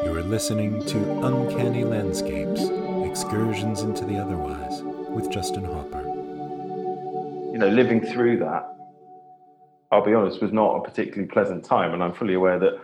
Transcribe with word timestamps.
are 0.05 0.23
listening 0.23 0.85
to 0.85 0.99
Uncanny 1.25 1.83
Landscapes 1.83 2.69
Excursions 3.09 3.81
into 3.81 4.05
the 4.05 4.19
Otherwise 4.19 4.83
with 5.09 5.31
Justin 5.31 5.65
Hopper. 5.65 6.03
You 7.53 7.59
know, 7.59 7.69
living 7.69 8.03
through 8.03 8.41
that, 8.41 8.69
I'll 9.91 10.05
be 10.05 10.13
honest, 10.13 10.43
was 10.43 10.53
not 10.53 10.77
a 10.77 10.83
particularly 10.83 11.27
pleasant 11.27 11.65
time. 11.65 11.95
And 11.95 12.03
I'm 12.03 12.13
fully 12.13 12.35
aware 12.35 12.59
that 12.59 12.79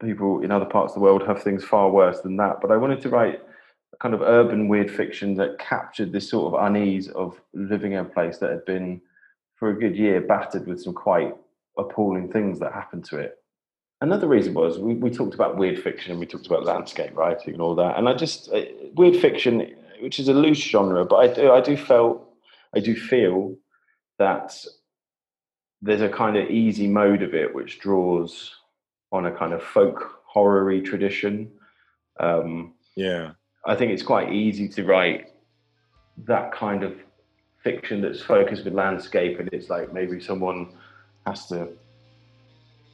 people 0.00 0.40
in 0.40 0.50
other 0.50 0.64
parts 0.64 0.92
of 0.92 0.94
the 0.94 1.00
world 1.00 1.26
have 1.26 1.42
things 1.42 1.62
far 1.62 1.90
worse 1.90 2.22
than 2.22 2.38
that. 2.38 2.62
But 2.62 2.70
I 2.70 2.78
wanted 2.78 3.02
to 3.02 3.10
write 3.10 3.42
a 3.92 3.96
kind 3.98 4.14
of 4.14 4.22
urban 4.22 4.66
weird 4.66 4.90
fiction 4.90 5.34
that 5.34 5.58
captured 5.58 6.10
this 6.10 6.30
sort 6.30 6.54
of 6.54 6.64
unease 6.64 7.08
of 7.10 7.38
living 7.52 7.92
in 7.92 7.98
a 7.98 8.04
place 8.04 8.38
that 8.38 8.48
had 8.48 8.64
been, 8.64 9.02
for 9.56 9.68
a 9.68 9.78
good 9.78 9.94
year, 9.94 10.22
battered 10.22 10.66
with 10.66 10.80
some 10.80 10.94
quite 10.94 11.34
appalling 11.78 12.30
things 12.30 12.58
that 12.60 12.72
happened 12.72 13.04
to 13.06 13.18
it. 13.18 13.36
Another 14.00 14.28
reason 14.28 14.54
was 14.54 14.78
we, 14.78 14.94
we 14.94 15.10
talked 15.10 15.34
about 15.34 15.56
weird 15.56 15.82
fiction 15.82 16.10
and 16.10 16.20
we 16.20 16.26
talked 16.26 16.46
about 16.46 16.64
landscape 16.64 17.16
writing 17.16 17.54
and 17.54 17.62
all 17.62 17.74
that. 17.76 17.96
And 17.96 18.08
i 18.08 18.14
just 18.14 18.52
uh, 18.52 18.62
weird 18.94 19.16
fiction 19.16 19.74
which 20.00 20.18
is 20.18 20.28
a 20.28 20.34
loose 20.34 20.58
genre 20.58 21.04
but 21.04 21.16
i 21.16 21.32
do 21.32 21.52
i 21.52 21.60
do 21.60 21.76
felt 21.76 22.28
i 22.74 22.80
do 22.80 22.94
feel 22.94 23.56
that 24.18 24.54
there's 25.80 26.02
a 26.02 26.08
kind 26.08 26.36
of 26.36 26.50
easy 26.50 26.88
mode 26.88 27.22
of 27.22 27.34
it 27.34 27.54
which 27.54 27.78
draws 27.78 28.54
on 29.12 29.26
a 29.26 29.30
kind 29.30 29.52
of 29.52 29.62
folk 29.62 30.22
horror 30.24 30.80
tradition. 30.80 31.50
Um, 32.18 32.74
yeah. 32.96 33.32
I 33.66 33.74
think 33.76 33.92
it's 33.92 34.02
quite 34.02 34.32
easy 34.32 34.68
to 34.70 34.84
write 34.84 35.30
that 36.26 36.52
kind 36.52 36.82
of 36.82 36.94
fiction 37.62 38.00
that's 38.00 38.20
focused 38.20 38.64
with 38.64 38.74
landscape 38.74 39.38
and 39.40 39.48
it's 39.52 39.70
like 39.70 39.92
maybe 39.92 40.20
someone 40.20 40.72
has 41.26 41.46
to 41.48 41.68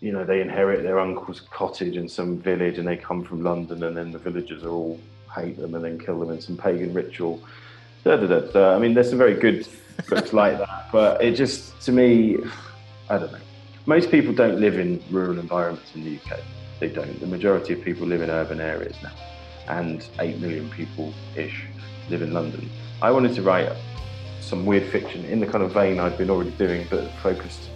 you 0.00 0.12
know, 0.12 0.24
they 0.24 0.40
inherit 0.40 0.82
their 0.82 0.98
uncle's 0.98 1.40
cottage 1.40 1.96
in 1.96 2.08
some 2.08 2.38
village 2.38 2.78
and 2.78 2.88
they 2.88 2.96
come 2.96 3.22
from 3.22 3.42
London 3.42 3.82
and 3.84 3.96
then 3.96 4.10
the 4.10 4.18
villagers 4.18 4.64
are 4.64 4.70
all 4.70 4.98
hate 5.34 5.58
them 5.58 5.74
and 5.74 5.84
then 5.84 5.98
kill 5.98 6.18
them 6.18 6.30
in 6.30 6.40
some 6.40 6.56
pagan 6.56 6.92
ritual. 6.92 7.40
Da, 8.02 8.16
da, 8.16 8.26
da, 8.26 8.40
da. 8.40 8.74
I 8.74 8.78
mean, 8.78 8.94
there's 8.94 9.10
some 9.10 9.18
very 9.18 9.34
good 9.34 9.68
books 10.08 10.32
like 10.32 10.58
that, 10.58 10.88
but 10.90 11.22
it 11.22 11.34
just, 11.34 11.80
to 11.82 11.92
me, 11.92 12.38
I 13.08 13.18
don't 13.18 13.30
know. 13.30 13.38
Most 13.86 14.10
people 14.10 14.32
don't 14.32 14.58
live 14.58 14.78
in 14.78 15.02
rural 15.10 15.38
environments 15.38 15.94
in 15.94 16.04
the 16.04 16.16
UK. 16.16 16.40
They 16.80 16.88
don't. 16.88 17.20
The 17.20 17.26
majority 17.26 17.74
of 17.74 17.82
people 17.82 18.06
live 18.06 18.22
in 18.22 18.30
urban 18.30 18.60
areas 18.60 18.96
now, 19.02 19.12
and 19.68 20.06
8 20.18 20.38
million 20.38 20.70
people 20.70 21.12
ish 21.36 21.66
live 22.08 22.22
in 22.22 22.32
London. 22.32 22.70
I 23.02 23.10
wanted 23.10 23.34
to 23.34 23.42
write 23.42 23.70
some 24.40 24.64
weird 24.64 24.90
fiction 24.90 25.24
in 25.26 25.40
the 25.40 25.46
kind 25.46 25.62
of 25.62 25.72
vein 25.72 26.00
I'd 26.00 26.16
been 26.16 26.30
already 26.30 26.52
doing, 26.52 26.86
but 26.88 27.10
focused 27.22 27.68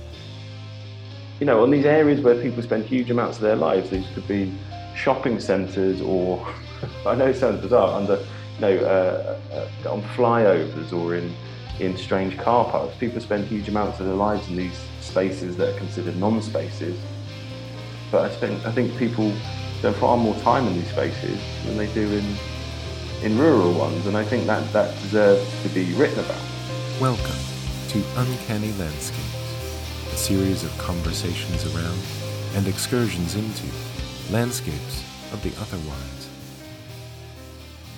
you 1.45 1.50
know, 1.50 1.62
on 1.62 1.70
these 1.70 1.84
areas 1.84 2.23
where 2.23 2.41
people 2.41 2.62
spend 2.62 2.87
huge 2.87 3.11
amounts 3.11 3.37
of 3.37 3.42
their 3.42 3.55
lives, 3.55 3.91
these 3.91 4.06
could 4.14 4.27
be 4.27 4.50
shopping 4.97 5.39
centres 5.39 6.01
or, 6.01 6.42
I 7.06 7.14
know 7.17 7.27
it 7.27 7.36
sounds 7.36 7.61
bizarre, 7.61 8.01
under, 8.01 8.17
you 8.17 8.61
know, 8.61 8.77
uh, 8.78 9.39
uh, 9.53 9.92
on 9.92 10.01
flyovers 10.17 10.91
or 10.95 11.14
in, 11.14 11.34
in 11.81 11.98
strange 11.98 12.39
car 12.39 12.64
parks. 12.70 12.97
People 12.97 13.20
spend 13.20 13.47
huge 13.47 13.69
amounts 13.69 14.01
of 14.01 14.06
their 14.06 14.14
lives 14.14 14.48
in 14.48 14.56
these 14.56 14.86
spaces 15.03 15.55
that 15.59 15.75
are 15.75 15.78
considered 15.78 16.17
non-spaces. 16.17 16.98
But 18.11 18.25
I 18.25 18.34
think, 18.34 18.64
I 18.64 18.73
think 18.73 18.97
people 18.97 19.31
spend 19.81 19.97
far 19.97 20.17
more 20.17 20.36
time 20.36 20.67
in 20.67 20.73
these 20.73 20.89
spaces 20.89 21.39
than 21.67 21.77
they 21.77 21.92
do 21.92 22.11
in, 22.11 22.36
in 23.23 23.36
rural 23.36 23.75
ones, 23.75 24.06
and 24.06 24.17
I 24.17 24.25
think 24.25 24.47
that, 24.47 24.73
that 24.73 24.98
deserves 25.03 25.47
to 25.62 25.69
be 25.69 25.92
written 25.92 26.20
about. 26.20 26.41
Welcome 27.03 27.36
to 27.89 28.03
Uncanny 28.17 28.73
Landscape 28.79 29.34
series 30.17 30.65
of 30.65 30.77
conversations 30.79 31.65
around 31.75 31.98
and 32.55 32.67
excursions 32.67 33.34
into 33.34 33.67
landscapes 34.33 35.05
of 35.33 35.43
the 35.43 35.53
otherwise. 35.61 36.29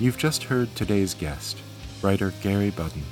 You've 0.01 0.19
just 0.19 0.45
heard 0.45 0.75
today's 0.75 1.15
guest, 1.15 1.59
writer 2.03 2.33
Gary 2.43 2.71
Budden, 2.71 3.03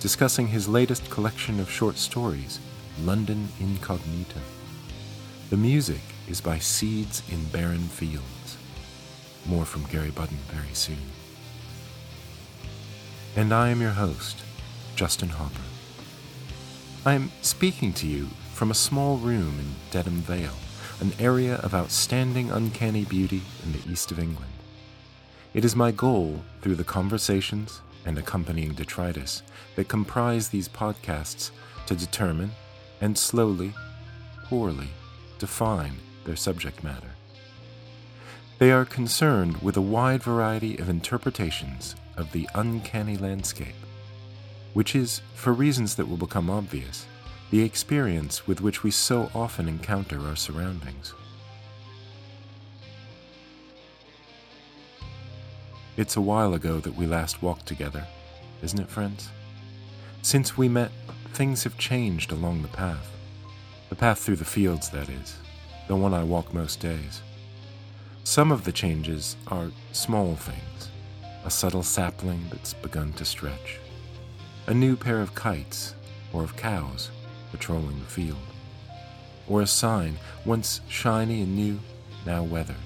discussing 0.00 0.48
his 0.48 0.68
latest 0.68 1.10
collection 1.10 1.60
of 1.60 1.70
short 1.70 1.96
stories, 1.98 2.58
London 3.02 3.48
Incognita. 3.60 4.40
The 5.50 5.56
music 5.56 6.02
is 6.28 6.40
by 6.40 6.58
Seeds 6.58 7.22
in 7.30 7.44
Barren 7.46 7.88
Fields. 7.88 8.56
More 9.46 9.64
from 9.64 9.84
Gary 9.84 10.10
Budden 10.10 10.38
very 10.48 10.74
soon. 10.74 10.96
And 13.36 13.52
I 13.52 13.68
am 13.68 13.80
your 13.80 13.92
host, 13.92 14.42
Justin 14.96 15.28
Hopper. 15.28 15.67
I 17.08 17.14
am 17.14 17.32
speaking 17.40 17.94
to 17.94 18.06
you 18.06 18.26
from 18.52 18.70
a 18.70 18.74
small 18.74 19.16
room 19.16 19.58
in 19.58 19.74
Dedham 19.90 20.20
Vale, 20.20 20.58
an 21.00 21.14
area 21.18 21.54
of 21.54 21.72
outstanding 21.72 22.50
uncanny 22.50 23.06
beauty 23.06 23.40
in 23.64 23.72
the 23.72 23.90
east 23.90 24.10
of 24.10 24.18
England. 24.18 24.52
It 25.54 25.64
is 25.64 25.74
my 25.74 25.90
goal, 25.90 26.42
through 26.60 26.74
the 26.74 26.84
conversations 26.84 27.80
and 28.04 28.18
accompanying 28.18 28.74
detritus 28.74 29.42
that 29.76 29.88
comprise 29.88 30.50
these 30.50 30.68
podcasts, 30.68 31.50
to 31.86 31.94
determine 31.94 32.50
and 33.00 33.16
slowly, 33.16 33.72
poorly, 34.44 34.88
define 35.38 35.94
their 36.26 36.36
subject 36.36 36.84
matter. 36.84 37.12
They 38.58 38.70
are 38.70 38.84
concerned 38.84 39.62
with 39.62 39.78
a 39.78 39.88
wide 39.96 40.22
variety 40.22 40.76
of 40.76 40.90
interpretations 40.90 41.96
of 42.18 42.32
the 42.32 42.46
uncanny 42.54 43.16
landscape 43.16 43.76
which 44.74 44.94
is, 44.94 45.22
for 45.34 45.52
reasons 45.52 45.96
that 45.96 46.08
will 46.08 46.16
become 46.16 46.50
obvious, 46.50 47.06
the 47.50 47.62
experience 47.62 48.46
with 48.46 48.60
which 48.60 48.82
we 48.82 48.90
so 48.90 49.30
often 49.34 49.68
encounter 49.68 50.20
our 50.26 50.36
surroundings. 50.36 51.14
It's 55.96 56.16
a 56.16 56.20
while 56.20 56.54
ago 56.54 56.78
that 56.80 56.94
we 56.94 57.06
last 57.06 57.42
walked 57.42 57.66
together, 57.66 58.06
isn't 58.62 58.78
it, 58.78 58.88
friends? 58.88 59.30
Since 60.22 60.56
we 60.56 60.68
met, 60.68 60.92
things 61.32 61.64
have 61.64 61.78
changed 61.78 62.30
along 62.30 62.62
the 62.62 62.68
path. 62.68 63.10
The 63.88 63.96
path 63.96 64.18
through 64.18 64.36
the 64.36 64.44
fields, 64.44 64.90
that 64.90 65.08
is, 65.08 65.36
the 65.88 65.96
one 65.96 66.12
I 66.12 66.22
walk 66.22 66.52
most 66.52 66.80
days. 66.80 67.22
Some 68.24 68.52
of 68.52 68.64
the 68.64 68.72
changes 68.72 69.36
are 69.48 69.70
small 69.92 70.36
things, 70.36 70.90
a 71.44 71.50
subtle 71.50 71.82
sapling 71.82 72.44
that's 72.50 72.74
begun 72.74 73.14
to 73.14 73.24
stretch 73.24 73.80
a 74.68 74.74
new 74.74 74.94
pair 74.94 75.22
of 75.22 75.34
kites 75.34 75.94
or 76.30 76.44
of 76.44 76.54
cows 76.54 77.10
patrolling 77.50 77.98
the 78.00 78.04
field, 78.04 78.36
or 79.48 79.62
a 79.62 79.66
sign 79.66 80.18
once 80.44 80.82
shiny 80.88 81.40
and 81.40 81.56
new, 81.56 81.80
now 82.26 82.42
weathered. 82.42 82.76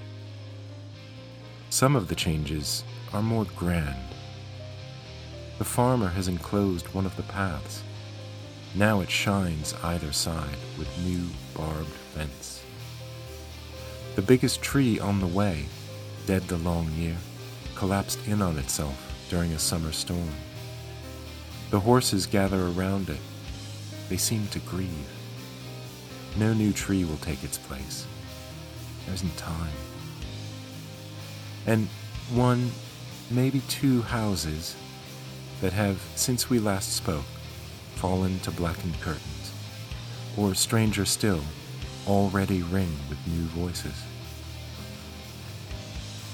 Some 1.69 1.97
of 1.97 2.07
the 2.07 2.15
changes 2.15 2.85
are 3.11 3.21
more 3.21 3.45
grand. 3.57 3.99
The 5.57 5.65
farmer 5.65 6.07
has 6.07 6.29
enclosed 6.29 6.87
one 6.93 7.05
of 7.05 7.17
the 7.17 7.23
paths. 7.23 7.83
Now 8.73 9.01
it 9.01 9.09
shines 9.09 9.75
either 9.83 10.13
side 10.13 10.55
with 10.79 10.87
new 10.99 11.27
barbed 11.53 11.89
fence. 12.15 12.63
The 14.15 14.21
biggest 14.21 14.61
tree 14.61 15.01
on 15.01 15.19
the 15.19 15.27
way, 15.27 15.65
dead 16.27 16.43
the 16.43 16.59
long 16.59 16.89
year, 16.93 17.17
collapsed 17.75 18.25
in 18.25 18.41
on 18.41 18.57
itself 18.57 18.97
during 19.29 19.51
a 19.51 19.59
summer 19.59 19.91
storm. 19.91 20.31
The 21.73 21.79
horses 21.79 22.27
gather 22.27 22.67
around 22.67 23.09
it. 23.09 23.17
They 24.07 24.17
seem 24.17 24.45
to 24.49 24.59
grieve. 24.59 25.09
No 26.37 26.53
new 26.53 26.71
tree 26.71 27.03
will 27.03 27.17
take 27.17 27.43
its 27.43 27.57
place. 27.57 28.05
There 29.03 29.15
isn't 29.15 29.35
time. 29.37 29.71
And 31.65 31.87
one, 32.31 32.69
maybe 33.31 33.61
two 33.61 34.03
houses 34.03 34.75
that 35.61 35.73
have, 35.73 35.99
since 36.13 36.47
we 36.47 36.59
last 36.59 36.93
spoke, 36.93 37.25
fallen 37.95 38.37
to 38.41 38.51
blackened 38.51 39.01
curtains, 39.01 39.51
or 40.37 40.53
stranger 40.53 41.05
still, 41.05 41.41
already 42.07 42.61
ring 42.61 42.95
with 43.09 43.17
new 43.25 43.45
voices. 43.47 43.99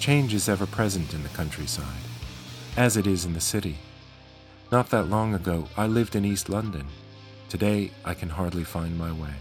Change 0.02 0.34
is 0.34 0.50
ever 0.50 0.66
present 0.66 1.14
in 1.14 1.24
the 1.24 1.30
countryside, 1.30 2.04
as 2.75 2.98
it 2.98 3.08
is 3.08 3.24
in 3.24 3.31
the 3.31 3.40
city. 3.40 3.78
Not 4.71 4.92
that 4.92 5.10
long 5.10 5.33
ago, 5.33 5.68
I 5.75 5.88
lived 5.88 6.16
in 6.16 6.24
East 6.24 6.48
London. 6.48 6.86
Today, 7.50 7.89
I 8.06 8.13
can 8.13 8.30
hardly 8.30 8.63
find 8.63 8.98
my 9.00 9.12
way. 9.12 9.33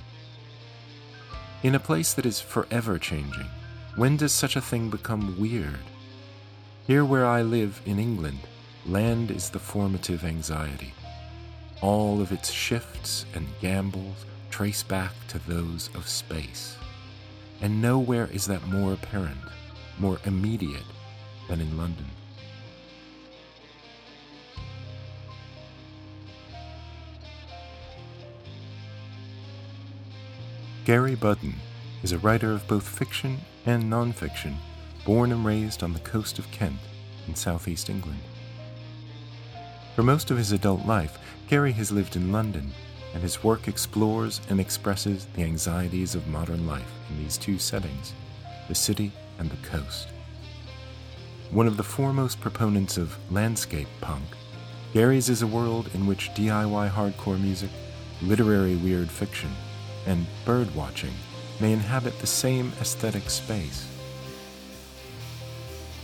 In 1.62 1.74
a 1.74 1.80
place 1.80 2.14
that 2.14 2.24
is 2.24 2.40
forever 2.40 2.98
changing, 2.98 3.48
when 3.96 4.16
does 4.16 4.32
such 4.32 4.56
a 4.56 4.60
thing 4.62 4.88
become 4.88 5.38
weird? 5.38 5.84
Here 6.86 7.04
where 7.04 7.26
I 7.26 7.42
live 7.42 7.82
in 7.84 7.98
England, 7.98 8.38
land 8.86 9.30
is 9.30 9.50
the 9.50 9.58
formative 9.58 10.24
anxiety. 10.24 10.94
All 11.82 12.22
of 12.22 12.32
its 12.32 12.50
shifts 12.50 13.26
and 13.34 13.46
gambols 13.60 14.24
trace 14.50 14.82
back 14.82 15.12
to 15.28 15.38
those 15.40 15.90
of 15.94 16.08
space. 16.08 16.78
And 17.60 17.82
nowhere 17.82 18.30
is 18.32 18.46
that 18.46 18.66
more 18.68 18.94
apparent, 18.94 19.44
more 19.98 20.20
immediate 20.24 20.88
than 21.48 21.60
in 21.60 21.76
London. 21.76 22.06
Gary 30.88 31.16
Budden 31.16 31.54
is 32.02 32.12
a 32.12 32.18
writer 32.20 32.50
of 32.52 32.66
both 32.66 32.88
fiction 32.88 33.38
and 33.66 33.92
nonfiction, 33.92 34.54
born 35.04 35.32
and 35.32 35.44
raised 35.44 35.82
on 35.82 35.92
the 35.92 35.98
coast 35.98 36.38
of 36.38 36.50
Kent 36.50 36.78
in 37.26 37.34
southeast 37.34 37.90
England. 37.90 38.20
For 39.94 40.02
most 40.02 40.30
of 40.30 40.38
his 40.38 40.52
adult 40.52 40.86
life, 40.86 41.18
Gary 41.46 41.72
has 41.72 41.92
lived 41.92 42.16
in 42.16 42.32
London, 42.32 42.72
and 43.12 43.22
his 43.22 43.44
work 43.44 43.68
explores 43.68 44.40
and 44.48 44.58
expresses 44.58 45.26
the 45.34 45.42
anxieties 45.42 46.14
of 46.14 46.26
modern 46.26 46.66
life 46.66 46.90
in 47.10 47.18
these 47.18 47.36
two 47.36 47.58
settings 47.58 48.14
the 48.66 48.74
city 48.74 49.12
and 49.38 49.50
the 49.50 49.68
coast. 49.68 50.08
One 51.50 51.66
of 51.66 51.76
the 51.76 51.82
foremost 51.82 52.40
proponents 52.40 52.96
of 52.96 53.14
landscape 53.30 53.88
punk, 54.00 54.24
Gary's 54.94 55.28
is 55.28 55.42
a 55.42 55.46
world 55.46 55.90
in 55.92 56.06
which 56.06 56.30
DIY 56.30 56.90
hardcore 56.90 57.38
music, 57.38 57.68
literary 58.22 58.76
weird 58.76 59.10
fiction, 59.10 59.50
and 60.08 60.26
bird 60.46 60.74
watching 60.74 61.12
may 61.60 61.72
inhabit 61.72 62.18
the 62.18 62.26
same 62.26 62.72
aesthetic 62.80 63.28
space. 63.28 63.86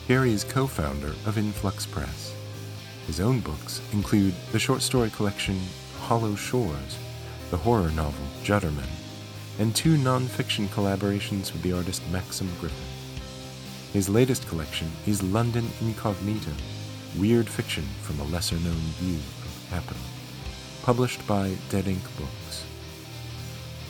Gary 0.07 0.33
is 0.33 0.45
co 0.45 0.67
founder 0.67 1.15
of 1.27 1.39
Influx 1.39 1.87
Press. 1.87 2.35
His 3.07 3.19
own 3.19 3.41
books 3.41 3.81
include 3.93 4.35
the 4.53 4.59
short 4.59 4.83
story 4.83 5.11
collection 5.11 5.59
Hollow 6.03 6.35
Shores, 6.35 6.99
the 7.51 7.57
horror 7.57 7.91
novel 7.93 8.27
Judderman, 8.43 8.89
and 9.59 9.75
two 9.75 9.97
non 9.97 10.27
fiction 10.27 10.69
collaborations 10.69 11.53
with 11.53 11.63
the 11.63 11.73
artist 11.73 12.03
Maxim 12.13 12.51
Griffin. 12.61 12.77
His 13.95 14.09
latest 14.09 14.47
collection 14.49 14.91
is 15.07 15.23
London 15.23 15.67
Incognita 15.81 16.53
Weird 17.17 17.49
Fiction 17.49 17.85
from 18.03 18.21
a 18.21 18.25
Lesser 18.25 18.57
Known 18.57 18.85
View 19.01 19.17
of 19.17 19.67
Capital, 19.71 20.03
published 20.83 21.27
by 21.27 21.55
Dead 21.71 21.87
Ink 21.87 22.03
Books. 22.19 22.65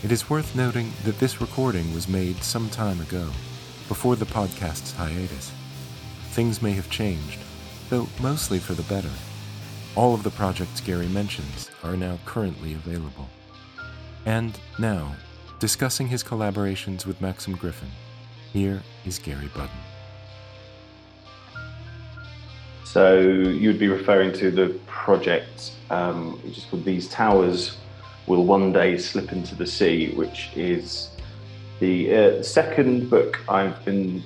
It 0.04 0.12
is 0.12 0.28
worth 0.28 0.54
noting 0.54 0.92
that 1.04 1.18
this 1.18 1.40
recording 1.40 1.94
was 1.94 2.10
made 2.10 2.36
some 2.44 2.68
time 2.68 3.00
ago, 3.00 3.30
before 3.88 4.16
the 4.16 4.26
podcast's 4.26 4.92
hiatus. 4.92 5.50
Things 6.32 6.60
may 6.60 6.72
have 6.72 6.90
changed, 6.90 7.38
though 7.88 8.06
mostly 8.20 8.58
for 8.58 8.74
the 8.74 8.82
better. 8.82 9.08
All 9.96 10.12
of 10.12 10.22
the 10.22 10.30
projects 10.30 10.82
Gary 10.82 11.08
mentions 11.08 11.70
are 11.82 11.96
now 11.96 12.18
currently 12.26 12.74
available. 12.74 13.30
And 14.26 14.60
now, 14.78 15.16
discussing 15.58 16.08
his 16.08 16.22
collaborations 16.22 17.06
with 17.06 17.22
Maxim 17.22 17.56
Griffin, 17.56 17.88
here 18.52 18.82
is 19.06 19.18
Gary 19.18 19.48
Budden. 19.54 19.70
So 22.84 23.20
you 23.20 23.68
would 23.68 23.78
be 23.78 23.88
referring 23.88 24.34
to 24.34 24.50
the 24.50 24.78
project, 24.86 25.72
um, 25.88 26.32
which 26.42 26.58
is 26.58 26.64
called 26.66 26.84
These 26.84 27.08
Towers 27.08 27.78
Will 28.26 28.44
One 28.44 28.72
Day 28.72 28.96
Slip 28.96 29.32
into 29.32 29.54
the 29.54 29.66
Sea, 29.66 30.14
which 30.14 30.50
is 30.56 31.10
the 31.80 32.14
uh, 32.14 32.42
second 32.42 33.10
book 33.10 33.40
I've 33.48 33.84
been, 33.84 34.22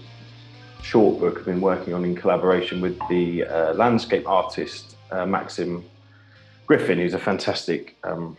short 0.83 1.19
book 1.19 1.39
I've 1.39 1.45
been 1.45 1.61
working 1.61 1.95
on 1.95 2.05
in 2.05 2.15
collaboration 2.15 2.81
with 2.81 2.99
the 3.09 3.45
uh, 3.45 3.75
landscape 3.75 4.29
artist 4.29 4.97
uh, 5.11 5.27
Maxim 5.27 5.85
Griffin, 6.67 6.99
who's 6.99 7.15
a 7.15 7.19
fantastic 7.19 7.97
um, 8.05 8.37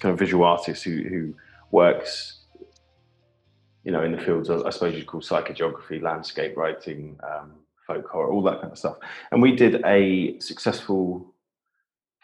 kind 0.00 0.12
of 0.12 0.18
visual 0.18 0.44
artist 0.44 0.84
who, 0.84 1.02
who 1.02 1.34
works 1.70 2.40
you 3.84 3.92
know, 3.92 4.02
in 4.02 4.12
the 4.12 4.18
fields 4.18 4.48
of, 4.48 4.66
I 4.66 4.70
suppose 4.70 4.94
you'd 4.94 5.06
call 5.06 5.20
psychogeography, 5.20 6.02
landscape 6.02 6.56
writing, 6.56 7.18
um, 7.22 7.52
folk 7.86 8.06
horror, 8.08 8.30
all 8.30 8.42
that 8.42 8.60
kind 8.60 8.72
of 8.72 8.78
stuff. 8.78 8.98
And 9.32 9.40
we 9.40 9.56
did 9.56 9.82
a 9.86 10.38
successful 10.38 11.34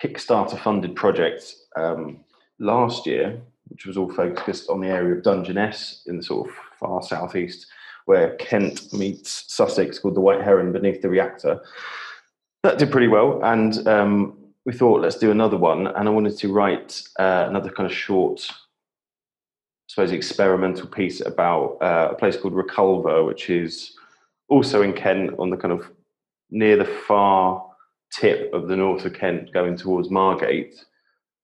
Kickstarter 0.03 0.59
funded 0.59 0.95
project 0.95 1.55
um, 1.77 2.19
last 2.59 3.07
year, 3.07 3.41
which 3.69 3.87
was 3.87 3.97
all 3.97 4.13
focused 4.13 4.69
on 4.69 4.81
the 4.81 4.89
area 4.89 5.15
of 5.15 5.23
Dungeness 5.23 6.03
in 6.07 6.17
the 6.17 6.23
sort 6.23 6.49
of 6.49 6.55
far 6.79 7.03
southeast, 7.03 7.67
where 8.07 8.37
Kent 8.37 8.93
meets 8.93 9.45
Sussex, 9.53 9.99
called 9.99 10.15
the 10.15 10.21
White 10.21 10.43
Heron 10.43 10.73
beneath 10.73 11.03
the 11.03 11.09
reactor. 11.09 11.61
That 12.63 12.79
did 12.79 12.91
pretty 12.91 13.09
well, 13.09 13.41
and 13.45 13.87
um, 13.87 14.39
we 14.65 14.73
thought 14.73 15.03
let's 15.03 15.19
do 15.19 15.31
another 15.31 15.57
one. 15.57 15.87
And 15.87 16.09
I 16.09 16.11
wanted 16.11 16.37
to 16.39 16.53
write 16.53 17.03
uh, 17.19 17.47
another 17.49 17.71
kind 17.71 17.91
of 17.91 17.97
short 17.97 18.49
I 19.87 19.93
suppose, 19.93 20.11
experimental 20.11 20.89
piece 20.89 21.21
about 21.21 21.79
uh, 21.81 22.09
a 22.11 22.15
place 22.17 22.37
called 22.37 22.55
Reculver, 22.55 23.25
which 23.25 23.49
is 23.49 23.93
also 24.49 24.83
in 24.83 24.93
Kent 24.93 25.39
on 25.39 25.51
the 25.51 25.57
kind 25.57 25.73
of 25.73 25.89
near 26.51 26.77
the 26.77 26.85
far 26.85 27.65
tip 28.13 28.53
of 28.53 28.67
the 28.67 28.77
north 28.77 29.05
of 29.05 29.15
Kent 29.15 29.53
going 29.53 29.77
towards 29.77 30.11
Margate. 30.11 30.85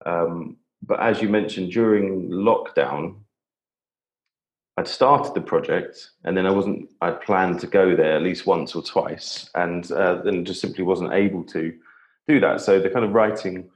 Um, 0.04 0.56
but 0.82 1.00
as 1.00 1.22
you 1.22 1.28
mentioned, 1.28 1.72
during 1.72 2.28
lockdown, 2.28 3.16
I'd 4.76 4.88
started 4.88 5.34
the 5.34 5.40
project 5.40 6.10
and 6.24 6.36
then 6.36 6.46
I 6.46 6.50
wasn't, 6.50 6.90
I'd 7.00 7.20
planned 7.20 7.60
to 7.60 7.66
go 7.66 7.94
there 7.94 8.16
at 8.16 8.22
least 8.22 8.46
once 8.46 8.74
or 8.74 8.82
twice 8.82 9.50
and 9.54 9.90
uh, 9.92 10.22
then 10.22 10.44
just 10.44 10.60
simply 10.60 10.82
wasn't 10.82 11.12
able 11.12 11.44
to 11.44 11.74
do 12.26 12.40
that. 12.40 12.60
So 12.62 12.80
the 12.80 12.88
kind 12.88 13.04
of 13.04 13.12
writing 13.12 13.68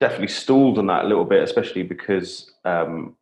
definitely 0.00 0.28
stalled 0.28 0.78
on 0.78 0.86
that 0.86 1.04
a 1.04 1.08
little 1.08 1.24
bit, 1.24 1.42
especially 1.42 1.82
because 1.82 2.52
um, 2.64 3.16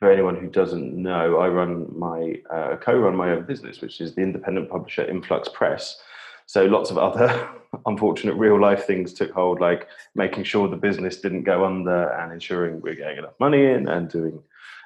for 0.00 0.10
anyone 0.10 0.36
who 0.36 0.48
doesn't 0.48 0.94
know, 0.94 1.38
I 1.38 1.48
run 1.48 1.86
my 1.96 2.40
uh, 2.50 2.76
co-run 2.76 3.16
my 3.16 3.30
own 3.30 3.44
business, 3.44 3.80
which 3.80 4.00
is 4.00 4.14
the 4.14 4.22
independent 4.22 4.68
publisher 4.68 5.04
Influx 5.04 5.48
Press. 5.48 6.00
So 6.46 6.64
lots 6.64 6.90
of 6.90 6.98
other 6.98 7.48
unfortunate 7.86 8.34
real 8.34 8.60
life 8.60 8.86
things 8.86 9.12
took 9.12 9.32
hold, 9.32 9.60
like 9.60 9.88
making 10.14 10.44
sure 10.44 10.68
the 10.68 10.76
business 10.76 11.20
didn't 11.20 11.42
go 11.42 11.64
under 11.64 12.08
and 12.10 12.32
ensuring 12.32 12.80
we're 12.80 12.94
getting 12.94 13.18
enough 13.18 13.34
money 13.38 13.66
in 13.66 13.88
and 13.88 14.08
doing 14.08 14.40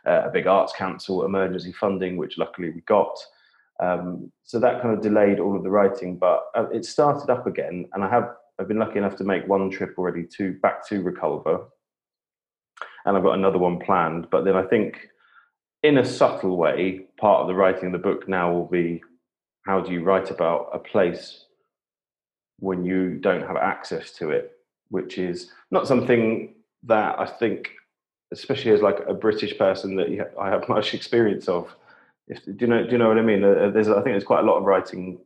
uh, 0.07 0.23
a 0.25 0.31
big 0.31 0.47
arts 0.47 0.73
council 0.73 1.25
emergency 1.25 1.73
funding, 1.73 2.17
which 2.17 2.39
luckily 2.39 2.71
we 2.71 2.81
got. 2.83 3.17
Um, 3.81 4.33
so 4.45 4.59
that 4.59 4.83
kind 4.83 4.95
of 4.95 5.03
delayed 5.03 5.39
all 5.39 5.57
of 5.57 5.63
the 5.63 5.71
writing, 5.71 6.17
but 6.17 6.47
uh, 6.55 6.69
it 6.71 6.85
started 6.85 7.31
up 7.31 7.47
again, 7.47 7.87
and 7.95 8.05
I 8.05 8.11
have 8.11 8.35
I've 8.59 8.69
been 8.69 8.79
lucky 8.79 8.99
enough 8.99 9.17
to 9.17 9.25
make 9.25 9.49
one 9.49 9.71
trip 9.71 9.95
already 9.97 10.25
to 10.37 10.53
back 10.61 10.87
to 10.89 11.03
Reculver, 11.03 11.65
and 13.07 13.17
I've 13.17 13.23
got 13.23 13.39
another 13.39 13.57
one 13.57 13.79
planned. 13.79 14.29
But 14.31 14.45
then 14.45 14.55
I 14.55 14.65
think, 14.65 15.09
in 15.83 15.97
a 15.97 16.05
subtle 16.05 16.59
way, 16.59 17.07
part 17.19 17.41
of 17.41 17.47
the 17.47 17.55
writing 17.55 17.87
of 17.87 17.93
the 17.93 17.99
book 17.99 18.29
now 18.29 18.53
will 18.53 18.67
be 18.67 19.03
how 19.65 19.81
do 19.81 19.93
you 19.93 20.03
write 20.03 20.31
about 20.31 20.69
a 20.75 20.79
place 20.79 21.47
when 22.61 22.85
you 22.85 23.19
don't 23.19 23.47
have 23.47 23.57
access 23.57 24.13
to 24.13 24.31
it, 24.31 24.53
which 24.89 25.19
is 25.19 25.51
not 25.71 25.87
something 25.87 26.55
that 26.85 27.19
I 27.19 27.27
think, 27.27 27.71
especially 28.33 28.73
as 28.73 28.83
like 28.83 29.01
a 29.09 29.15
British 29.15 29.59
person, 29.59 29.97
that 29.97 30.33
I 30.41 30.51
have 30.51 30.69
much 30.69 30.95
experience 30.95 31.49
of. 31.49 31.75
If, 32.29 32.45
do 32.45 32.55
you 32.61 32.67
know? 32.69 32.85
Do 32.85 32.93
you 32.93 32.99
know 32.99 33.09
what 33.09 33.19
I 33.19 33.23
mean? 33.23 33.43
Uh, 33.43 33.71
there's, 33.71 33.89
I 33.89 33.95
think, 33.95 34.13
there's 34.13 34.25
quite 34.25 34.45
a 34.45 34.47
lot 34.47 34.59
of 34.59 34.65
writing 34.65 35.19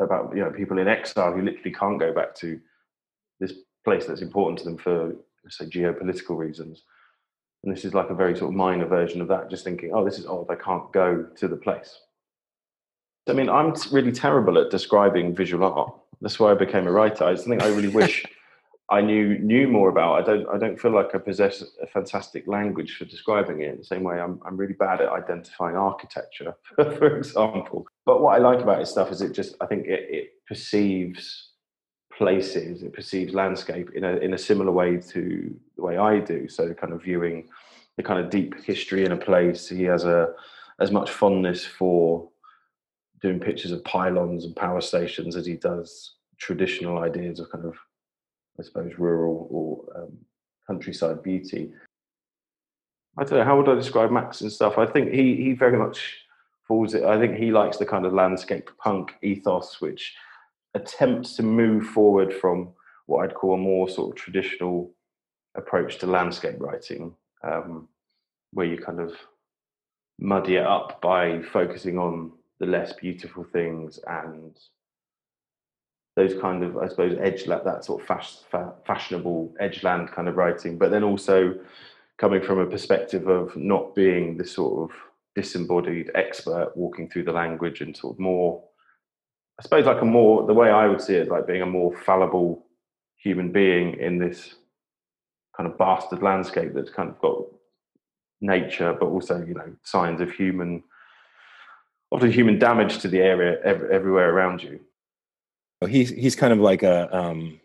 about 0.00 0.34
you 0.34 0.42
know 0.42 0.50
people 0.50 0.78
in 0.78 0.88
exile 0.88 1.32
who 1.32 1.42
literally 1.42 1.72
can't 1.72 2.00
go 2.00 2.12
back 2.12 2.34
to 2.36 2.60
this 3.38 3.52
place 3.84 4.06
that's 4.06 4.22
important 4.22 4.58
to 4.58 4.64
them 4.64 4.76
for 4.76 5.14
say 5.48 5.66
geopolitical 5.66 6.36
reasons 6.36 6.82
and 7.62 7.74
this 7.74 7.84
is 7.84 7.94
like 7.94 8.10
a 8.10 8.14
very 8.14 8.36
sort 8.36 8.50
of 8.50 8.56
minor 8.56 8.86
version 8.86 9.20
of 9.20 9.28
that, 9.28 9.50
just 9.50 9.64
thinking, 9.64 9.92
oh, 9.92 10.04
this 10.04 10.18
is 10.18 10.26
odd, 10.26 10.46
I 10.50 10.54
can't 10.54 10.90
go 10.92 11.26
to 11.36 11.48
the 11.48 11.56
place. 11.56 12.00
I 13.28 13.34
mean, 13.34 13.50
I'm 13.50 13.74
really 13.92 14.12
terrible 14.12 14.58
at 14.58 14.70
describing 14.70 15.34
visual 15.34 15.64
art. 15.64 15.94
That's 16.20 16.38
why 16.38 16.50
I 16.50 16.54
became 16.54 16.86
a 16.86 16.92
writer. 16.92 17.24
I 17.24 17.36
think 17.36 17.62
I 17.62 17.68
really 17.68 17.88
wish 17.88 18.24
I 18.90 19.00
knew 19.00 19.38
knew 19.38 19.68
more 19.68 19.88
about. 19.88 20.20
I 20.20 20.22
don't 20.22 20.48
I 20.48 20.58
don't 20.58 20.78
feel 20.78 20.90
like 20.90 21.14
I 21.14 21.18
possess 21.18 21.62
a 21.80 21.86
fantastic 21.86 22.46
language 22.48 22.96
for 22.96 23.04
describing 23.04 23.60
it. 23.60 23.70
In 23.70 23.78
the 23.78 23.84
same 23.84 24.02
way, 24.02 24.20
I'm 24.20 24.40
I'm 24.44 24.56
really 24.56 24.74
bad 24.74 25.00
at 25.00 25.08
identifying 25.10 25.76
architecture, 25.76 26.54
for 26.74 27.16
example. 27.16 27.86
But 28.04 28.20
what 28.20 28.34
I 28.34 28.38
like 28.38 28.60
about 28.60 28.80
his 28.80 28.90
stuff 28.90 29.12
is 29.12 29.22
it 29.22 29.32
just 29.32 29.54
I 29.60 29.66
think 29.66 29.86
it, 29.86 30.06
it 30.10 30.30
perceives 30.46 31.50
places, 32.12 32.82
it 32.82 32.92
perceives 32.92 33.32
landscape 33.32 33.90
in 33.94 34.04
a 34.04 34.16
in 34.16 34.34
a 34.34 34.38
similar 34.38 34.72
way 34.72 34.96
to 34.96 35.56
the 35.76 35.82
way 35.82 35.96
I 35.96 36.18
do. 36.18 36.48
So 36.48 36.74
kind 36.74 36.92
of 36.92 37.02
viewing 37.02 37.48
the 37.96 38.02
kind 38.02 38.18
of 38.18 38.28
deep 38.28 38.60
history 38.64 39.04
in 39.04 39.12
a 39.12 39.16
place. 39.16 39.68
He 39.68 39.84
has 39.84 40.04
a 40.04 40.34
as 40.80 40.90
much 40.90 41.10
fondness 41.10 41.64
for 41.64 42.28
doing 43.22 43.40
pictures 43.40 43.72
of 43.72 43.84
pylons 43.84 44.44
and 44.44 44.56
power 44.56 44.80
stations 44.80 45.36
as 45.36 45.46
he 45.46 45.54
does 45.54 46.14
traditional 46.38 46.98
ideas 46.98 47.38
of 47.38 47.50
kind 47.50 47.64
of, 47.64 47.76
I 48.58 48.62
suppose, 48.62 48.92
rural 48.98 49.46
or 49.50 50.02
um, 50.02 50.18
countryside 50.66 51.22
beauty. 51.22 51.72
I 53.18 53.24
don't 53.24 53.38
know 53.38 53.44
how 53.44 53.56
would 53.58 53.68
I 53.68 53.74
describe 53.74 54.10
Max 54.10 54.40
and 54.40 54.50
stuff. 54.50 54.78
I 54.78 54.86
think 54.86 55.12
he 55.12 55.36
he 55.36 55.52
very 55.52 55.76
much 55.76 56.18
falls. 56.66 56.94
It. 56.94 57.04
I 57.04 57.18
think 57.18 57.36
he 57.36 57.50
likes 57.50 57.76
the 57.76 57.86
kind 57.86 58.06
of 58.06 58.12
landscape 58.12 58.70
punk 58.78 59.12
ethos, 59.22 59.80
which 59.80 60.14
attempts 60.74 61.36
to 61.36 61.42
move 61.42 61.86
forward 61.86 62.32
from 62.32 62.70
what 63.06 63.24
I'd 63.24 63.34
call 63.34 63.54
a 63.54 63.58
more 63.58 63.88
sort 63.88 64.10
of 64.10 64.22
traditional 64.22 64.92
approach 65.56 65.98
to 65.98 66.06
landscape 66.06 66.56
writing, 66.60 67.12
um, 67.42 67.88
where 68.52 68.66
you 68.66 68.78
kind 68.78 69.00
of 69.00 69.14
muddy 70.20 70.56
it 70.56 70.66
up 70.66 71.00
by 71.02 71.42
focusing 71.42 71.98
on 71.98 72.30
the 72.60 72.66
less 72.66 72.92
beautiful 72.92 73.42
things 73.42 73.98
and 74.06 74.56
those 76.16 76.38
kind 76.40 76.62
of, 76.62 76.76
I 76.76 76.88
suppose, 76.88 77.18
edge 77.20 77.44
that 77.46 77.84
sort 77.84 78.02
of 78.02 78.06
fas- 78.06 78.44
fa- 78.50 78.74
fashionable 78.86 79.54
edgeland 79.60 80.12
kind 80.12 80.28
of 80.28 80.36
writing, 80.36 80.76
but 80.76 80.90
then 80.90 81.02
also 81.02 81.54
coming 82.18 82.42
from 82.42 82.58
a 82.58 82.66
perspective 82.66 83.28
of 83.28 83.56
not 83.56 83.94
being 83.94 84.36
the 84.36 84.44
sort 84.44 84.90
of 84.90 84.96
disembodied 85.34 86.10
expert 86.14 86.72
walking 86.76 87.08
through 87.08 87.24
the 87.24 87.32
language 87.32 87.80
and 87.80 87.96
sort 87.96 88.14
of 88.14 88.20
more, 88.20 88.62
I 89.58 89.62
suppose, 89.62 89.86
like 89.86 90.02
a 90.02 90.04
more, 90.04 90.46
the 90.46 90.52
way 90.52 90.70
I 90.70 90.86
would 90.86 91.00
see 91.00 91.14
it, 91.14 91.28
like 91.28 91.46
being 91.46 91.62
a 91.62 91.66
more 91.66 91.96
fallible 91.96 92.66
human 93.16 93.52
being 93.52 93.98
in 93.98 94.18
this 94.18 94.56
kind 95.56 95.70
of 95.70 95.78
bastard 95.78 96.22
landscape 96.22 96.72
that's 96.74 96.90
kind 96.90 97.08
of 97.08 97.18
got 97.20 97.44
nature, 98.40 98.94
but 98.98 99.06
also, 99.06 99.42
you 99.44 99.54
know, 99.54 99.72
signs 99.82 100.20
of 100.20 100.30
human, 100.30 100.82
often 102.10 102.30
human 102.30 102.58
damage 102.58 102.98
to 102.98 103.08
the 103.08 103.20
area 103.20 103.58
ev- 103.64 103.90
everywhere 103.90 104.30
around 104.30 104.62
you. 104.62 104.80
He's, 105.88 106.10
he's 106.10 106.36
kind 106.36 106.52
of 106.52 106.58
like 106.58 106.82
a, 106.82 107.14
um, 107.16 107.60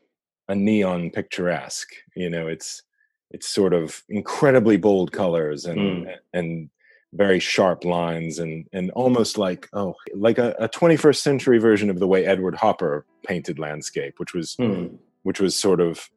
a 0.47 0.55
neon 0.55 1.09
picturesque, 1.09 1.93
you 2.15 2.29
know, 2.29 2.47
it's, 2.47 2.83
it's 3.31 3.49
sort 3.49 3.73
of 3.73 4.03
incredibly 4.07 4.77
bold 4.77 5.11
colors 5.11 5.65
and, 5.65 5.79
mm. 5.79 6.15
and 6.33 6.69
very 7.15 7.39
sharp 7.39 7.85
lines 7.85 8.39
and 8.39 8.67
and 8.73 8.91
almost 8.91 9.37
like 9.37 9.69
oh 9.73 9.95
like 10.13 10.37
a, 10.37 10.53
a 10.59 10.67
21st 10.67 11.17
century 11.17 11.57
version 11.57 11.89
of 11.89 11.99
the 11.99 12.07
way 12.07 12.25
Edward 12.25 12.55
Hopper 12.55 13.05
painted 13.25 13.57
landscape, 13.57 14.15
which 14.17 14.33
was 14.33 14.55
hmm. 14.55 14.87
which 15.23 15.39
was 15.39 15.55
sort 15.55 15.79
of 15.79 16.09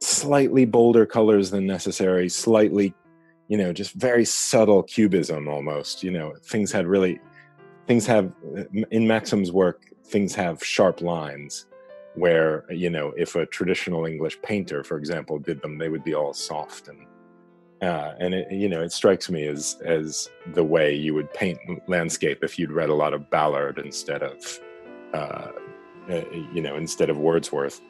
slightly 0.00 0.64
bolder 0.64 1.06
colors 1.06 1.50
than 1.50 1.66
necessary, 1.66 2.28
slightly 2.28 2.94
you 3.48 3.58
know 3.58 3.72
just 3.72 3.94
very 3.94 4.24
subtle 4.24 4.82
cubism 4.82 5.48
almost. 5.48 6.02
You 6.02 6.12
know 6.12 6.34
things 6.44 6.70
had 6.70 6.86
really 6.86 7.20
things 7.86 8.06
have 8.06 8.32
in 8.90 9.06
Maxim's 9.06 9.52
work 9.52 9.82
things 10.04 10.34
have 10.34 10.62
sharp 10.62 11.00
lines 11.00 11.66
where 12.14 12.64
you 12.70 12.90
know 12.90 13.12
if 13.16 13.34
a 13.34 13.46
traditional 13.46 14.06
English 14.06 14.40
painter, 14.42 14.84
for 14.84 14.96
example, 14.98 15.38
did 15.38 15.60
them, 15.62 15.78
they 15.78 15.88
would 15.88 16.04
be 16.04 16.14
all 16.14 16.32
soft 16.32 16.88
and 16.88 17.06
uh, 17.82 18.14
and 18.18 18.34
it, 18.34 18.50
you 18.50 18.68
know, 18.68 18.82
it 18.82 18.92
strikes 18.92 19.28
me 19.28 19.46
as 19.46 19.76
as 19.84 20.30
the 20.54 20.64
way 20.64 20.94
you 20.94 21.12
would 21.14 21.32
paint 21.34 21.58
landscape 21.88 22.42
if 22.42 22.58
you'd 22.58 22.72
read 22.72 22.88
a 22.88 22.94
lot 22.94 23.12
of 23.12 23.28
Ballard 23.30 23.78
instead 23.78 24.22
of, 24.22 24.60
uh, 25.12 25.50
uh 26.08 26.24
you 26.52 26.62
know, 26.62 26.76
instead 26.76 27.10
of 27.10 27.18
Wordsworth. 27.18 27.80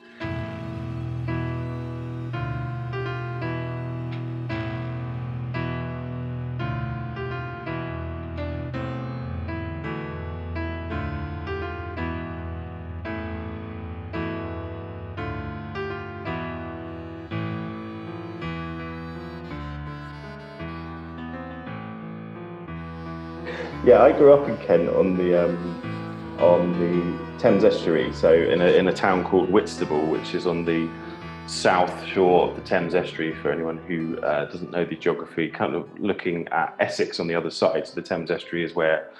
Yeah, 23.85 24.03
I 24.03 24.13
grew 24.13 24.33
up 24.33 24.49
in 24.49 24.57
Kent 24.67 24.89
on 24.89 25.15
the 25.19 25.45
um, 25.45 26.39
on 26.41 26.73
the 26.81 27.39
Thames 27.39 27.65
estuary, 27.65 28.11
so 28.15 28.33
in 28.33 28.63
a 28.63 28.79
in 28.79 28.89
a 28.89 28.93
town 28.95 29.23
called 29.23 29.51
Whitstable, 29.51 30.07
which 30.07 30.35
is 30.35 30.47
on 30.47 30.65
the 30.65 30.89
south 31.47 32.07
shore 32.07 32.49
of 32.49 32.57
the 32.57 32.63
Thames 32.63 32.95
estuary. 32.95 33.35
For 33.35 33.53
anyone 33.53 33.77
who 33.77 34.19
uh, 34.21 34.47
doesn't 34.47 34.71
know 34.71 34.87
the 34.87 34.97
geography, 34.97 35.51
kind 35.51 35.75
of 35.75 35.87
looking 36.01 36.49
at 36.49 36.75
Essex 36.81 37.21
on 37.21 37.27
the 37.27 37.35
other 37.35 37.51
side. 37.51 37.87
So 37.87 37.95
the 37.95 38.01
Thames 38.01 38.31
estuary 38.31 38.65
is 38.65 38.75
where 38.75 39.11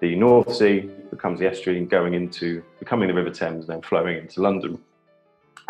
the 0.00 0.14
North 0.16 0.54
Sea 0.54 0.90
becomes 1.10 1.40
the 1.40 1.46
estuary 1.46 1.78
and 1.78 1.88
going 1.88 2.12
into 2.12 2.62
becoming 2.78 3.08
the 3.08 3.14
River 3.14 3.30
Thames, 3.30 3.64
and 3.64 3.68
then 3.68 3.80
flowing 3.80 4.18
into 4.18 4.42
London. 4.42 4.78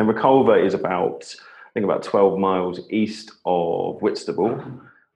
And 0.00 0.08
Reculver 0.08 0.60
is 0.60 0.74
about 0.74 1.22
I 1.38 1.70
think 1.72 1.84
about 1.84 2.02
12 2.02 2.36
miles 2.36 2.80
east 2.90 3.30
of 3.44 4.02
Whitstable 4.02 4.60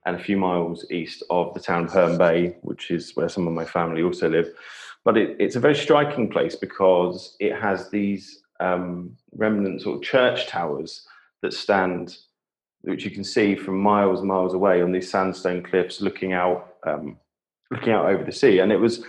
and 0.05 0.15
a 0.15 0.23
few 0.23 0.37
miles 0.37 0.85
east 0.91 1.23
of 1.29 1.53
the 1.53 1.59
town 1.59 1.85
of 1.85 1.91
Herne 1.91 2.17
Bay, 2.17 2.55
which 2.61 2.91
is 2.91 3.15
where 3.15 3.29
some 3.29 3.47
of 3.47 3.53
my 3.53 3.65
family 3.65 4.03
also 4.03 4.29
live. 4.29 4.49
But 5.03 5.17
it, 5.17 5.35
it's 5.39 5.55
a 5.55 5.59
very 5.59 5.75
striking 5.75 6.29
place 6.29 6.55
because 6.55 7.35
it 7.39 7.55
has 7.55 7.89
these 7.89 8.43
um, 8.59 9.15
remnant 9.33 9.81
sort 9.81 9.97
of 9.97 10.03
church 10.03 10.47
towers 10.47 11.07
that 11.41 11.53
stand, 11.53 12.17
which 12.81 13.03
you 13.03 13.11
can 13.11 13.23
see 13.23 13.55
from 13.55 13.79
miles 13.79 14.19
and 14.19 14.27
miles 14.27 14.53
away 14.53 14.81
on 14.81 14.91
these 14.91 15.09
sandstone 15.09 15.63
cliffs, 15.63 16.01
looking 16.01 16.33
out, 16.33 16.75
um, 16.85 17.17
looking 17.71 17.93
out 17.93 18.05
over 18.05 18.23
the 18.23 18.31
sea. 18.31 18.59
And 18.59 18.71
it 18.71 18.77
was, 18.77 19.03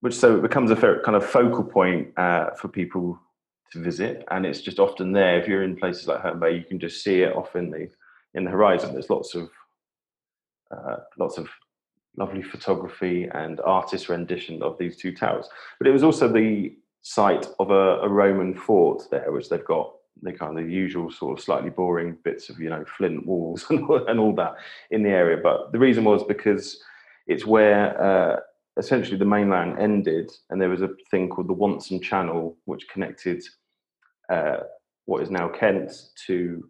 which 0.00 0.14
so 0.14 0.36
it 0.36 0.42
becomes 0.42 0.70
a 0.70 0.76
kind 0.76 1.16
of 1.16 1.24
focal 1.24 1.64
point 1.64 2.18
uh, 2.18 2.50
for 2.50 2.68
people 2.68 3.18
to 3.72 3.82
visit, 3.82 4.24
and 4.30 4.46
it's 4.46 4.60
just 4.60 4.78
often 4.78 5.12
there. 5.12 5.40
If 5.40 5.48
you're 5.48 5.64
in 5.64 5.76
places 5.76 6.06
like 6.06 6.20
Herne 6.20 6.38
Bay, 6.38 6.56
you 6.56 6.64
can 6.64 6.78
just 6.78 7.02
see 7.02 7.22
it 7.22 7.34
off 7.34 7.56
in 7.56 7.70
the 7.70 7.90
in 8.34 8.44
the 8.44 8.50
horizon. 8.50 8.92
There's 8.92 9.10
lots 9.10 9.34
of 9.34 9.50
uh, 10.70 10.96
lots 11.18 11.38
of 11.38 11.48
lovely 12.16 12.42
photography 12.42 13.28
and 13.34 13.60
artist 13.60 14.08
rendition 14.08 14.62
of 14.62 14.78
these 14.78 14.96
two 14.96 15.14
towers. 15.14 15.48
But 15.78 15.86
it 15.86 15.92
was 15.92 16.02
also 16.02 16.32
the 16.32 16.74
site 17.02 17.46
of 17.58 17.70
a, 17.70 18.00
a 18.00 18.08
Roman 18.08 18.54
fort 18.54 19.04
there, 19.10 19.30
which 19.30 19.48
they've 19.48 19.64
got 19.64 19.92
the 20.22 20.32
kind 20.32 20.58
of 20.58 20.70
usual 20.70 21.10
sort 21.10 21.38
of 21.38 21.44
slightly 21.44 21.68
boring 21.68 22.16
bits 22.24 22.48
of 22.48 22.58
you 22.58 22.70
know 22.70 22.84
flint 22.96 23.26
walls 23.26 23.66
and, 23.70 23.88
and 24.08 24.18
all 24.18 24.34
that 24.34 24.54
in 24.90 25.02
the 25.02 25.10
area. 25.10 25.38
But 25.42 25.72
the 25.72 25.78
reason 25.78 26.04
was 26.04 26.24
because 26.24 26.82
it's 27.26 27.44
where 27.44 28.00
uh, 28.00 28.40
essentially 28.78 29.18
the 29.18 29.24
mainland 29.24 29.78
ended, 29.78 30.30
and 30.50 30.60
there 30.60 30.70
was 30.70 30.82
a 30.82 30.90
thing 31.10 31.28
called 31.28 31.48
the 31.48 31.54
Wantsum 31.54 32.02
Channel, 32.02 32.56
which 32.64 32.88
connected 32.88 33.42
uh, 34.30 34.58
what 35.04 35.22
is 35.22 35.30
now 35.30 35.48
Kent 35.48 35.92
to 36.26 36.68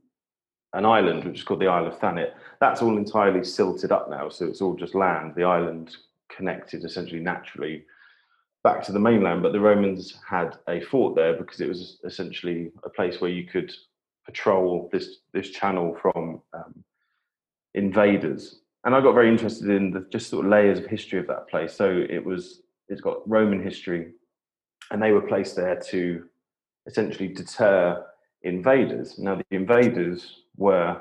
an 0.76 0.84
island 0.84 1.24
which 1.24 1.38
is 1.38 1.42
called 1.42 1.60
the 1.60 1.66
Isle 1.66 1.86
of 1.86 1.98
Thanet. 1.98 2.34
That's 2.60 2.82
all 2.82 2.96
entirely 2.96 3.42
silted 3.42 3.90
up 3.90 4.10
now, 4.10 4.28
so 4.28 4.44
it's 4.44 4.60
all 4.60 4.74
just 4.74 4.94
land. 4.94 5.34
The 5.34 5.44
island 5.44 5.96
connected 6.28 6.84
essentially 6.84 7.20
naturally 7.20 7.84
back 8.62 8.82
to 8.84 8.92
the 8.92 8.98
mainland, 8.98 9.42
but 9.42 9.52
the 9.52 9.60
Romans 9.60 10.18
had 10.28 10.58
a 10.68 10.80
fort 10.80 11.14
there 11.14 11.34
because 11.34 11.60
it 11.60 11.68
was 11.68 11.98
essentially 12.04 12.72
a 12.84 12.90
place 12.90 13.20
where 13.20 13.30
you 13.30 13.44
could 13.44 13.72
patrol 14.26 14.90
this 14.92 15.18
this 15.32 15.50
channel 15.50 15.96
from 16.00 16.42
um, 16.52 16.84
invaders. 17.74 18.60
And 18.84 18.94
I 18.94 19.00
got 19.00 19.14
very 19.14 19.30
interested 19.30 19.70
in 19.70 19.90
the 19.90 20.06
just 20.12 20.28
sort 20.28 20.44
of 20.44 20.50
layers 20.50 20.78
of 20.78 20.86
history 20.86 21.18
of 21.18 21.26
that 21.28 21.48
place. 21.48 21.72
So 21.74 22.04
it 22.10 22.24
was 22.24 22.60
it's 22.88 23.00
got 23.00 23.28
Roman 23.28 23.62
history, 23.62 24.12
and 24.90 25.02
they 25.02 25.12
were 25.12 25.22
placed 25.22 25.56
there 25.56 25.80
to 25.90 26.24
essentially 26.86 27.28
deter 27.28 28.04
invaders. 28.42 29.18
Now 29.18 29.36
the 29.36 29.56
invaders 29.56 30.42
were, 30.56 31.00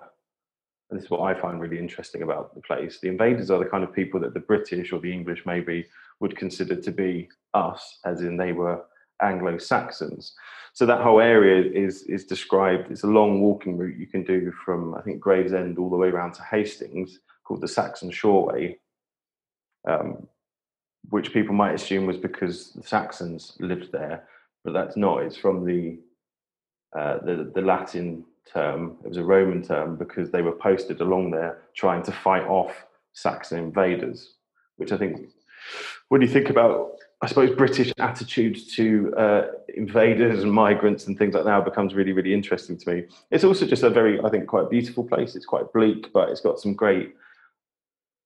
and 0.89 0.99
this 0.99 1.05
is 1.05 1.09
what 1.09 1.21
I 1.21 1.39
find 1.39 1.59
really 1.59 1.79
interesting 1.79 2.21
about 2.21 2.53
the 2.53 2.61
place, 2.61 2.99
the 2.99 3.09
invaders 3.09 3.49
are 3.49 3.59
the 3.59 3.69
kind 3.69 3.83
of 3.83 3.93
people 3.93 4.19
that 4.21 4.33
the 4.33 4.39
British 4.39 4.91
or 4.91 4.99
the 4.99 5.11
English 5.11 5.45
maybe 5.45 5.85
would 6.19 6.37
consider 6.37 6.75
to 6.75 6.91
be 6.91 7.29
us, 7.53 7.99
as 8.05 8.21
in 8.21 8.37
they 8.37 8.51
were 8.51 8.83
Anglo 9.21 9.57
Saxons. 9.57 10.33
So 10.73 10.85
that 10.85 11.01
whole 11.01 11.21
area 11.21 11.71
is 11.71 12.03
is 12.03 12.25
described. 12.25 12.91
It's 12.91 13.03
a 13.03 13.07
long 13.07 13.41
walking 13.41 13.77
route 13.77 13.97
you 13.97 14.07
can 14.07 14.23
do 14.23 14.51
from 14.65 14.93
I 14.95 15.01
think 15.01 15.19
Gravesend 15.19 15.77
all 15.77 15.89
the 15.89 15.95
way 15.95 16.09
around 16.09 16.33
to 16.33 16.43
Hastings, 16.43 17.19
called 17.45 17.61
the 17.61 17.67
Saxon 17.67 18.11
Shoreway, 18.11 18.77
um, 19.87 20.27
which 21.09 21.31
people 21.31 21.55
might 21.55 21.75
assume 21.75 22.05
was 22.05 22.17
because 22.17 22.71
the 22.71 22.83
Saxons 22.83 23.55
lived 23.59 23.91
there, 23.91 24.27
but 24.63 24.73
that's 24.73 24.97
not. 24.97 25.23
It's 25.23 25.37
from 25.37 25.65
the 25.65 25.99
uh, 26.97 27.19
the 27.19 27.51
the 27.55 27.61
Latin 27.61 28.25
term. 28.51 28.97
It 29.03 29.09
was 29.09 29.17
a 29.17 29.23
Roman 29.23 29.61
term 29.63 29.95
because 29.95 30.31
they 30.31 30.41
were 30.41 30.51
posted 30.51 31.01
along 31.01 31.31
there 31.31 31.59
trying 31.75 32.03
to 32.03 32.11
fight 32.11 32.43
off 32.43 32.85
Saxon 33.13 33.59
invaders, 33.59 34.35
which 34.77 34.91
I 34.91 34.97
think, 34.97 35.29
when 36.09 36.21
you 36.21 36.27
think 36.27 36.49
about, 36.49 36.91
I 37.21 37.27
suppose, 37.27 37.55
British 37.55 37.91
attitudes 37.97 38.75
to 38.75 39.13
uh, 39.17 39.47
invaders 39.75 40.43
and 40.43 40.51
migrants 40.51 41.07
and 41.07 41.17
things 41.17 41.33
like 41.33 41.45
that 41.45 41.65
becomes 41.65 41.95
really, 41.95 42.11
really 42.11 42.33
interesting 42.33 42.77
to 42.77 42.93
me. 42.93 43.03
It's 43.31 43.43
also 43.43 43.65
just 43.65 43.83
a 43.83 43.89
very, 43.89 44.19
I 44.21 44.29
think, 44.29 44.47
quite 44.47 44.69
beautiful 44.69 45.03
place. 45.03 45.35
It's 45.35 45.45
quite 45.45 45.71
bleak, 45.73 46.11
but 46.13 46.29
it's 46.29 46.41
got 46.41 46.59
some 46.59 46.73
great 46.73 47.15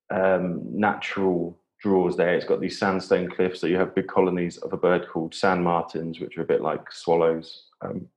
um, 0.10 0.62
natural 0.72 1.58
draws 1.82 2.18
there. 2.18 2.36
It's 2.36 2.46
got 2.46 2.60
these 2.60 2.78
sandstone 2.78 3.30
cliffs, 3.30 3.62
so 3.62 3.68
you 3.68 3.78
have 3.78 3.96
big 3.96 4.08
colonies 4.08 4.58
of 4.58 4.74
a 4.74 4.78
bird 4.78 5.08
called 5.08 5.34
sand 5.34 5.64
martins, 5.64 6.20
which 6.20 6.38
are 6.38 6.42
a 6.42 6.46
bit 6.46 6.62
like 6.62 6.92
swallows. 6.92 7.68
Um, 7.82 8.08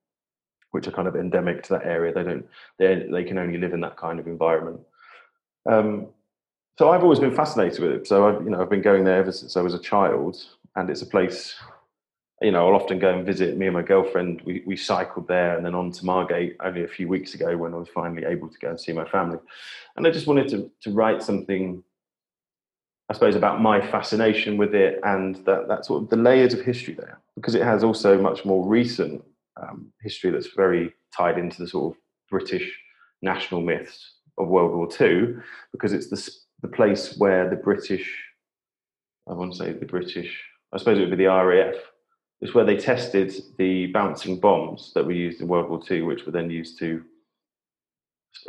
which 0.72 0.88
are 0.88 0.90
kind 0.92 1.06
of 1.06 1.14
endemic 1.14 1.62
to 1.62 1.74
that 1.74 1.86
area. 1.86 2.12
They 2.12 2.24
don't 2.24 2.46
they 2.78 3.06
they 3.10 3.24
can 3.24 3.38
only 3.38 3.58
live 3.58 3.72
in 3.72 3.80
that 3.80 3.96
kind 3.96 4.18
of 4.18 4.26
environment. 4.26 4.80
Um, 5.70 6.08
so 6.78 6.90
I've 6.90 7.02
always 7.02 7.20
been 7.20 7.34
fascinated 7.34 7.78
with 7.80 7.92
it. 7.92 8.06
So 8.06 8.26
I've 8.28 8.42
you 8.42 8.50
know 8.50 8.60
I've 8.60 8.70
been 8.70 8.82
going 8.82 9.04
there 9.04 9.18
ever 9.18 9.32
since 9.32 9.56
I 9.56 9.62
was 9.62 9.74
a 9.74 9.78
child, 9.78 10.36
and 10.74 10.90
it's 10.90 11.02
a 11.02 11.06
place. 11.06 11.54
You 12.40 12.50
know, 12.50 12.66
I'll 12.66 12.74
often 12.74 12.98
go 12.98 13.16
and 13.16 13.24
visit. 13.24 13.56
Me 13.56 13.66
and 13.66 13.74
my 13.74 13.82
girlfriend, 13.82 14.42
we, 14.44 14.64
we 14.66 14.76
cycled 14.76 15.28
there 15.28 15.56
and 15.56 15.64
then 15.64 15.76
on 15.76 15.92
to 15.92 16.04
Margate 16.04 16.56
only 16.58 16.82
a 16.82 16.88
few 16.88 17.06
weeks 17.06 17.34
ago 17.34 17.56
when 17.56 17.72
I 17.72 17.76
was 17.76 17.88
finally 17.88 18.24
able 18.24 18.48
to 18.48 18.58
go 18.58 18.70
and 18.70 18.80
see 18.80 18.92
my 18.92 19.04
family. 19.04 19.38
And 19.94 20.04
I 20.04 20.10
just 20.10 20.26
wanted 20.26 20.48
to, 20.48 20.68
to 20.80 20.90
write 20.90 21.22
something 21.22 21.84
I 23.12 23.14
suppose, 23.14 23.36
about 23.36 23.60
my 23.60 23.78
fascination 23.78 24.56
with 24.56 24.74
it 24.74 24.98
and 25.04 25.36
that, 25.44 25.68
that 25.68 25.84
sort 25.84 26.02
of 26.02 26.08
the 26.08 26.16
layers 26.16 26.54
of 26.54 26.62
history 26.62 26.94
there, 26.94 27.20
because 27.36 27.54
it 27.54 27.62
has 27.62 27.84
also 27.84 28.18
much 28.18 28.46
more 28.46 28.66
recent 28.66 29.22
um, 29.60 29.92
history 30.00 30.30
that's 30.30 30.54
very 30.54 30.92
tied 31.16 31.38
into 31.38 31.62
the 31.62 31.68
sort 31.68 31.94
of 31.94 32.00
British 32.30 32.72
national 33.20 33.60
myths 33.60 34.14
of 34.38 34.48
World 34.48 34.74
War 34.74 34.88
II, 35.00 35.34
because 35.72 35.92
it's 35.92 36.08
the 36.08 36.32
the 36.62 36.68
place 36.68 37.16
where 37.18 37.50
the 37.50 37.56
British, 37.56 38.08
I 39.28 39.34
want 39.34 39.52
to 39.52 39.58
say 39.58 39.72
the 39.72 39.84
British, 39.84 40.40
I 40.72 40.78
suppose 40.78 40.96
it 40.96 41.00
would 41.02 41.10
be 41.10 41.24
the 41.24 41.30
RAF, 41.30 41.74
is 42.40 42.54
where 42.54 42.64
they 42.64 42.76
tested 42.76 43.32
the 43.58 43.86
bouncing 43.86 44.40
bombs 44.40 44.92
that 44.94 45.04
were 45.04 45.12
used 45.12 45.40
in 45.40 45.48
World 45.48 45.68
War 45.68 45.80
II, 45.90 46.02
which 46.02 46.24
were 46.24 46.32
then 46.32 46.50
used 46.50 46.78
to 46.78 47.04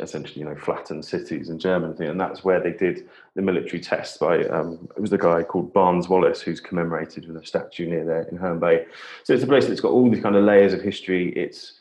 essentially, 0.00 0.40
you 0.40 0.48
know, 0.48 0.56
flattened 0.56 1.04
cities 1.04 1.48
in 1.48 1.58
Germany, 1.58 2.06
and 2.06 2.20
that's 2.20 2.44
where 2.44 2.60
they 2.60 2.72
did 2.72 3.08
the 3.34 3.42
military 3.42 3.80
test. 3.80 4.18
By 4.18 4.44
um, 4.44 4.88
it 4.96 5.00
was 5.00 5.10
the 5.10 5.18
guy 5.18 5.42
called 5.42 5.72
Barnes 5.72 6.08
Wallis 6.08 6.40
who's 6.40 6.60
commemorated 6.60 7.26
with 7.26 7.42
a 7.42 7.46
statue 7.46 7.88
near 7.88 8.04
there 8.04 8.22
in 8.22 8.36
Herne 8.36 8.58
Bay. 8.58 8.86
So 9.22 9.34
it's 9.34 9.42
a 9.42 9.48
place 9.48 9.66
that's 9.66 9.80
got 9.80 9.92
all 9.92 10.10
these 10.10 10.22
kind 10.22 10.36
of 10.36 10.44
layers 10.44 10.72
of 10.72 10.80
history. 10.80 11.32
It's 11.32 11.80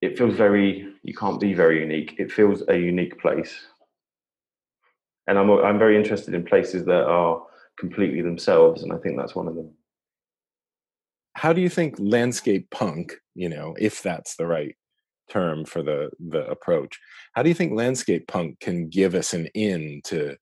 it 0.00 0.18
feels 0.18 0.34
very 0.34 0.92
you 1.02 1.14
can't 1.14 1.40
be 1.40 1.54
very 1.54 1.80
unique. 1.80 2.16
It 2.18 2.30
feels 2.30 2.62
a 2.68 2.76
unique 2.76 3.20
place, 3.20 3.66
and 5.26 5.38
I'm 5.38 5.50
I'm 5.50 5.78
very 5.78 5.96
interested 5.96 6.34
in 6.34 6.44
places 6.44 6.84
that 6.86 7.04
are 7.04 7.42
completely 7.78 8.20
themselves, 8.20 8.82
and 8.82 8.92
I 8.92 8.98
think 8.98 9.16
that's 9.16 9.34
one 9.34 9.48
of 9.48 9.54
them. 9.54 9.70
How 11.34 11.52
do 11.52 11.62
you 11.62 11.70
think 11.70 11.96
landscape 11.98 12.68
punk, 12.70 13.14
you 13.34 13.48
know, 13.48 13.74
if 13.78 14.02
that's 14.02 14.36
the 14.36 14.46
right 14.46 14.76
term 15.30 15.64
for 15.64 15.82
the 15.82 16.10
the 16.18 16.46
approach. 16.46 16.98
How 17.34 17.42
do 17.42 17.48
you 17.48 17.54
think 17.54 17.72
landscape 17.72 18.26
punk 18.28 18.60
can 18.60 18.88
give 18.88 19.14
us 19.14 19.32
an 19.32 19.46
in 19.54 20.00
to 20.04 20.36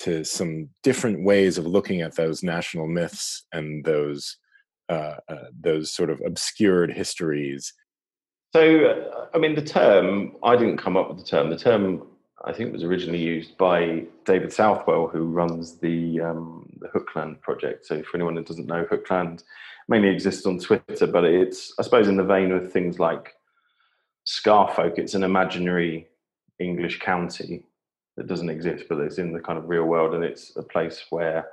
to 0.00 0.24
some 0.24 0.68
different 0.82 1.24
ways 1.24 1.58
of 1.58 1.66
looking 1.66 2.00
at 2.00 2.16
those 2.16 2.42
national 2.42 2.86
myths 2.86 3.44
and 3.52 3.84
those 3.84 4.36
uh, 4.88 5.16
uh, 5.28 5.48
those 5.58 5.92
sort 5.92 6.10
of 6.10 6.20
obscured 6.24 6.92
histories? 6.92 7.72
So, 8.54 8.86
uh, 8.86 9.26
I 9.34 9.38
mean, 9.38 9.54
the 9.54 9.62
term 9.62 10.36
I 10.42 10.56
didn't 10.56 10.78
come 10.78 10.96
up 10.96 11.08
with 11.08 11.18
the 11.18 11.24
term. 11.24 11.50
The 11.50 11.58
term 11.58 12.06
I 12.44 12.52
think 12.52 12.72
was 12.72 12.84
originally 12.84 13.22
used 13.22 13.58
by 13.58 14.04
David 14.24 14.52
Southwell, 14.52 15.08
who 15.08 15.24
runs 15.24 15.78
the 15.78 16.20
um, 16.20 16.68
the 16.80 16.88
Hookland 16.88 17.40
project. 17.40 17.86
So, 17.86 18.02
for 18.02 18.16
anyone 18.16 18.34
that 18.36 18.46
doesn't 18.46 18.66
know, 18.66 18.84
Hookland 18.84 19.42
mainly 19.88 20.08
exists 20.08 20.46
on 20.46 20.58
Twitter, 20.58 21.06
but 21.06 21.24
it's 21.24 21.74
I 21.78 21.82
suppose 21.82 22.08
in 22.08 22.16
the 22.16 22.24
vein 22.24 22.52
of 22.52 22.72
things 22.72 22.98
like 22.98 23.34
Scarfolk, 24.28 24.98
it's 24.98 25.14
an 25.14 25.22
imaginary 25.22 26.06
English 26.58 26.98
county 26.98 27.64
that 28.18 28.26
doesn't 28.26 28.50
exist, 28.50 28.84
but 28.86 28.98
it's 28.98 29.16
in 29.16 29.32
the 29.32 29.40
kind 29.40 29.58
of 29.58 29.70
real 29.70 29.84
world, 29.84 30.14
and 30.14 30.22
it's 30.22 30.54
a 30.56 30.62
place 30.62 31.06
where 31.08 31.48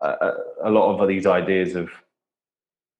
uh, 0.00 0.30
a 0.62 0.70
lot 0.70 0.96
of 0.96 1.08
these 1.08 1.26
ideas 1.26 1.74
of 1.74 1.90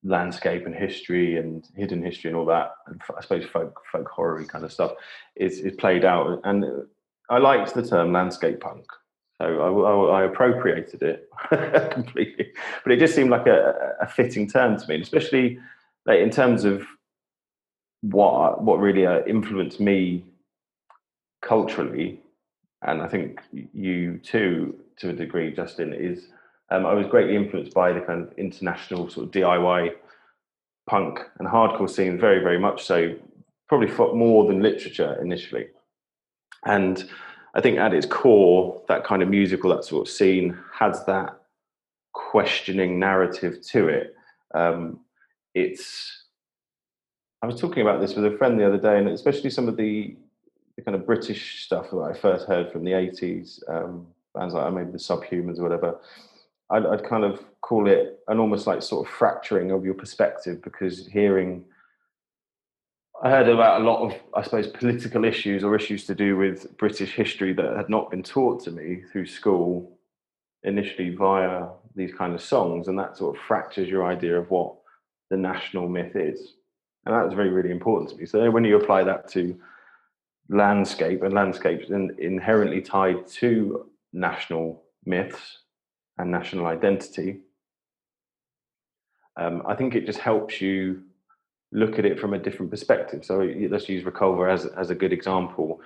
landscape 0.02 0.66
and 0.66 0.74
history 0.74 1.36
and 1.36 1.68
hidden 1.76 2.02
history 2.02 2.28
and 2.28 2.36
all 2.36 2.46
that, 2.46 2.72
and 2.88 3.00
I 3.16 3.20
suppose 3.20 3.44
folk 3.44 3.80
folk 3.92 4.08
horror 4.08 4.44
kind 4.46 4.64
of 4.64 4.72
stuff, 4.72 4.94
is 5.36 5.60
is 5.60 5.76
played 5.76 6.04
out. 6.04 6.40
And 6.42 6.64
I 7.28 7.38
liked 7.38 7.72
the 7.72 7.86
term 7.86 8.12
landscape 8.12 8.58
punk, 8.58 8.86
so 9.40 9.44
I, 9.46 10.18
I, 10.18 10.22
I 10.22 10.24
appropriated 10.24 11.02
it 11.04 11.28
completely. 11.92 12.52
But 12.82 12.94
it 12.94 12.98
just 12.98 13.14
seemed 13.14 13.30
like 13.30 13.46
a, 13.46 13.94
a 14.00 14.08
fitting 14.08 14.48
term 14.48 14.76
to 14.76 14.88
me, 14.88 15.00
especially 15.00 15.60
like 16.04 16.18
in 16.18 16.30
terms 16.30 16.64
of 16.64 16.84
what 18.02 18.62
what 18.62 18.78
really 18.78 19.06
uh, 19.06 19.20
influenced 19.26 19.80
me 19.80 20.24
culturally, 21.42 22.20
and 22.82 23.02
I 23.02 23.08
think 23.08 23.40
you 23.52 24.18
too, 24.18 24.76
to 24.98 25.10
a 25.10 25.12
degree, 25.12 25.52
Justin, 25.52 25.92
is 25.92 26.28
um, 26.70 26.86
I 26.86 26.94
was 26.94 27.06
greatly 27.06 27.36
influenced 27.36 27.74
by 27.74 27.92
the 27.92 28.00
kind 28.00 28.22
of 28.22 28.32
international 28.38 29.08
sort 29.10 29.26
of 29.26 29.32
DIY 29.32 29.92
punk 30.88 31.20
and 31.38 31.48
hardcore 31.48 31.90
scene, 31.90 32.18
very 32.18 32.42
very 32.42 32.58
much 32.58 32.84
so, 32.84 33.14
probably 33.68 33.88
more 34.14 34.46
than 34.46 34.62
literature 34.62 35.20
initially, 35.20 35.66
and 36.64 37.08
I 37.54 37.60
think 37.60 37.78
at 37.78 37.92
its 37.92 38.06
core, 38.06 38.82
that 38.88 39.04
kind 39.04 39.22
of 39.22 39.28
musical, 39.28 39.70
that 39.70 39.84
sort 39.84 40.08
of 40.08 40.12
scene 40.12 40.56
has 40.72 41.04
that 41.06 41.40
questioning 42.12 42.98
narrative 42.98 43.60
to 43.62 43.88
it. 43.88 44.14
Um, 44.54 45.00
it's 45.54 46.19
I 47.42 47.46
was 47.46 47.58
talking 47.58 47.82
about 47.82 48.00
this 48.00 48.14
with 48.14 48.26
a 48.26 48.36
friend 48.36 48.60
the 48.60 48.66
other 48.66 48.78
day, 48.78 48.98
and 48.98 49.08
especially 49.08 49.48
some 49.48 49.66
of 49.66 49.76
the, 49.76 50.14
the 50.76 50.82
kind 50.82 50.94
of 50.94 51.06
British 51.06 51.64
stuff 51.64 51.90
that 51.90 51.98
I 51.98 52.12
first 52.12 52.46
heard 52.46 52.70
from 52.70 52.84
the 52.84 52.90
80s, 52.90 53.62
um, 53.68 54.06
bands 54.34 54.52
like 54.52 54.72
maybe 54.74 54.90
the 54.92 54.98
Subhumans 54.98 55.58
or 55.58 55.62
whatever. 55.62 55.98
I'd, 56.68 56.84
I'd, 56.84 57.04
kind 57.04 57.24
of 57.24 57.42
call 57.62 57.88
it 57.88 58.20
an 58.28 58.38
almost 58.38 58.66
like 58.66 58.82
sort 58.82 59.06
of 59.06 59.12
fracturing 59.12 59.70
of 59.70 59.84
your 59.84 59.94
perspective 59.94 60.62
because 60.62 61.06
hearing, 61.06 61.64
I 63.24 63.30
heard 63.30 63.48
about 63.48 63.80
a 63.80 63.84
lot 63.84 64.02
of, 64.02 64.20
I 64.34 64.42
suppose, 64.42 64.66
political 64.66 65.24
issues 65.24 65.64
or 65.64 65.74
issues 65.74 66.04
to 66.06 66.14
do 66.14 66.36
with 66.36 66.76
British 66.76 67.14
history 67.14 67.54
that 67.54 67.76
had 67.76 67.88
not 67.88 68.10
been 68.10 68.22
taught 68.22 68.62
to 68.64 68.70
me 68.70 69.02
through 69.10 69.26
school 69.26 69.98
initially 70.62 71.14
via 71.14 71.68
these 71.96 72.12
kind 72.12 72.34
of 72.34 72.42
songs, 72.42 72.86
and 72.86 72.98
that 72.98 73.16
sort 73.16 73.34
of 73.34 73.42
fractures 73.42 73.88
your 73.88 74.06
idea 74.06 74.38
of 74.38 74.50
what 74.50 74.74
the 75.30 75.38
national 75.38 75.88
myth 75.88 76.14
is 76.14 76.54
and 77.04 77.14
that 77.14 77.24
was 77.24 77.34
very 77.34 77.50
really 77.50 77.70
important 77.70 78.10
to 78.10 78.16
me. 78.16 78.26
So 78.26 78.50
when 78.50 78.64
you 78.64 78.76
apply 78.76 79.04
that 79.04 79.28
to 79.30 79.58
landscape 80.48 81.22
and 81.22 81.32
landscapes 81.32 81.90
in, 81.90 82.14
inherently 82.18 82.80
tied 82.80 83.26
to 83.26 83.88
national 84.12 84.82
myths 85.06 85.58
and 86.18 86.30
national 86.30 86.66
identity 86.66 87.38
um, 89.36 89.62
i 89.66 89.74
think 89.74 89.94
it 89.94 90.04
just 90.04 90.18
helps 90.18 90.60
you 90.60 91.00
look 91.72 91.98
at 91.98 92.04
it 92.04 92.18
from 92.18 92.34
a 92.34 92.38
different 92.38 92.70
perspective. 92.70 93.24
So 93.24 93.48
let's 93.70 93.88
use 93.88 94.04
reculver 94.04 94.52
as, 94.52 94.66
as 94.66 94.90
a 94.90 94.94
good 94.94 95.12
example. 95.12 95.80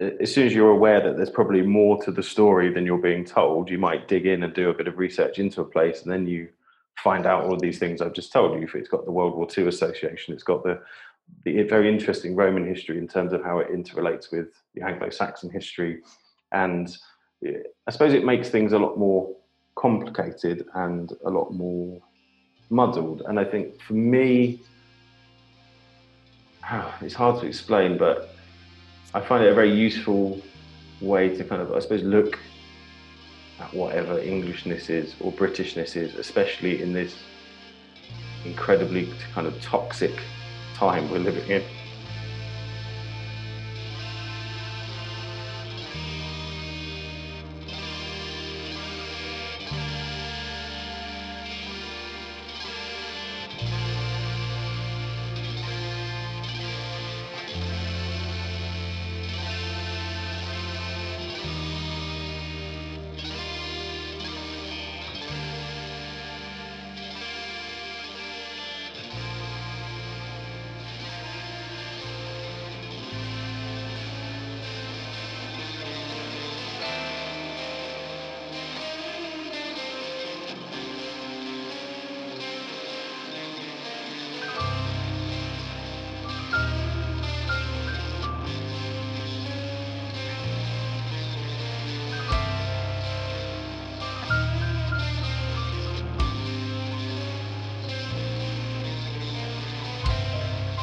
As 0.00 0.32
soon 0.32 0.46
as 0.46 0.54
you're 0.54 0.70
aware 0.70 1.00
that 1.00 1.16
there's 1.16 1.30
probably 1.30 1.62
more 1.62 2.02
to 2.04 2.10
the 2.10 2.22
story 2.22 2.72
than 2.72 2.84
you're 2.84 2.98
being 2.98 3.24
told 3.24 3.70
you 3.70 3.78
might 3.78 4.08
dig 4.08 4.26
in 4.26 4.42
and 4.42 4.54
do 4.54 4.68
a 4.68 4.74
bit 4.74 4.88
of 4.88 4.98
research 4.98 5.38
into 5.38 5.60
a 5.60 5.64
place 5.64 6.02
and 6.02 6.12
then 6.12 6.26
you 6.26 6.48
find 7.02 7.26
out 7.26 7.44
all 7.44 7.54
of 7.54 7.60
these 7.60 7.78
things 7.78 8.00
I've 8.00 8.12
just 8.12 8.32
told 8.32 8.60
you. 8.60 8.68
It's 8.74 8.88
got 8.88 9.04
the 9.04 9.12
World 9.12 9.34
War 9.34 9.46
II 9.56 9.68
association. 9.68 10.34
It's 10.34 10.42
got 10.42 10.62
the 10.62 10.80
the 11.44 11.62
very 11.64 11.92
interesting 11.92 12.36
Roman 12.36 12.64
history 12.64 12.98
in 12.98 13.08
terms 13.08 13.32
of 13.32 13.42
how 13.42 13.58
it 13.58 13.72
interrelates 13.72 14.30
with 14.30 14.46
the 14.74 14.82
Anglo-Saxon 14.82 15.50
history, 15.50 16.02
and 16.52 16.96
eh, 17.44 17.62
I 17.86 17.90
suppose 17.90 18.12
it 18.12 18.24
makes 18.24 18.48
things 18.48 18.72
a 18.72 18.78
lot 18.78 18.96
more 18.96 19.34
complicated 19.74 20.66
and 20.74 21.12
a 21.24 21.30
lot 21.30 21.52
more 21.52 22.00
muddled. 22.70 23.22
And 23.26 23.40
I 23.40 23.44
think 23.44 23.80
for 23.80 23.94
me, 23.94 24.62
ah, 26.64 26.96
it's 27.00 27.14
hard 27.14 27.40
to 27.40 27.46
explain, 27.46 27.98
but 27.98 28.34
I 29.14 29.20
find 29.20 29.44
it 29.44 29.50
a 29.50 29.54
very 29.54 29.72
useful 29.72 30.40
way 31.00 31.36
to 31.36 31.44
kind 31.44 31.60
of, 31.60 31.72
I 31.72 31.80
suppose, 31.80 32.02
look 32.02 32.38
at 33.60 33.72
whatever 33.72 34.18
Englishness 34.18 34.90
is 34.90 35.14
or 35.20 35.32
Britishness 35.32 35.96
is, 35.96 36.14
especially 36.14 36.82
in 36.82 36.92
this 36.92 37.14
incredibly 38.44 39.12
kind 39.32 39.46
of 39.46 39.60
toxic 39.60 40.20
time 40.74 41.10
we're 41.10 41.18
living 41.18 41.48
in. 41.50 41.64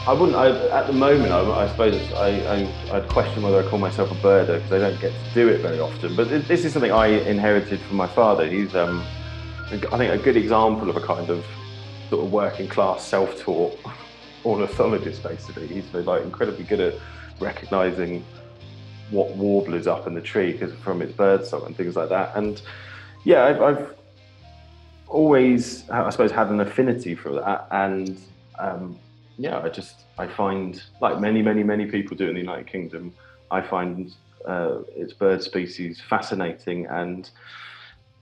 I 0.05 0.11
wouldn't. 0.11 0.35
I, 0.35 0.49
at 0.67 0.87
the 0.87 0.93
moment, 0.93 1.31
I, 1.31 1.63
I 1.63 1.67
suppose 1.69 2.11
I, 2.11 2.67
I, 2.91 2.99
would 2.99 3.07
question 3.07 3.41
whether 3.41 3.65
I 3.65 3.69
call 3.69 3.79
myself 3.79 4.11
a 4.11 4.15
birder 4.15 4.61
because 4.61 4.71
I 4.73 4.79
don't 4.79 4.99
get 4.99 5.13
to 5.13 5.33
do 5.33 5.47
it 5.47 5.61
very 5.61 5.79
often. 5.79 6.13
But 6.17 6.27
this 6.45 6.65
is 6.65 6.73
something 6.73 6.91
I 6.91 7.07
inherited 7.07 7.79
from 7.79 7.95
my 7.95 8.07
father. 8.07 8.45
He's, 8.45 8.75
um, 8.75 9.01
I 9.71 9.77
think, 9.77 10.11
a 10.11 10.17
good 10.17 10.35
example 10.35 10.89
of 10.89 10.97
a 10.97 11.01
kind 11.01 11.29
of 11.29 11.45
sort 12.09 12.25
of 12.25 12.33
working 12.33 12.67
class, 12.67 13.07
self-taught 13.07 13.79
ornithologist. 14.45 15.23
Basically, 15.23 15.67
he's 15.67 15.93
like 15.93 16.21
incredibly 16.23 16.65
good 16.65 16.81
at 16.81 16.95
recognizing 17.39 18.25
what 19.09 19.31
warblers 19.37 19.87
up 19.87 20.05
in 20.05 20.15
the 20.15 20.21
tree 20.21 20.51
because 20.51 20.73
from 20.79 21.01
its 21.01 21.13
bird 21.13 21.45
song 21.45 21.65
and 21.65 21.77
things 21.77 21.95
like 21.95 22.09
that. 22.09 22.35
And 22.35 22.61
yeah, 23.23 23.45
I've, 23.45 23.61
I've 23.61 23.95
always, 25.07 25.89
I 25.89 26.09
suppose, 26.09 26.31
had 26.31 26.47
an 26.47 26.59
affinity 26.59 27.15
for 27.15 27.31
that. 27.35 27.67
And 27.71 28.19
um, 28.59 28.99
yeah, 29.43 29.60
I 29.60 29.67
just 29.67 30.06
I 30.17 30.25
find 30.25 30.82
like 31.01 31.19
many, 31.19 31.41
many, 31.41 31.63
many 31.63 31.86
people 31.86 32.15
do 32.15 32.29
in 32.29 32.34
the 32.34 32.39
United 32.39 32.65
Kingdom, 32.65 33.13
I 33.51 33.60
find 33.60 34.15
uh, 34.45 34.84
its 34.95 35.12
bird 35.12 35.43
species 35.43 35.99
fascinating 35.99 36.86
and 36.86 37.29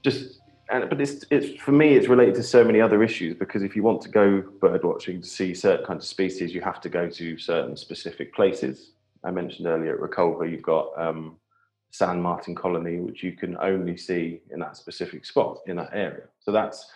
just 0.02 0.40
and 0.68 0.90
but 0.90 1.00
it's 1.00 1.24
it's 1.30 1.62
for 1.62 1.70
me 1.70 1.94
it's 1.94 2.08
related 2.08 2.34
to 2.34 2.42
so 2.42 2.64
many 2.64 2.80
other 2.80 3.04
issues 3.04 3.36
because 3.38 3.62
if 3.62 3.76
you 3.76 3.84
want 3.84 4.02
to 4.02 4.08
go 4.08 4.42
bird 4.60 4.82
watching 4.82 5.20
to 5.20 5.28
see 5.28 5.54
certain 5.54 5.86
kinds 5.86 6.02
of 6.04 6.08
species, 6.08 6.52
you 6.52 6.60
have 6.60 6.80
to 6.80 6.88
go 6.88 7.08
to 7.08 7.38
certain 7.38 7.76
specific 7.76 8.34
places. 8.34 8.90
I 9.22 9.30
mentioned 9.30 9.68
earlier 9.68 9.94
at 9.94 10.00
Reculver, 10.00 10.50
you've 10.50 10.70
got 10.74 10.88
um, 10.98 11.36
sand 11.92 12.20
martin 12.20 12.56
colony, 12.56 12.98
which 12.98 13.22
you 13.22 13.30
can 13.30 13.56
only 13.58 13.96
see 13.96 14.40
in 14.50 14.58
that 14.58 14.76
specific 14.76 15.24
spot 15.24 15.58
in 15.68 15.76
that 15.76 15.90
area. 15.92 16.24
So 16.40 16.50
that's 16.50 16.90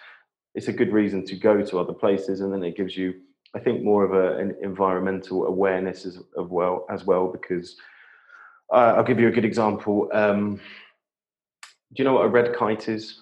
it's 0.56 0.66
a 0.66 0.72
good 0.72 0.92
reason 0.92 1.24
to 1.26 1.36
go 1.36 1.62
to 1.62 1.78
other 1.78 1.92
places, 1.92 2.40
and 2.40 2.52
then 2.52 2.64
it 2.64 2.76
gives 2.76 2.96
you, 2.96 3.14
I 3.56 3.58
think, 3.58 3.82
more 3.82 4.04
of 4.04 4.12
a, 4.12 4.36
an 4.36 4.54
environmental 4.62 5.46
awareness 5.46 6.06
as 6.06 6.18
of 6.36 6.50
well 6.50 6.86
as 6.90 7.04
well. 7.04 7.26
Because 7.28 7.76
uh, 8.72 8.94
I'll 8.96 9.04
give 9.04 9.18
you 9.18 9.28
a 9.28 9.32
good 9.32 9.44
example. 9.44 10.10
Um, 10.12 10.60
do 11.94 12.02
you 12.02 12.04
know 12.04 12.14
what 12.14 12.26
a 12.26 12.28
red 12.28 12.54
kite 12.54 12.88
is? 12.88 13.20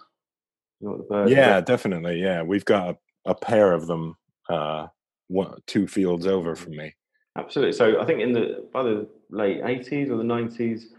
You 0.80 0.88
know 0.88 1.06
bird, 1.08 1.30
yeah, 1.30 1.60
definitely. 1.60 2.20
Yeah, 2.20 2.42
we've 2.42 2.64
got 2.64 2.90
a, 2.90 3.30
a 3.30 3.34
pair 3.34 3.72
of 3.72 3.86
them, 3.86 4.16
uh, 4.48 4.88
one, 5.28 5.60
two 5.66 5.86
fields 5.86 6.26
over 6.26 6.56
from 6.56 6.76
me. 6.76 6.94
Absolutely. 7.36 7.72
So 7.72 8.00
I 8.00 8.04
think 8.04 8.20
in 8.20 8.32
the 8.32 8.68
by 8.72 8.82
the 8.82 9.08
late 9.30 9.60
eighties 9.64 10.10
or 10.10 10.16
the 10.16 10.24
nineties, 10.24 10.92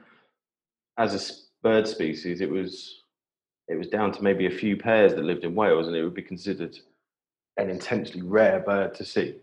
as 0.98 1.14
a 1.14 1.22
bird 1.62 1.88
species, 1.88 2.42
it 2.42 2.50
was 2.50 3.02
it 3.68 3.76
was 3.76 3.88
down 3.88 4.12
to 4.14 4.24
maybe 4.24 4.46
a 4.46 4.52
few 4.52 4.78
pairs 4.78 5.14
that 5.16 5.24
lived 5.24 5.44
in 5.44 5.56
Wales, 5.56 5.88
and 5.88 5.96
it 5.96 6.04
would 6.04 6.14
be 6.14 6.22
considered 6.22 6.78
an 7.58 7.70
intensely 7.70 8.22
rare 8.22 8.60
bird 8.60 8.94
to 8.96 9.06
see. 9.06 9.36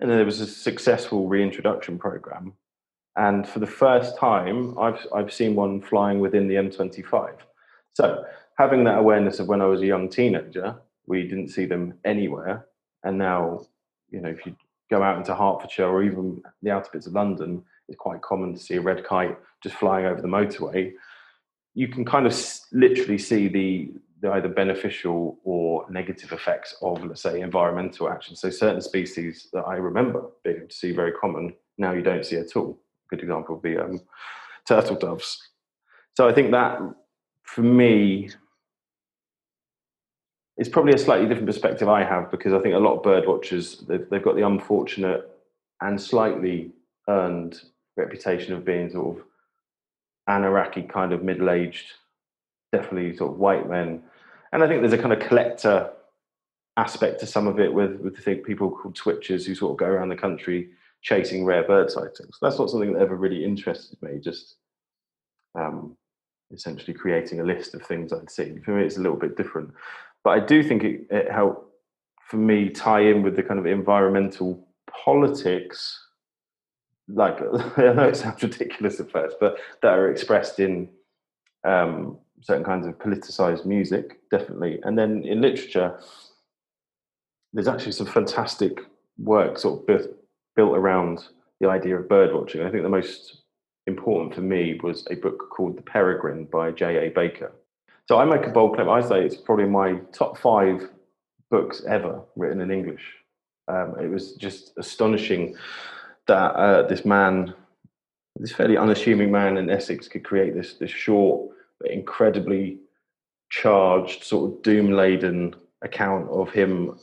And 0.00 0.10
then 0.10 0.18
there 0.18 0.26
was 0.26 0.40
a 0.40 0.46
successful 0.46 1.28
reintroduction 1.28 1.98
program, 1.98 2.54
and 3.16 3.46
for 3.46 3.58
the 3.58 3.66
first 3.66 4.16
time, 4.16 4.78
I've 4.78 5.06
I've 5.14 5.32
seen 5.32 5.54
one 5.54 5.80
flying 5.82 6.20
within 6.20 6.48
the 6.48 6.54
M25. 6.54 7.34
So 7.92 8.24
having 8.56 8.84
that 8.84 8.98
awareness 8.98 9.38
of 9.40 9.48
when 9.48 9.60
I 9.60 9.66
was 9.66 9.82
a 9.82 9.86
young 9.86 10.08
teenager, 10.08 10.76
we 11.06 11.24
didn't 11.24 11.48
see 11.48 11.66
them 11.66 11.94
anywhere, 12.04 12.66
and 13.04 13.18
now, 13.18 13.66
you 14.10 14.20
know, 14.20 14.30
if 14.30 14.46
you 14.46 14.56
go 14.90 15.02
out 15.02 15.18
into 15.18 15.34
Hertfordshire 15.34 15.86
or 15.86 16.02
even 16.02 16.42
the 16.62 16.70
outer 16.70 16.90
bits 16.92 17.06
of 17.06 17.12
London, 17.12 17.62
it's 17.88 17.98
quite 17.98 18.22
common 18.22 18.54
to 18.54 18.60
see 18.60 18.74
a 18.74 18.80
red 18.80 19.04
kite 19.04 19.38
just 19.62 19.76
flying 19.76 20.06
over 20.06 20.20
the 20.20 20.28
motorway. 20.28 20.92
You 21.74 21.88
can 21.88 22.04
kind 22.04 22.26
of 22.26 22.34
literally 22.72 23.18
see 23.18 23.48
the, 23.48 23.90
the 24.20 24.32
either 24.32 24.48
beneficial 24.48 25.38
or 25.44 25.86
negative 25.90 26.32
effects 26.32 26.76
of, 26.82 27.04
let's 27.04 27.22
say, 27.22 27.40
environmental 27.40 28.08
action. 28.08 28.36
So 28.36 28.50
certain 28.50 28.80
species 28.80 29.48
that 29.52 29.62
I 29.62 29.76
remember 29.76 30.24
being 30.44 30.56
able 30.56 30.68
to 30.68 30.74
see 30.74 30.92
very 30.92 31.12
common 31.12 31.54
now 31.78 31.92
you 31.92 32.02
don't 32.02 32.26
see 32.26 32.36
at 32.36 32.54
all. 32.56 32.78
A 33.10 33.16
good 33.16 33.22
example 33.22 33.54
would 33.54 33.62
be 33.62 33.78
um, 33.78 34.00
turtle 34.68 34.96
doves. 34.96 35.48
So 36.16 36.28
I 36.28 36.32
think 36.32 36.50
that 36.50 36.78
for 37.44 37.62
me 37.62 38.30
it's 40.56 40.68
probably 40.68 40.92
a 40.92 40.98
slightly 40.98 41.26
different 41.26 41.46
perspective 41.46 41.88
I 41.88 42.04
have 42.04 42.30
because 42.30 42.52
I 42.52 42.58
think 42.58 42.74
a 42.74 42.78
lot 42.78 42.96
of 42.96 43.02
bird 43.02 43.26
watchers 43.26 43.78
they've, 43.88 44.06
they've 44.10 44.22
got 44.22 44.36
the 44.36 44.46
unfortunate 44.46 45.26
and 45.80 45.98
slightly 45.98 46.72
earned 47.08 47.62
reputation 47.96 48.52
of 48.52 48.64
being 48.64 48.90
sort 48.90 49.16
of 49.16 49.24
anaraki 50.28 50.86
kind 50.88 51.12
of 51.12 51.22
middle-aged, 51.22 51.86
definitely 52.72 53.16
sort 53.16 53.32
of 53.32 53.38
white 53.38 53.68
men, 53.68 54.02
and 54.52 54.62
I 54.62 54.68
think 54.68 54.80
there's 54.80 54.92
a 54.92 54.98
kind 54.98 55.12
of 55.12 55.20
collector 55.20 55.90
aspect 56.76 57.20
to 57.20 57.26
some 57.26 57.46
of 57.46 57.58
it 57.60 57.72
with 57.72 58.00
with 58.00 58.18
think 58.18 58.44
people 58.44 58.70
called 58.70 58.96
twitchers 58.96 59.46
who 59.46 59.54
sort 59.54 59.72
of 59.72 59.78
go 59.78 59.86
around 59.86 60.08
the 60.08 60.16
country 60.16 60.70
chasing 61.02 61.44
rare 61.44 61.64
bird 61.64 61.90
sightings. 61.90 62.38
That's 62.40 62.58
not 62.58 62.70
something 62.70 62.92
that 62.92 63.00
ever 63.00 63.16
really 63.16 63.44
interested 63.44 64.00
me. 64.02 64.18
Just 64.18 64.56
um, 65.54 65.96
essentially 66.52 66.94
creating 66.94 67.40
a 67.40 67.44
list 67.44 67.74
of 67.74 67.82
things 67.82 68.12
I'd 68.12 68.30
seen. 68.30 68.62
For 68.62 68.72
me, 68.72 68.84
it's 68.84 68.96
a 68.96 69.00
little 69.00 69.16
bit 69.16 69.36
different. 69.36 69.72
But 70.24 70.30
I 70.30 70.40
do 70.40 70.62
think 70.62 70.84
it, 70.84 71.06
it 71.10 71.30
helped 71.30 71.66
for 72.28 72.36
me 72.36 72.68
tie 72.68 73.00
in 73.00 73.22
with 73.22 73.36
the 73.36 73.42
kind 73.42 73.58
of 73.58 73.66
environmental 73.66 74.66
politics. 75.04 76.06
Like 77.08 77.40
I 77.76 77.92
know 77.92 78.08
it 78.08 78.16
sounds 78.16 78.42
ridiculous 78.42 79.00
at 79.00 79.10
first, 79.10 79.36
but 79.40 79.58
that 79.82 79.92
are 79.92 80.10
expressed 80.10 80.60
in 80.60 80.88
um, 81.64 82.18
certain 82.42 82.64
kinds 82.64 82.86
of 82.86 82.98
politicized 82.98 83.66
music, 83.66 84.20
definitely. 84.30 84.80
And 84.82 84.98
then 84.98 85.24
in 85.24 85.40
literature, 85.40 85.98
there's 87.52 87.68
actually 87.68 87.92
some 87.92 88.06
fantastic 88.06 88.80
work 89.18 89.58
sort 89.58 89.80
of 89.80 89.86
built, 89.86 90.08
built 90.56 90.76
around 90.76 91.24
the 91.60 91.68
idea 91.68 91.96
of 91.96 92.08
bird 92.08 92.32
watching. 92.32 92.62
I 92.62 92.70
think 92.70 92.82
the 92.82 92.88
most 92.88 93.42
important 93.86 94.34
for 94.34 94.40
me 94.40 94.78
was 94.82 95.06
a 95.10 95.16
book 95.16 95.50
called 95.50 95.76
The 95.76 95.82
Peregrine 95.82 96.44
by 96.44 96.70
J.A. 96.70 97.10
Baker. 97.10 97.52
So 98.08 98.18
I 98.18 98.24
make 98.24 98.46
a 98.46 98.50
bold 98.50 98.74
claim. 98.74 98.88
I 98.88 99.00
say 99.00 99.24
it's 99.24 99.36
probably 99.36 99.66
my 99.66 99.94
top 100.12 100.38
five 100.38 100.88
books 101.50 101.82
ever 101.86 102.22
written 102.36 102.60
in 102.60 102.70
English. 102.70 103.02
Um, 103.68 103.94
it 104.00 104.08
was 104.08 104.32
just 104.34 104.72
astonishing 104.78 105.56
that 106.26 106.52
uh, 106.54 106.88
this 106.88 107.04
man, 107.04 107.54
this 108.36 108.52
fairly 108.52 108.76
unassuming 108.76 109.30
man 109.30 109.56
in 109.58 109.70
Essex, 109.70 110.08
could 110.08 110.24
create 110.24 110.54
this 110.54 110.74
this 110.74 110.90
short, 110.90 111.50
incredibly 111.84 112.78
charged, 113.50 114.24
sort 114.24 114.52
of 114.52 114.62
doom 114.62 114.92
laden 114.92 115.54
account 115.82 116.28
of 116.30 116.50
him. 116.50 116.98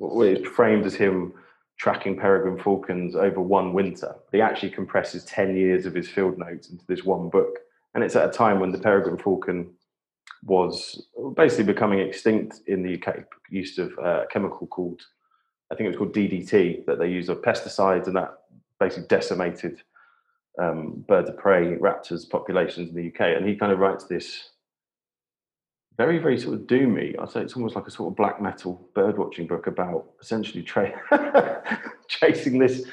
It's 0.00 0.48
framed 0.48 0.86
as 0.86 0.94
him 0.94 1.34
tracking 1.78 2.16
peregrine 2.16 2.62
falcons 2.62 3.16
over 3.16 3.40
one 3.40 3.72
winter. 3.72 4.14
He 4.30 4.40
actually 4.40 4.70
compresses 4.70 5.24
10 5.24 5.56
years 5.56 5.86
of 5.86 5.94
his 5.94 6.08
field 6.08 6.38
notes 6.38 6.70
into 6.70 6.84
this 6.86 7.04
one 7.04 7.28
book. 7.28 7.58
And 7.94 8.02
it's 8.04 8.16
at 8.16 8.28
a 8.28 8.32
time 8.32 8.60
when 8.60 8.72
the 8.72 8.78
peregrine 8.78 9.18
falcon 9.18 9.72
was 10.44 11.06
basically 11.36 11.64
becoming 11.64 12.00
extinct 12.00 12.60
in 12.66 12.82
the 12.82 13.00
UK. 13.00 13.24
Use 13.50 13.78
of 13.78 13.92
uh, 13.98 14.22
a 14.22 14.26
chemical 14.30 14.66
called, 14.66 15.02
I 15.70 15.74
think 15.74 15.86
it 15.86 15.90
was 15.90 15.98
called 15.98 16.14
DDT, 16.14 16.86
that 16.86 16.98
they 16.98 17.08
use 17.08 17.28
of 17.28 17.42
pesticides, 17.42 18.06
and 18.06 18.16
that 18.16 18.38
basically 18.80 19.06
decimated 19.08 19.82
um, 20.60 21.04
birds 21.08 21.30
of 21.30 21.38
prey, 21.38 21.76
raptors 21.76 22.28
populations 22.28 22.90
in 22.90 22.94
the 22.94 23.08
UK. 23.08 23.36
And 23.36 23.46
he 23.46 23.56
kind 23.56 23.72
of 23.72 23.78
writes 23.78 24.04
this 24.04 24.50
very, 25.96 26.18
very 26.18 26.38
sort 26.38 26.54
of 26.54 26.60
doomy. 26.62 27.18
I'd 27.18 27.30
say 27.30 27.40
it's 27.40 27.54
almost 27.54 27.76
like 27.76 27.86
a 27.86 27.90
sort 27.90 28.12
of 28.12 28.16
black 28.16 28.40
metal 28.40 28.88
bird 28.94 29.18
watching 29.18 29.46
book 29.46 29.66
about 29.66 30.06
essentially 30.20 30.62
tra- 30.62 31.80
chasing 32.08 32.58
this 32.58 32.84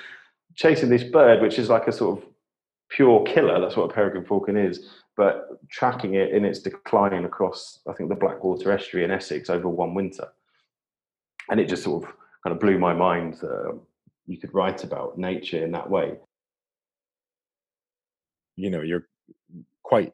chasing 0.55 0.89
this 0.89 1.03
bird, 1.03 1.41
which 1.41 1.57
is 1.57 1.69
like 1.69 1.87
a 1.87 1.91
sort 1.91 2.19
of 2.19 2.25
pure 2.89 3.23
killer. 3.23 3.61
That's 3.61 3.77
what 3.77 3.89
a 3.89 3.93
peregrine 3.93 4.25
falcon 4.25 4.57
is 4.57 4.89
but 5.19 5.59
tracking 5.69 6.13
it 6.13 6.31
in 6.31 6.45
its 6.45 6.59
decline 6.59 7.25
across, 7.25 7.79
I 7.89 7.91
think, 7.91 8.07
the 8.07 8.15
Blackwater 8.15 8.71
estuary 8.71 9.03
in 9.03 9.11
Essex 9.11 9.49
over 9.49 9.67
one 9.67 9.93
winter. 9.93 10.29
And 11.49 11.59
it 11.59 11.67
just 11.67 11.83
sort 11.83 12.05
of 12.05 12.09
kind 12.41 12.53
of 12.53 12.61
blew 12.61 12.79
my 12.79 12.93
mind 12.93 13.33
that 13.41 13.69
um, 13.69 13.81
you 14.27 14.37
could 14.37 14.53
write 14.53 14.85
about 14.85 15.17
nature 15.17 15.61
in 15.61 15.73
that 15.73 15.89
way. 15.89 16.13
You 18.59 18.69
know, 18.69 18.81
you're 18.81 19.07
quite 19.83 20.13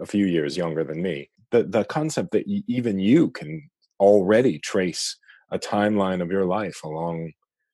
a 0.00 0.06
few 0.06 0.26
years 0.26 0.56
younger 0.56 0.84
than 0.84 1.02
me. 1.02 1.28
The, 1.50 1.64
the 1.64 1.84
concept 1.84 2.32
that 2.32 2.44
even 2.66 2.98
you 2.98 3.30
can 3.30 3.70
already 4.00 4.58
trace 4.58 5.18
a 5.50 5.58
timeline 5.58 6.22
of 6.22 6.30
your 6.30 6.46
life 6.46 6.80
along 6.82 7.32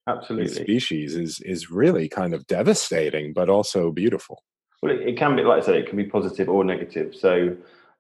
absolutely 0.08 0.48
species 0.48 1.14
is 1.14 1.38
is 1.40 1.70
really 1.70 2.08
kind 2.08 2.32
of 2.34 2.46
devastating 2.46 3.32
but 3.34 3.50
also 3.50 3.92
beautiful 3.92 4.42
well, 4.82 4.92
it, 4.92 5.00
it, 5.00 5.18
can 5.18 5.36
be, 5.36 5.42
like 5.42 5.62
I 5.62 5.66
said, 5.66 5.74
it 5.74 5.88
can 5.88 5.96
be 5.96 6.04
positive 6.04 6.48
or 6.48 6.62
negative. 6.64 7.14
So 7.14 7.56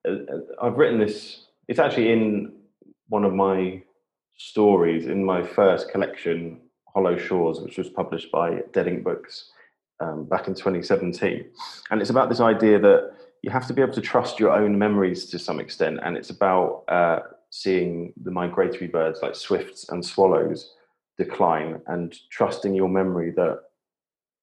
uh, 0.06 0.12
uh, 0.12 0.40
I've 0.62 0.76
written 0.76 0.98
this, 0.98 1.46
it's 1.66 1.78
actually 1.78 2.12
in 2.12 2.52
one 3.08 3.24
of 3.24 3.34
my 3.34 3.82
stories 4.36 5.06
in 5.06 5.24
my 5.24 5.42
first 5.42 5.90
collection, 5.90 6.60
Hollow 6.94 7.16
Shores, 7.16 7.60
which 7.60 7.78
was 7.78 7.88
published 7.88 8.30
by 8.30 8.62
Dead 8.72 8.86
Ink 8.86 9.02
Books 9.02 9.50
um, 10.00 10.24
back 10.24 10.48
in 10.48 10.54
2017. 10.54 11.44
And 11.90 12.00
it's 12.00 12.10
about 12.10 12.28
this 12.28 12.40
idea 12.40 12.78
that 12.78 13.12
you 13.42 13.50
have 13.50 13.66
to 13.68 13.72
be 13.72 13.82
able 13.82 13.94
to 13.94 14.00
trust 14.00 14.40
your 14.40 14.52
own 14.52 14.78
memories 14.78 15.26
to 15.26 15.38
some 15.38 15.60
extent. 15.60 16.00
And 16.02 16.16
it's 16.16 16.30
about 16.30 16.84
uh, 16.88 17.20
seeing 17.50 18.12
the 18.22 18.30
migratory 18.30 18.88
birds 18.88 19.20
like 19.22 19.34
swifts 19.34 19.88
and 19.88 20.04
swallows 20.04 20.74
decline 21.16 21.80
and 21.86 22.16
trusting 22.30 22.74
your 22.74 22.88
memory 22.88 23.32
that 23.32 23.60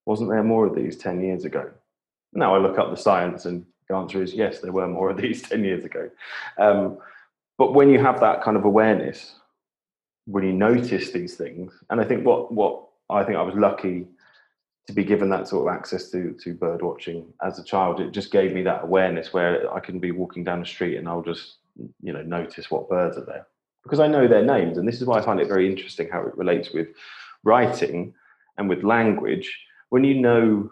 wasn't 0.05 0.29
there 0.29 0.43
more 0.43 0.65
of 0.67 0.75
these 0.75 0.97
10 0.97 1.21
years 1.23 1.45
ago 1.45 1.71
now 2.35 2.53
I 2.53 2.59
look 2.59 2.77
up 2.77 2.91
the 2.91 2.97
science, 2.97 3.45
and 3.45 3.65
the 3.87 3.95
answer 3.95 4.21
is 4.21 4.33
yes, 4.33 4.59
there 4.59 4.71
were 4.71 4.87
more 4.87 5.09
of 5.09 5.17
these 5.17 5.41
10 5.49 5.63
years 5.63 5.85
ago. 5.85 6.09
Um, 6.59 6.99
but 7.57 7.73
when 7.73 7.89
you 7.89 7.99
have 7.99 8.19
that 8.19 8.43
kind 8.43 8.57
of 8.57 8.65
awareness, 8.65 9.35
when 10.25 10.43
you 10.43 10.51
notice 10.51 11.11
these 11.11 11.35
things, 11.35 11.71
and 11.89 12.01
I 12.01 12.03
think 12.03 12.25
what, 12.25 12.51
what 12.51 12.83
I 13.09 13.23
think 13.23 13.37
I 13.37 13.41
was 13.41 13.55
lucky 13.55 14.07
to 14.87 14.93
be 14.93 15.03
given 15.03 15.29
that 15.29 15.47
sort 15.47 15.67
of 15.67 15.75
access 15.75 16.09
to 16.11 16.35
to 16.43 16.53
bird 16.53 16.81
watching 16.81 17.25
as 17.43 17.59
a 17.59 17.63
child, 17.63 17.99
it 17.99 18.11
just 18.11 18.31
gave 18.31 18.53
me 18.53 18.63
that 18.63 18.83
awareness 18.83 19.33
where 19.33 19.71
I 19.73 19.79
can 19.79 19.99
be 19.99 20.11
walking 20.11 20.43
down 20.43 20.59
the 20.59 20.65
street 20.65 20.97
and 20.97 21.07
I'll 21.07 21.23
just 21.23 21.57
you 22.01 22.13
know 22.13 22.21
notice 22.21 22.71
what 22.71 22.89
birds 22.89 23.17
are 23.17 23.25
there 23.25 23.47
because 23.83 23.99
I 23.99 24.07
know 24.07 24.27
their 24.27 24.43
names, 24.43 24.77
and 24.77 24.87
this 24.87 24.99
is 24.99 25.05
why 25.05 25.19
I 25.19 25.21
find 25.21 25.39
it 25.39 25.47
very 25.47 25.69
interesting 25.69 26.09
how 26.09 26.21
it 26.21 26.35
relates 26.35 26.71
with 26.71 26.87
writing 27.43 28.13
and 28.57 28.67
with 28.67 28.83
language. 28.83 29.59
When 29.89 30.03
you 30.03 30.15
know 30.15 30.69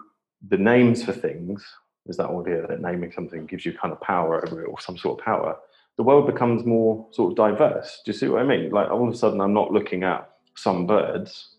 the 0.50 0.58
names 0.58 1.04
for 1.04 1.14
things, 1.14 1.64
is 2.08 2.18
that 2.18 2.30
idea 2.30 2.66
that 2.68 2.82
naming 2.82 3.12
something 3.12 3.46
gives 3.46 3.66
you 3.66 3.74
kind 3.74 3.94
of 3.94 4.02
power 4.02 4.44
over 4.44 4.64
it 4.64 4.68
or 4.68 4.80
some 4.80 4.98
sort 4.98 5.20
of 5.20 5.26
power. 5.26 5.56
The 5.96 6.04
world 6.04 6.26
becomes 6.26 6.66
more 6.66 7.08
sort 7.12 7.32
of 7.32 7.38
diverse. 7.38 8.02
Do 8.04 8.12
you 8.12 8.18
see 8.18 8.28
what 8.28 8.42
I 8.42 8.46
mean? 8.46 8.72
Like 8.72 8.90
all 8.90 9.08
of 9.08 9.14
a 9.14 9.18
sudden, 9.18 9.40
I'm 9.40 9.54
not 9.54 9.72
looking 9.72 10.04
at 10.04 10.30
some 10.56 10.88
birds. 10.88 11.56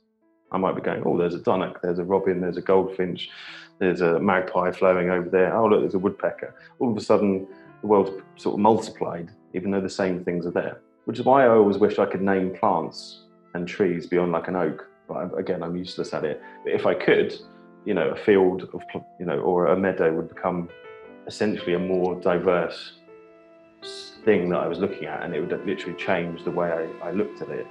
I 0.55 0.57
might 0.57 0.77
be 0.77 0.81
going, 0.81 1.03
oh, 1.05 1.19
there's 1.19 1.35
a 1.35 1.41
dunnock, 1.41 1.81
there's 1.83 1.99
a 1.99 2.05
robin, 2.05 2.41
there's 2.41 2.57
a 2.57 2.63
goldfinch, 2.63 3.29
there's 3.81 4.01
a 4.01 4.21
magpie 4.21 4.71
flowing 4.71 5.11
over 5.11 5.29
there. 5.29 5.55
Oh, 5.55 5.67
look, 5.67 5.81
there's 5.81 5.95
a 5.95 5.99
woodpecker. 5.99 6.55
All 6.79 6.93
of 6.93 6.97
a 6.97 7.01
sudden, 7.01 7.49
the 7.81 7.89
world's 7.89 8.23
sort 8.37 8.55
of 8.55 8.61
multiplied, 8.61 9.31
even 9.53 9.73
though 9.73 9.81
the 9.81 9.91
same 9.91 10.25
things 10.25 10.47
are 10.47 10.53
there. 10.53 10.81
Which 11.07 11.19
is 11.19 11.25
why 11.25 11.45
I 11.45 11.49
always 11.49 11.79
wish 11.79 11.99
I 11.99 12.07
could 12.07 12.23
name 12.23 12.55
plants 12.55 13.25
and 13.55 13.67
trees 13.67 14.07
beyond 14.07 14.31
like 14.31 14.47
an 14.47 14.55
oak. 14.55 14.89
But 15.09 15.37
again, 15.37 15.61
I'm 15.63 15.77
useless 15.77 16.15
at 16.15 16.25
it. 16.25 16.41
But 16.63 16.73
if 16.73 16.87
I 16.87 16.95
could, 16.95 17.35
you 17.85 17.93
know, 17.93 18.11
a 18.11 18.17
field 18.17 18.69
of, 18.73 18.81
you 19.19 19.27
know, 19.27 19.41
or 19.41 19.67
a 19.67 19.77
meadow 19.77 20.15
would 20.15 20.29
become 20.29 20.69
essentially 21.27 21.75
a 21.75 21.81
more 21.81 22.15
diverse 22.21 22.93
thing 24.25 24.51
that 24.51 24.61
I 24.61 24.69
was 24.69 24.79
looking 24.79 25.07
at, 25.07 25.25
and 25.25 25.35
it 25.35 25.41
would 25.41 25.67
literally 25.67 25.97
change 25.99 26.45
the 26.45 26.53
way 26.53 26.71
I, 26.71 27.09
I 27.09 27.11
looked 27.11 27.43
at 27.43 27.49
it. 27.49 27.67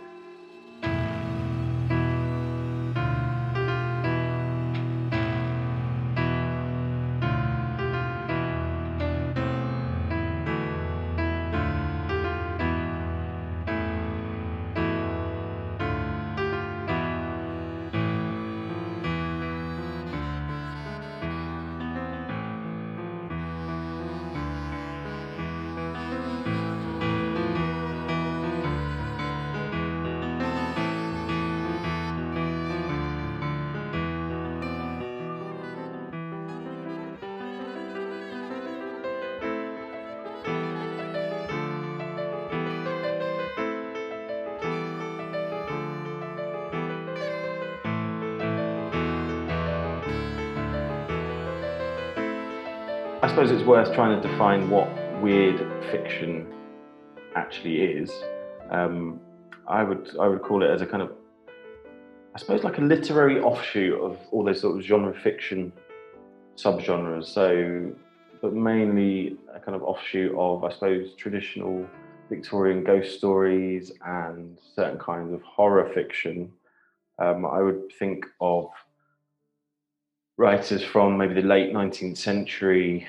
Suppose 53.33 53.49
it's 53.49 53.63
worth 53.63 53.91
trying 53.95 54.21
to 54.21 54.27
define 54.29 54.69
what 54.69 54.87
weird 55.19 55.57
fiction 55.89 56.45
actually 57.35 57.81
is. 57.81 58.11
Um, 58.69 59.19
I 59.67 59.81
would 59.81 60.15
I 60.21 60.27
would 60.27 60.43
call 60.43 60.61
it 60.61 60.69
as 60.69 60.83
a 60.83 60.85
kind 60.85 61.01
of 61.01 61.13
I 62.35 62.37
suppose 62.37 62.63
like 62.63 62.77
a 62.77 62.81
literary 62.81 63.39
offshoot 63.39 63.99
of 63.99 64.19
all 64.29 64.43
those 64.43 64.61
sort 64.61 64.77
of 64.77 64.83
genre 64.83 65.19
fiction 65.19 65.73
subgenres. 66.57 67.25
So, 67.25 67.91
but 68.39 68.53
mainly 68.53 69.35
a 69.51 69.59
kind 69.59 69.75
of 69.75 69.81
offshoot 69.81 70.35
of 70.37 70.63
I 70.63 70.71
suppose 70.71 71.15
traditional 71.15 71.87
Victorian 72.29 72.83
ghost 72.83 73.17
stories 73.17 73.91
and 74.05 74.59
certain 74.75 74.99
kinds 74.99 75.33
of 75.33 75.41
horror 75.41 75.91
fiction. 75.95 76.51
Um, 77.17 77.47
I 77.47 77.63
would 77.63 77.91
think 77.97 78.27
of 78.39 78.67
writers 80.37 80.83
from 80.83 81.17
maybe 81.17 81.33
the 81.33 81.47
late 81.47 81.73
19th 81.73 82.17
century 82.17 83.07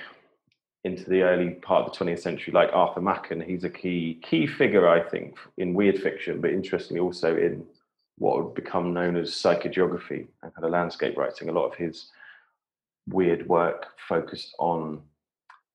into 0.85 1.09
the 1.09 1.23
early 1.23 1.51
part 1.51 1.87
of 1.87 1.93
the 1.93 2.05
20th 2.05 2.21
century, 2.21 2.53
like 2.53 2.71
Arthur 2.73 3.01
Machen. 3.01 3.41
He's 3.41 3.65
a 3.65 3.71
key 3.71 4.21
key 4.23 4.47
figure, 4.47 4.89
I 4.89 5.01
think, 5.01 5.37
in 5.57 5.75
weird 5.75 5.99
fiction, 5.99 6.41
but 6.41 6.51
interestingly 6.51 7.01
also 7.01 7.37
in 7.37 7.65
what 8.19 8.43
would 8.43 8.55
become 8.55 8.93
known 8.93 9.17
as 9.17 9.31
psychogeography 9.31 10.27
and 10.43 10.55
kind 10.55 10.65
of 10.65 10.71
landscape 10.71 11.17
writing. 11.17 11.49
A 11.49 11.53
lot 11.53 11.67
of 11.67 11.75
his 11.75 12.11
weird 13.09 13.49
work 13.49 13.87
focused 14.09 14.55
on 14.59 15.03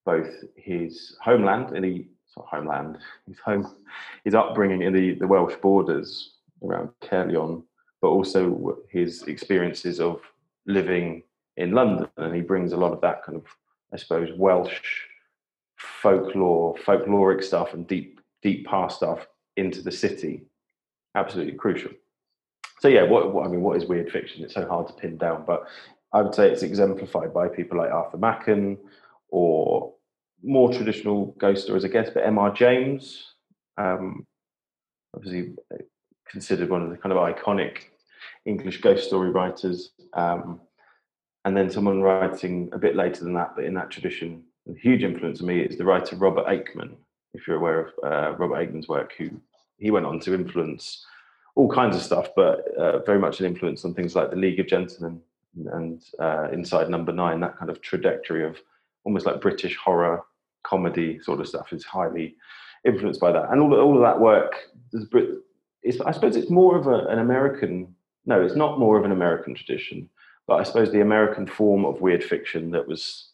both 0.05 0.29
his 0.55 1.17
homeland 1.21 1.75
in 1.75 1.83
the 1.83 2.07
homeland, 2.35 2.97
his 3.27 3.37
home, 3.39 3.75
his 4.23 4.35
upbringing 4.35 4.81
in 4.81 4.93
the, 4.93 5.15
the 5.15 5.27
Welsh 5.27 5.55
borders 5.61 6.35
around 6.63 6.89
Caerleon, 7.01 7.63
but 8.01 8.07
also 8.07 8.77
his 8.89 9.23
experiences 9.23 9.99
of 9.99 10.21
living 10.65 11.23
in 11.57 11.71
London, 11.71 12.07
and 12.17 12.33
he 12.33 12.41
brings 12.41 12.71
a 12.71 12.77
lot 12.77 12.93
of 12.93 13.01
that 13.01 13.23
kind 13.23 13.37
of, 13.37 13.43
I 13.93 13.97
suppose, 13.97 14.29
Welsh 14.37 14.81
folklore, 15.77 16.75
folkloric 16.75 17.43
stuff, 17.43 17.73
and 17.73 17.87
deep, 17.87 18.19
deep 18.41 18.67
past 18.67 18.97
stuff 18.97 19.27
into 19.57 19.81
the 19.81 19.91
city. 19.91 20.43
Absolutely 21.15 21.53
crucial. 21.53 21.91
So 22.79 22.87
yeah, 22.87 23.03
what, 23.03 23.33
what 23.33 23.45
I 23.45 23.49
mean, 23.49 23.61
what 23.61 23.77
is 23.77 23.85
weird 23.85 24.11
fiction? 24.11 24.43
It's 24.43 24.53
so 24.53 24.67
hard 24.67 24.87
to 24.87 24.93
pin 24.93 25.17
down, 25.17 25.43
but 25.45 25.67
I 26.13 26.21
would 26.21 26.33
say 26.33 26.49
it's 26.49 26.63
exemplified 26.63 27.33
by 27.33 27.47
people 27.47 27.77
like 27.77 27.91
Arthur 27.91 28.17
Machen 28.17 28.77
or 29.29 29.93
more 30.41 30.71
traditional 30.71 31.35
ghost 31.37 31.63
stories, 31.63 31.85
I 31.85 31.89
guess. 31.89 32.09
But 32.09 32.25
M.R. 32.25 32.51
James, 32.53 33.33
um, 33.77 34.25
obviously 35.15 35.53
considered 36.27 36.69
one 36.69 36.81
of 36.81 36.89
the 36.89 36.97
kind 36.97 37.11
of 37.11 37.17
iconic 37.17 37.79
English 38.45 38.81
ghost 38.81 39.07
story 39.07 39.29
writers. 39.29 39.91
Um, 40.13 40.61
and 41.49 41.57
then 41.57 41.67
someone 41.67 41.99
writing 42.03 42.69
a 42.73 42.77
bit 42.77 42.95
later 42.95 43.23
than 43.23 43.33
that, 43.33 43.55
but 43.55 43.65
in 43.65 43.73
that 43.73 43.89
tradition, 43.89 44.43
a 44.69 44.79
huge 44.79 45.01
influence 45.01 45.41
on 45.41 45.47
me 45.47 45.61
is 45.61 45.79
the 45.79 45.83
writer 45.83 46.15
Robert 46.15 46.45
Aickman. 46.45 46.91
If 47.33 47.47
you're 47.47 47.57
aware 47.57 47.79
of 47.79 47.87
uh, 48.03 48.37
Robert 48.37 48.53
Aickman's 48.57 48.87
work, 48.87 49.13
who 49.17 49.31
he 49.77 49.89
went 49.89 50.05
on 50.05 50.19
to 50.19 50.35
influence 50.35 51.03
all 51.55 51.67
kinds 51.67 51.95
of 51.95 52.03
stuff, 52.03 52.27
but 52.35 52.67
uh, 52.77 52.99
very 52.99 53.17
much 53.17 53.39
an 53.39 53.47
influence 53.47 53.83
on 53.83 53.95
things 53.95 54.15
like 54.15 54.29
the 54.29 54.35
League 54.35 54.59
of 54.59 54.67
Gentlemen 54.67 55.19
and 55.73 56.03
uh, 56.19 56.49
Inside 56.53 56.87
Number 56.87 57.11
Nine. 57.11 57.39
That 57.39 57.57
kind 57.57 57.71
of 57.71 57.81
trajectory 57.81 58.45
of 58.45 58.61
almost 59.03 59.25
like 59.25 59.41
British 59.41 59.75
horror 59.75 60.21
comedy 60.61 61.19
sort 61.19 61.39
of 61.39 61.47
stuff 61.47 61.73
is 61.73 61.83
highly 61.83 62.35
influenced 62.85 63.19
by 63.19 63.31
that. 63.31 63.51
And 63.51 63.59
all, 63.59 63.73
all 63.73 63.95
of 63.95 64.03
that 64.03 64.19
work, 64.19 64.53
I 64.93 66.11
suppose 66.11 66.35
it's 66.35 66.51
more 66.51 66.77
of 66.77 66.85
a, 66.85 67.07
an 67.07 67.17
American. 67.17 67.95
No, 68.27 68.39
it's 68.39 68.55
not 68.55 68.77
more 68.77 68.99
of 68.99 69.03
an 69.03 69.11
American 69.11 69.55
tradition 69.55 70.07
but 70.49 70.59
I 70.59 70.63
suppose 70.63 70.91
the 70.91 71.01
American 71.01 71.45
form 71.45 71.85
of 71.85 72.01
weird 72.01 72.23
fiction 72.23 72.71
that 72.71 72.87
was 72.87 73.27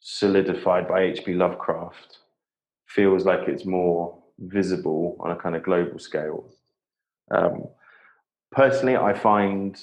solidified 0.00 0.86
by 0.86 1.00
H.P. 1.00 1.32
Lovecraft 1.32 2.18
feels 2.86 3.24
like 3.24 3.48
it's 3.48 3.64
more 3.64 4.18
visible 4.38 5.16
on 5.18 5.30
a 5.30 5.36
kind 5.36 5.56
of 5.56 5.62
global 5.62 5.98
scale. 5.98 6.44
Um, 7.30 7.68
personally, 8.52 8.96
I 8.98 9.14
find 9.14 9.82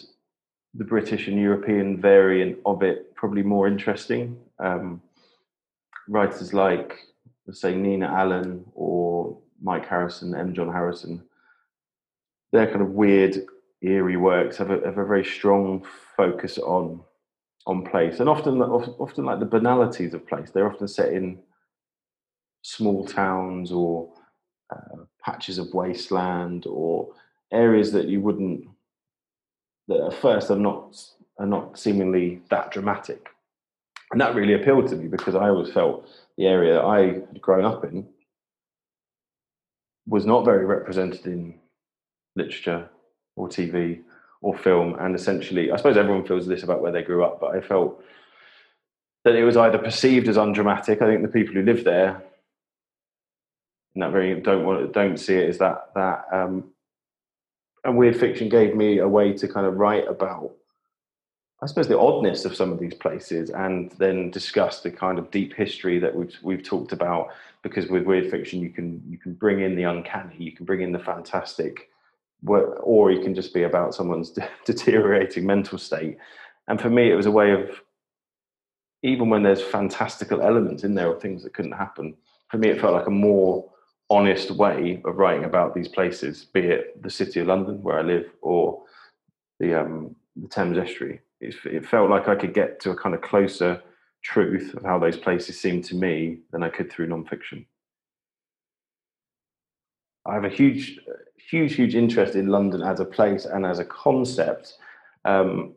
the 0.75 0.83
British 0.83 1.27
and 1.27 1.41
European 1.41 1.99
variant 1.99 2.59
of 2.67 2.83
it 2.83 3.15
probably 3.15 3.41
more 3.41 3.67
interesting. 3.67 4.37
Um, 4.59 5.01
writers 6.07 6.53
like, 6.53 6.99
say, 7.51 7.73
Nina 7.73 8.05
Allan 8.05 8.63
or 8.75 9.39
Mike 9.59 9.87
Harrison, 9.87 10.35
M. 10.35 10.53
John 10.53 10.71
Harrison, 10.71 11.23
they're 12.51 12.67
kind 12.67 12.83
of 12.83 12.89
weird 12.89 13.37
eerie 13.81 14.17
works 14.17 14.57
have 14.57 14.71
a, 14.71 14.81
have 14.85 14.97
a 14.97 15.05
very 15.05 15.23
strong 15.25 15.85
focus 16.17 16.57
on 16.57 17.01
on 17.67 17.83
place, 17.85 18.19
and 18.19 18.29
often 18.29 18.61
often 18.61 19.25
like 19.25 19.39
the 19.39 19.45
banalities 19.45 20.13
of 20.13 20.27
place. 20.27 20.49
They're 20.49 20.71
often 20.71 20.87
set 20.87 21.13
in 21.13 21.39
small 22.63 23.05
towns 23.05 23.71
or 23.71 24.11
uh, 24.73 25.03
patches 25.23 25.57
of 25.57 25.73
wasteland 25.73 26.65
or 26.65 27.13
areas 27.51 27.91
that 27.91 28.07
you 28.07 28.19
wouldn't 28.19 28.65
that 29.87 30.01
at 30.07 30.13
first 30.13 30.49
are 30.49 30.57
not 30.57 31.01
are 31.39 31.45
not 31.45 31.77
seemingly 31.77 32.41
that 32.49 32.71
dramatic, 32.71 33.27
and 34.11 34.19
that 34.19 34.35
really 34.35 34.53
appealed 34.53 34.87
to 34.87 34.95
me 34.95 35.07
because 35.07 35.35
I 35.35 35.49
always 35.49 35.71
felt 35.71 36.07
the 36.37 36.47
area 36.47 36.81
I 36.81 36.99
had 37.27 37.41
grown 37.41 37.65
up 37.65 37.83
in 37.85 38.07
was 40.07 40.25
not 40.25 40.45
very 40.45 40.65
represented 40.65 41.25
in 41.25 41.59
literature 42.37 42.89
or 43.35 43.49
TV 43.49 44.03
or 44.41 44.57
film. 44.57 44.95
And 44.99 45.15
essentially, 45.15 45.71
I 45.71 45.77
suppose 45.77 45.97
everyone 45.97 46.25
feels 46.25 46.47
this 46.47 46.63
about 46.63 46.81
where 46.81 46.91
they 46.91 47.03
grew 47.03 47.23
up, 47.23 47.39
but 47.39 47.55
I 47.55 47.61
felt 47.61 48.03
that 49.23 49.35
it 49.35 49.43
was 49.43 49.57
either 49.57 49.77
perceived 49.77 50.27
as 50.27 50.37
undramatic. 50.37 51.01
I 51.01 51.05
think 51.07 51.21
the 51.21 51.27
people 51.27 51.53
who 51.53 51.63
live 51.63 51.83
there 51.83 52.23
and 53.97 54.03
that 54.03 54.11
very 54.11 54.39
don't 54.41 54.63
want 54.63 54.93
don't 54.93 55.17
see 55.17 55.33
it 55.33 55.49
as 55.49 55.57
that 55.57 55.89
that 55.95 56.25
um, 56.31 56.65
and 57.83 57.97
weird 57.97 58.15
fiction 58.15 58.47
gave 58.47 58.75
me 58.75 58.99
a 58.99 59.07
way 59.07 59.33
to 59.33 59.47
kind 59.47 59.65
of 59.65 59.77
write 59.77 60.07
about 60.07 60.51
I 61.61 61.65
suppose 61.65 61.87
the 61.87 61.97
oddness 61.97 62.45
of 62.45 62.55
some 62.55 62.71
of 62.71 62.79
these 62.79 62.93
places, 62.93 63.49
and 63.49 63.89
then 63.93 64.29
discuss 64.29 64.81
the 64.81 64.91
kind 64.91 65.17
of 65.17 65.31
deep 65.31 65.55
history 65.55 65.97
that 65.97 66.15
we've 66.15 66.37
we've 66.43 66.63
talked 66.63 66.91
about. 66.91 67.29
Because 67.63 67.87
with 67.87 68.03
weird 68.03 68.29
fiction, 68.29 68.59
you 68.59 68.69
can 68.69 69.01
you 69.09 69.17
can 69.17 69.33
bring 69.33 69.61
in 69.61 69.75
the 69.75 69.83
uncanny, 69.83 70.35
you 70.37 70.51
can 70.51 70.67
bring 70.67 70.81
in 70.81 70.91
the 70.91 70.99
fantastic, 70.99 71.89
or 72.45 73.11
you 73.11 73.21
can 73.21 73.35
just 73.35 73.53
be 73.53 73.63
about 73.63 73.95
someone's 73.95 74.31
deteriorating 74.65 75.45
mental 75.45 75.77
state. 75.77 76.17
And 76.67 76.79
for 76.79 76.89
me, 76.89 77.11
it 77.11 77.15
was 77.15 77.25
a 77.25 77.31
way 77.31 77.51
of 77.51 77.81
even 79.03 79.29
when 79.29 79.43
there's 79.43 79.61
fantastical 79.61 80.41
elements 80.41 80.83
in 80.83 80.95
there 80.95 81.07
or 81.07 81.19
things 81.19 81.43
that 81.43 81.53
couldn't 81.53 81.71
happen. 81.71 82.15
For 82.49 82.57
me, 82.57 82.69
it 82.69 82.81
felt 82.81 82.93
like 82.93 83.07
a 83.07 83.11
more 83.11 83.69
honest 84.09 84.51
way 84.51 85.01
of 85.05 85.17
writing 85.17 85.43
about 85.43 85.75
these 85.75 85.87
places, 85.87 86.45
be 86.45 86.61
it 86.61 87.01
the 87.03 87.09
city 87.09 87.39
of 87.39 87.47
London 87.47 87.81
where 87.83 87.99
I 87.99 88.01
live 88.01 88.25
or 88.41 88.81
the 89.59 89.79
um, 89.79 90.15
the 90.35 90.47
Thames 90.47 90.77
estuary. 90.77 91.21
It, 91.39 91.55
it, 91.65 91.85
felt 91.85 92.09
like 92.09 92.27
I 92.27 92.35
could 92.35 92.53
get 92.53 92.79
to 92.81 92.91
a 92.91 92.95
kind 92.95 93.13
of 93.13 93.21
closer 93.21 93.81
truth 94.23 94.73
of 94.73 94.83
how 94.83 94.97
those 94.97 95.17
places 95.17 95.59
seemed 95.59 95.83
to 95.85 95.95
me 95.95 96.39
than 96.51 96.63
I 96.63 96.69
could 96.69 96.91
through 96.91 97.07
nonfiction. 97.07 97.65
I 100.27 100.33
have 100.33 100.43
a 100.43 100.49
huge, 100.49 100.99
huge, 101.37 101.75
huge 101.75 101.95
interest 101.95 102.35
in 102.35 102.47
London 102.47 102.81
as 102.81 102.99
a 102.99 103.05
place 103.05 103.45
and 103.45 103.65
as 103.65 103.79
a 103.79 103.85
concept. 103.85 104.73
Um, 105.25 105.73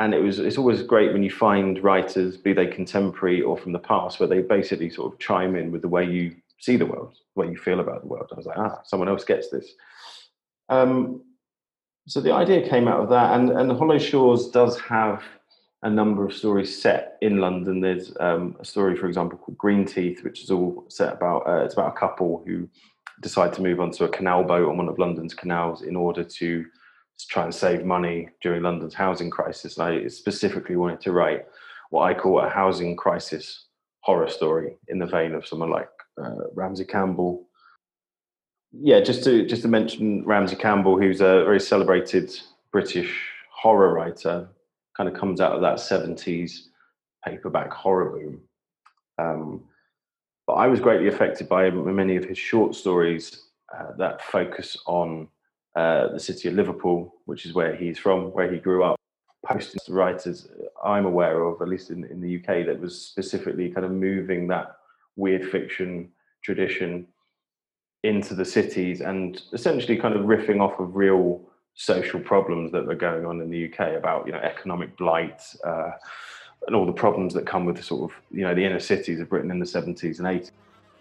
and 0.00 0.12
it 0.12 0.20
was 0.20 0.40
it's 0.40 0.58
always 0.58 0.82
great 0.82 1.12
when 1.12 1.22
you 1.22 1.30
find 1.30 1.82
writers, 1.82 2.36
be 2.36 2.52
they 2.52 2.66
contemporary 2.66 3.42
or 3.42 3.56
from 3.56 3.72
the 3.72 3.78
past, 3.78 4.18
where 4.18 4.28
they 4.28 4.42
basically 4.42 4.90
sort 4.90 5.12
of 5.12 5.18
chime 5.20 5.54
in 5.54 5.70
with 5.70 5.82
the 5.82 5.88
way 5.88 6.04
you 6.04 6.34
see 6.58 6.76
the 6.76 6.86
world, 6.86 7.14
the 7.34 7.40
way 7.42 7.48
you 7.48 7.56
feel 7.56 7.78
about 7.78 8.02
the 8.02 8.08
world. 8.08 8.28
I 8.32 8.34
was 8.34 8.46
like, 8.46 8.58
ah, 8.58 8.80
someone 8.84 9.08
else 9.08 9.24
gets 9.24 9.50
this. 9.50 9.72
Um, 10.68 11.22
so 12.08 12.20
the 12.20 12.32
idea 12.32 12.68
came 12.68 12.88
out 12.88 13.00
of 13.00 13.08
that, 13.10 13.38
and 13.38 13.50
and 13.50 13.70
Hollow 13.70 13.98
Shores 13.98 14.48
does 14.48 14.80
have 14.80 15.22
a 15.84 15.90
number 15.90 16.24
of 16.24 16.34
stories 16.34 16.80
set 16.82 17.18
in 17.20 17.38
London. 17.38 17.80
There's 17.80 18.12
um, 18.18 18.56
a 18.58 18.64
story, 18.64 18.96
for 18.96 19.06
example, 19.06 19.38
called 19.38 19.58
Green 19.58 19.84
Teeth, 19.84 20.24
which 20.24 20.42
is 20.42 20.50
all 20.50 20.86
set 20.88 21.12
about 21.12 21.46
uh, 21.46 21.62
it's 21.64 21.74
about 21.74 21.94
a 21.94 21.98
couple 21.98 22.42
who 22.44 22.68
decide 23.20 23.52
to 23.54 23.62
move 23.62 23.80
onto 23.80 24.04
a 24.04 24.08
canal 24.08 24.44
boat 24.44 24.68
on 24.68 24.76
one 24.76 24.88
of 24.88 24.98
London's 24.98 25.34
canals 25.34 25.82
in 25.82 25.96
order 25.96 26.24
to 26.24 26.64
try 27.28 27.44
and 27.44 27.54
save 27.54 27.84
money 27.84 28.28
during 28.42 28.62
London's 28.62 28.94
housing 28.94 29.30
crisis. 29.30 29.78
And 29.78 29.86
I 29.86 30.08
specifically 30.08 30.76
wanted 30.76 31.00
to 31.02 31.12
write 31.12 31.46
what 31.90 32.02
I 32.02 32.14
call 32.14 32.40
a 32.40 32.48
housing 32.48 32.96
crisis 32.96 33.66
horror 34.00 34.28
story 34.28 34.76
in 34.88 34.98
the 34.98 35.06
vein 35.06 35.34
of 35.34 35.46
someone 35.46 35.70
like 35.70 35.88
uh, 36.22 36.48
Ramsey 36.54 36.84
Campbell 36.84 37.46
yeah, 38.80 39.00
just 39.00 39.22
to 39.24 39.46
just 39.46 39.62
to 39.62 39.68
mention 39.68 40.24
Ramsey 40.24 40.56
Campbell, 40.56 40.98
who's 40.98 41.20
a 41.20 41.44
very 41.44 41.60
celebrated 41.60 42.36
British 42.72 43.14
horror 43.52 43.92
writer, 43.92 44.48
kind 44.96 45.08
of 45.08 45.14
comes 45.14 45.40
out 45.40 45.52
of 45.52 45.60
that 45.60 45.76
'70s 45.76 46.68
paperback 47.24 47.72
horror 47.72 48.10
boom. 48.10 48.40
Um, 49.18 49.62
but 50.46 50.54
I 50.54 50.66
was 50.66 50.80
greatly 50.80 51.08
affected 51.08 51.48
by 51.48 51.70
many 51.70 52.16
of 52.16 52.24
his 52.24 52.38
short 52.38 52.74
stories 52.74 53.44
uh, 53.74 53.92
that 53.98 54.22
focus 54.22 54.76
on 54.86 55.28
uh, 55.74 56.08
the 56.08 56.20
city 56.20 56.48
of 56.48 56.54
Liverpool, 56.54 57.14
which 57.24 57.46
is 57.46 57.54
where 57.54 57.74
he's 57.74 57.98
from, 57.98 58.32
where 58.32 58.52
he 58.52 58.58
grew 58.58 58.84
up. 58.84 58.96
Posting 59.44 59.80
writers 59.88 60.48
I'm 60.82 61.04
aware 61.04 61.42
of, 61.42 61.60
at 61.60 61.68
least 61.68 61.90
in, 61.90 62.04
in 62.04 62.20
the 62.20 62.36
UK, 62.36 62.66
that 62.66 62.80
was 62.80 62.98
specifically 62.98 63.68
kind 63.68 63.84
of 63.84 63.92
moving 63.92 64.48
that 64.48 64.76
weird 65.16 65.50
fiction 65.50 66.10
tradition 66.42 67.06
into 68.04 68.34
the 68.34 68.44
cities 68.44 69.00
and 69.00 69.42
essentially 69.52 69.96
kind 69.96 70.14
of 70.14 70.26
riffing 70.26 70.60
off 70.60 70.78
of 70.78 70.94
real 70.94 71.40
social 71.74 72.20
problems 72.20 72.70
that 72.70 72.86
were 72.86 72.94
going 72.94 73.26
on 73.26 73.40
in 73.40 73.50
the 73.50 73.72
UK 73.72 73.96
about 73.96 74.26
you 74.26 74.32
know 74.32 74.38
economic 74.38 74.96
blight 74.96 75.42
uh, 75.64 75.90
and 76.66 76.76
all 76.76 76.86
the 76.86 76.92
problems 76.92 77.34
that 77.34 77.46
come 77.46 77.64
with 77.64 77.76
the 77.76 77.82
sort 77.82 78.10
of 78.10 78.16
you 78.30 78.42
know 78.42 78.54
the 78.54 78.64
inner 78.64 78.80
cities 78.80 79.20
of 79.20 79.28
Britain 79.28 79.50
in 79.50 79.58
the 79.58 79.66
70s 79.66 80.18
and 80.18 80.26
80s. 80.26 80.50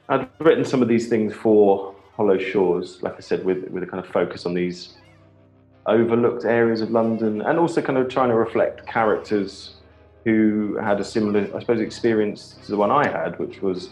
I'd 0.10 0.28
written 0.39 0.65
some 0.65 0.82
of 0.82 0.88
these 0.88 1.08
things 1.08 1.34
for 1.34 1.95
Hollow 2.15 2.38
Shores, 2.38 3.02
like 3.02 3.15
I 3.15 3.21
said, 3.21 3.43
with 3.45 3.69
with 3.69 3.84
a 3.84 3.88
kind 3.88 4.04
of 4.04 4.12
focus 4.12 4.45
on 4.45 4.54
these 4.54 4.95
overlooked 5.86 6.45
areas 6.45 6.82
of 6.82 6.91
London 6.91 7.41
and 7.41 7.60
also 7.60 7.82
kind 7.82 7.97
of 7.97 8.08
trying 8.08 8.30
to 8.30 8.36
reflect 8.36 8.86
characters 8.88 9.76
who 10.23 10.78
had 10.78 11.02
a 11.02 11.04
similar, 11.04 11.41
I 11.54 11.60
suppose, 11.60 11.82
experience 11.82 12.56
to 12.63 12.71
the 12.71 12.78
one 12.78 12.89
I 12.89 13.06
had, 13.06 13.38
which 13.39 13.62
was 13.62 13.89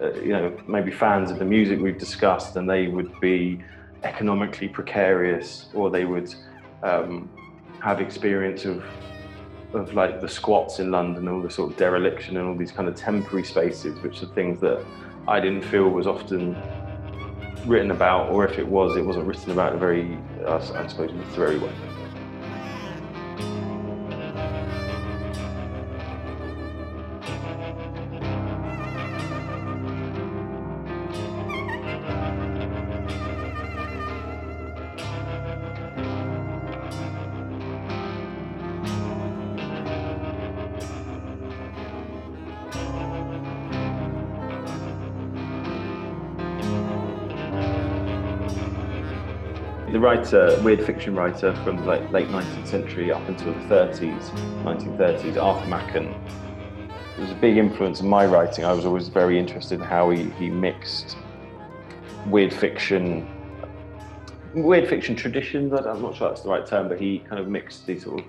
uh, 0.00 0.12
you 0.14 0.32
know, 0.32 0.56
maybe 0.66 0.90
fans 0.90 1.30
of 1.30 1.38
the 1.38 1.44
music 1.44 1.80
we've 1.80 1.98
discussed, 1.98 2.56
and 2.56 2.68
they 2.68 2.88
would 2.88 3.18
be 3.20 3.62
economically 4.02 4.68
precarious, 4.68 5.66
or 5.72 5.88
they 5.88 6.04
would 6.04 6.34
um, 6.82 7.30
have 7.80 8.00
experience 8.00 8.64
of 8.64 8.84
of 9.74 9.94
like 9.94 10.20
the 10.20 10.28
squats 10.28 10.78
in 10.78 10.90
London, 10.90 11.28
all 11.28 11.42
the 11.42 11.50
sort 11.50 11.72
of 11.72 11.76
dereliction 11.76 12.36
and 12.36 12.46
all 12.48 12.56
these 12.56 12.72
kind 12.72 12.88
of 12.88 12.94
temporary 12.94 13.44
spaces, 13.44 13.98
which 14.02 14.22
are 14.22 14.26
things 14.26 14.60
that 14.60 14.84
I 15.26 15.40
didn't 15.40 15.62
feel 15.62 15.88
was 15.88 16.06
often 16.06 16.56
written 17.66 17.90
about, 17.90 18.30
or 18.30 18.46
if 18.46 18.58
it 18.58 18.66
was, 18.66 18.96
it 18.96 19.04
wasn't 19.04 19.26
written 19.26 19.52
about 19.52 19.72
in 19.72 19.76
a 19.76 19.80
very, 19.80 20.18
uh, 20.46 20.56
I 20.74 20.86
suppose, 20.86 21.10
literary 21.12 21.58
way. 21.58 21.72
The 49.94 50.00
writer, 50.00 50.60
weird 50.64 50.84
fiction 50.84 51.14
writer 51.14 51.54
from 51.62 51.76
the 51.76 51.84
late, 51.84 52.10
late 52.10 52.26
19th 52.26 52.66
century 52.66 53.12
up 53.12 53.22
until 53.28 53.52
the 53.52 53.60
30s, 53.60 54.28
1930s, 54.64 55.40
Arthur 55.40 55.68
Machen, 55.68 56.12
was 57.16 57.30
a 57.30 57.34
big 57.36 57.56
influence 57.56 58.00
in 58.00 58.08
my 58.08 58.26
writing. 58.26 58.64
I 58.64 58.72
was 58.72 58.84
always 58.84 59.06
very 59.06 59.38
interested 59.38 59.78
in 59.78 59.86
how 59.86 60.10
he, 60.10 60.30
he 60.30 60.50
mixed 60.50 61.16
weird 62.26 62.52
fiction, 62.52 63.24
weird 64.52 64.88
fiction 64.88 65.14
traditions. 65.14 65.72
I'm 65.72 66.02
not 66.02 66.16
sure 66.16 66.28
that's 66.28 66.40
the 66.40 66.48
right 66.48 66.66
term, 66.66 66.88
but 66.88 67.00
he 67.00 67.20
kind 67.20 67.40
of 67.40 67.46
mixed 67.46 67.86
these 67.86 68.02
sort 68.02 68.18
of 68.18 68.26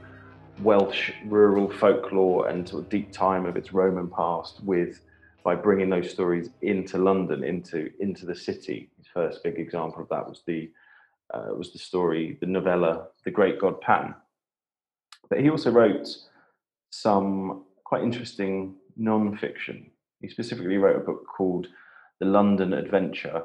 Welsh 0.63 1.13
rural 1.25 1.67
folklore 1.67 2.47
and 2.47 2.69
sort 2.69 2.84
of 2.84 2.89
deep 2.89 3.12
time 3.12 3.47
of 3.47 3.58
its 3.58 3.73
Roman 3.73 4.08
past 4.08 4.63
with 4.63 5.01
by 5.43 5.56
bringing 5.56 5.89
those 5.89 6.12
stories 6.12 6.51
into 6.62 6.99
London, 6.99 7.43
into 7.43 7.89
into 7.99 8.28
the 8.28 8.36
city. 8.36 8.91
His 8.99 9.08
first 9.12 9.41
big 9.43 9.58
example 9.58 10.04
of 10.04 10.10
that 10.10 10.30
was 10.30 10.43
the 10.45 10.69
uh, 11.33 11.53
was 11.55 11.73
the 11.73 11.79
story, 11.79 12.38
the 12.39 12.45
novella, 12.45 13.07
The 13.23 13.31
Great 13.31 13.59
God 13.59 13.81
Pan. 13.81 14.15
But 15.29 15.39
he 15.39 15.49
also 15.49 15.71
wrote 15.71 16.07
some 16.91 17.63
quite 17.83 18.03
interesting 18.03 18.75
non-fiction. 18.95 19.89
He 20.21 20.29
specifically 20.29 20.77
wrote 20.77 20.97
a 20.97 21.05
book 21.05 21.25
called 21.27 21.67
The 22.19 22.25
London 22.25 22.73
Adventure, 22.73 23.43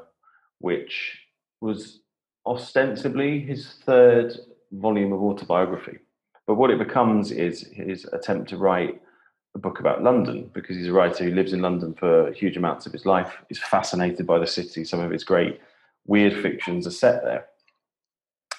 which 0.59 1.19
was 1.59 1.99
ostensibly 2.45 3.39
his 3.39 3.75
third 3.85 4.35
volume 4.71 5.13
of 5.13 5.21
autobiography. 5.21 5.99
But 6.47 6.55
what 6.55 6.71
it 6.71 6.79
becomes 6.79 7.31
is 7.31 7.67
his 7.71 8.05
attempt 8.05 8.49
to 8.49 8.57
write 8.57 9.01
a 9.53 9.59
book 9.59 9.79
about 9.79 10.03
London 10.03 10.49
because 10.53 10.77
he's 10.77 10.87
a 10.87 10.93
writer 10.93 11.23
who 11.23 11.35
lives 11.35 11.53
in 11.53 11.61
London 11.61 11.93
for 11.93 12.31
huge 12.31 12.57
amounts 12.57 12.85
of 12.85 12.93
his 12.93 13.05
life, 13.05 13.37
is 13.49 13.59
fascinated 13.59 14.25
by 14.25 14.39
the 14.39 14.47
city. 14.47 14.83
Some 14.83 15.01
of 15.01 15.11
his 15.11 15.23
great 15.23 15.59
weird 16.07 16.33
fictions 16.41 16.87
are 16.87 16.91
set 16.91 17.23
there. 17.23 17.45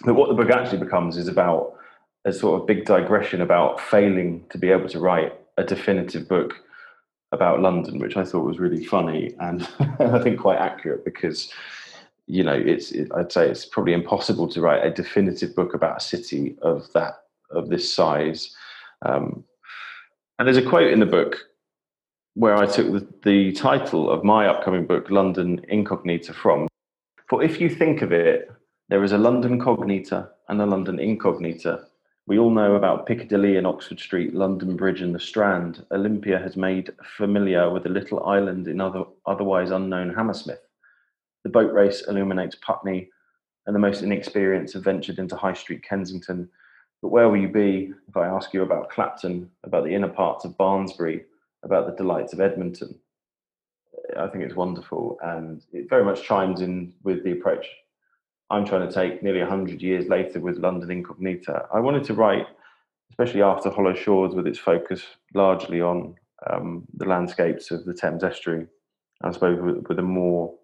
But 0.05 0.15
what 0.15 0.29
the 0.29 0.35
book 0.35 0.51
actually 0.51 0.79
becomes 0.79 1.17
is 1.17 1.29
about 1.29 1.75
a 2.25 2.33
sort 2.33 2.61
of 2.61 2.67
big 2.67 2.85
digression 2.85 3.41
about 3.41 3.81
failing 3.81 4.45
to 4.51 4.59
be 4.59 4.71
able 4.71 4.89
to 4.89 5.01
write 5.01 5.35
a 5.57 5.65
definitive 5.65 6.29
book 6.29 6.55
about 7.33 7.61
London, 7.61 7.99
which 7.99 8.17
I 8.17 8.25
thought 8.25 8.45
was 8.45 8.59
really 8.59 8.85
funny 8.85 9.35
and 9.41 9.63
I 9.99 10.19
think 10.19 10.41
quite 10.41 10.59
accurate 10.59 11.05
because 11.05 11.51
you 12.27 12.45
know 12.45 12.55
it's 12.55 12.93
it, 12.93 13.11
I'd 13.15 13.33
say 13.33 13.49
it's 13.49 13.65
probably 13.65 13.95
impossible 13.95 14.49
to 14.49 14.61
write 14.61 14.85
a 14.85 14.91
definitive 14.91 15.55
book 15.57 15.75
about 15.75 15.97
a 15.97 16.05
city 16.05 16.57
of 16.63 16.91
that 16.93 17.25
of 17.51 17.69
this 17.69 17.93
size. 17.93 18.55
Um, 19.03 19.45
and 20.39 20.47
there's 20.47 20.57
a 20.57 20.69
quote 20.69 20.93
in 20.93 21.01
the 21.01 21.07
book 21.07 21.37
where 22.35 22.57
I 22.57 22.67
took 22.67 22.91
the, 22.93 23.07
the 23.25 23.53
title 23.53 24.11
of 24.11 24.25
my 24.25 24.47
upcoming 24.47 24.87
book, 24.87 25.11
London 25.11 25.61
Incognita, 25.69 26.33
from. 26.33 26.69
For 27.29 27.43
if 27.43 27.61
you 27.61 27.69
think 27.69 28.03
of 28.03 28.13
it 28.13 28.51
there 28.93 29.03
is 29.03 29.13
a 29.13 29.17
London 29.17 29.59
cognita 29.59 30.29
and 30.51 30.61
a 30.61 30.67
London 30.67 31.01
incognita. 31.01 31.87
We 32.27 32.39
all 32.39 32.51
know 32.51 32.75
about 32.75 33.07
Piccadilly 33.07 33.57
and 33.57 33.67
Oxford 33.67 33.99
Street, 33.99 34.35
London 34.35 34.77
Bridge 34.77 35.01
and 35.01 35.15
the 35.15 35.19
Strand. 35.19 35.83
Olympia 35.93 36.39
has 36.39 36.59
made 36.59 36.91
familiar 37.17 37.71
with 37.71 37.87
a 37.87 37.89
little 37.89 38.23
island 38.27 38.69
in 38.69 38.83
other, 38.83 39.05
otherwise 39.25 39.71
unknown 39.71 40.13
Hammersmith. 40.13 40.61
The 41.43 41.49
boat 41.49 41.73
race 41.73 42.05
illuminates 42.07 42.57
Putney, 42.57 43.09
and 43.65 43.75
the 43.75 43.81
most 43.81 44.03
inexperienced 44.03 44.75
have 44.75 44.85
ventured 44.85 45.19
into 45.19 45.37
High 45.37 45.55
Street 45.55 45.83
Kensington. 45.83 46.51
but 47.01 47.09
where 47.09 47.31
will 47.31 47.39
you 47.39 47.49
be 47.49 47.95
if 48.07 48.17
I 48.19 48.27
ask 48.27 48.53
you 48.53 48.61
about 48.61 48.91
Clapton, 48.91 49.51
about 49.65 49.85
the 49.85 49.95
inner 49.95 50.11
parts 50.11 50.45
of 50.45 50.59
Barnsbury, 50.59 51.25
about 51.63 51.87
the 51.87 51.97
delights 51.97 52.35
of 52.35 52.41
Edmonton? 52.41 52.95
I 54.19 54.27
think 54.27 54.45
it's 54.45 54.55
wonderful, 54.55 55.17
and 55.23 55.65
it 55.73 55.89
very 55.89 56.05
much 56.05 56.25
chimes 56.25 56.61
in 56.61 56.93
with 57.05 57.25
the 57.25 57.33
approach 57.33 57.67
I'm 58.53 58.67
trying 58.67 58.87
to 58.87 58.95
take 58.95 59.23
nearly 59.23 59.41
100 59.41 59.81
years 59.81 60.09
later 60.09 60.39
with 60.39 60.59
London 60.59 60.91
Incognita. 60.91 61.69
I 61.73 61.81
wanted 61.81 62.05
to 62.05 62.15
write, 62.15 62.47
especially 63.11 63.41
after 63.41 63.71
Hollow 63.71 63.95
Shores, 63.95 64.35
with 64.35 64.47
its 64.47 64.59
focus 64.59 65.03
largely 65.33 65.81
on 65.81 66.17
um, 66.51 66.85
the 66.95 67.07
landscapes 67.07 67.71
of 67.71 67.87
the 67.87 67.95
Thames 67.95 68.23
estuary, 68.23 68.67
I 69.23 69.31
suppose 69.33 69.59
with, 69.59 69.89
with 69.89 69.99
a 69.99 70.03
more, 70.03 70.55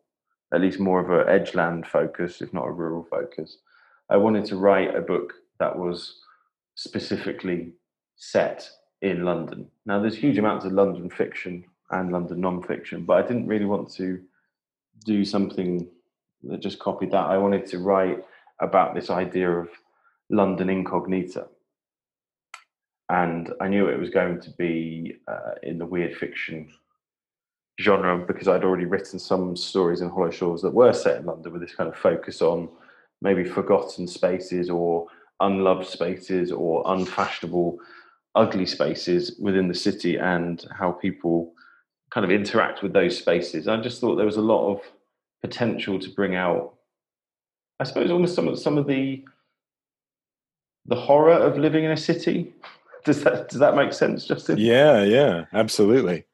at 0.52 0.60
least 0.60 0.78
more 0.78 1.00
of 1.00 1.08
an 1.08 1.34
edgeland 1.34 1.86
focus, 1.86 2.42
if 2.42 2.52
not 2.52 2.66
a 2.66 2.70
rural 2.70 3.04
focus. 3.10 3.56
I 4.10 4.18
wanted 4.18 4.44
to 4.46 4.56
write 4.56 4.94
a 4.94 5.00
book 5.00 5.32
that 5.58 5.78
was 5.78 6.20
specifically 6.74 7.72
set 8.16 8.68
in 9.00 9.24
London. 9.24 9.66
Now, 9.86 9.98
there's 9.98 10.16
huge 10.16 10.36
amounts 10.36 10.66
of 10.66 10.72
London 10.72 11.08
fiction 11.08 11.64
and 11.90 12.12
London 12.12 12.42
non-fiction, 12.42 13.06
but 13.06 13.14
I 13.14 13.26
didn't 13.26 13.46
really 13.46 13.64
want 13.64 13.90
to 13.94 14.20
do 15.06 15.24
something 15.24 15.88
that 16.44 16.60
just 16.60 16.78
copied 16.78 17.10
that. 17.12 17.26
I 17.26 17.38
wanted 17.38 17.66
to 17.66 17.78
write 17.78 18.24
about 18.60 18.94
this 18.94 19.10
idea 19.10 19.50
of 19.50 19.68
London 20.30 20.68
incognita. 20.70 21.48
And 23.10 23.52
I 23.60 23.68
knew 23.68 23.88
it 23.88 23.98
was 23.98 24.10
going 24.10 24.40
to 24.42 24.50
be 24.50 25.16
uh, 25.26 25.54
in 25.62 25.78
the 25.78 25.86
weird 25.86 26.16
fiction 26.16 26.68
genre 27.80 28.18
because 28.18 28.48
I'd 28.48 28.64
already 28.64 28.84
written 28.84 29.18
some 29.18 29.56
stories 29.56 30.00
in 30.00 30.10
Hollow 30.10 30.30
Shores 30.30 30.62
that 30.62 30.74
were 30.74 30.92
set 30.92 31.20
in 31.20 31.26
London 31.26 31.52
with 31.52 31.62
this 31.62 31.74
kind 31.74 31.88
of 31.88 31.96
focus 31.96 32.42
on 32.42 32.68
maybe 33.22 33.44
forgotten 33.44 34.06
spaces 34.06 34.68
or 34.68 35.06
unloved 35.40 35.86
spaces 35.86 36.52
or 36.52 36.82
unfashionable, 36.86 37.78
ugly 38.34 38.66
spaces 38.66 39.36
within 39.40 39.68
the 39.68 39.74
city 39.74 40.16
and 40.16 40.66
how 40.76 40.92
people 40.92 41.52
kind 42.10 42.24
of 42.24 42.30
interact 42.30 42.82
with 42.82 42.92
those 42.92 43.16
spaces. 43.16 43.68
I 43.68 43.80
just 43.80 44.00
thought 44.00 44.16
there 44.16 44.26
was 44.26 44.36
a 44.36 44.42
lot 44.42 44.70
of 44.70 44.80
potential 45.42 45.98
to 45.98 46.10
bring 46.10 46.34
out, 46.34 46.74
I 47.80 47.84
suppose, 47.84 48.10
almost 48.10 48.34
some 48.34 48.48
of 48.48 48.58
some 48.58 48.78
of 48.78 48.86
the 48.86 49.24
the 50.86 50.96
horror 50.96 51.32
of 51.32 51.58
living 51.58 51.84
in 51.84 51.90
a 51.90 51.96
city. 51.96 52.52
Does 53.04 53.22
that 53.22 53.48
does 53.48 53.60
that 53.60 53.76
make 53.76 53.92
sense, 53.94 54.26
Justin? 54.26 54.58
Yeah, 54.58 55.02
yeah, 55.02 55.44
absolutely. 55.54 56.24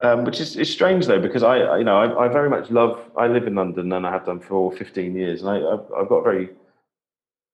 Um, 0.00 0.24
which 0.24 0.40
is, 0.40 0.56
is 0.56 0.68
strange 0.72 1.06
though, 1.06 1.20
because 1.20 1.44
I, 1.44 1.78
you 1.78 1.84
know, 1.84 1.96
I, 1.96 2.24
I, 2.24 2.28
very 2.28 2.50
much 2.50 2.70
love. 2.72 2.98
I 3.16 3.28
live 3.28 3.46
in 3.46 3.54
London 3.54 3.92
and 3.92 4.04
I 4.04 4.10
have 4.10 4.26
done 4.26 4.40
for 4.40 4.72
15 4.72 5.14
years, 5.14 5.42
and 5.42 5.50
I, 5.50 5.58
I've 5.96 6.08
got 6.08 6.24
very, 6.24 6.48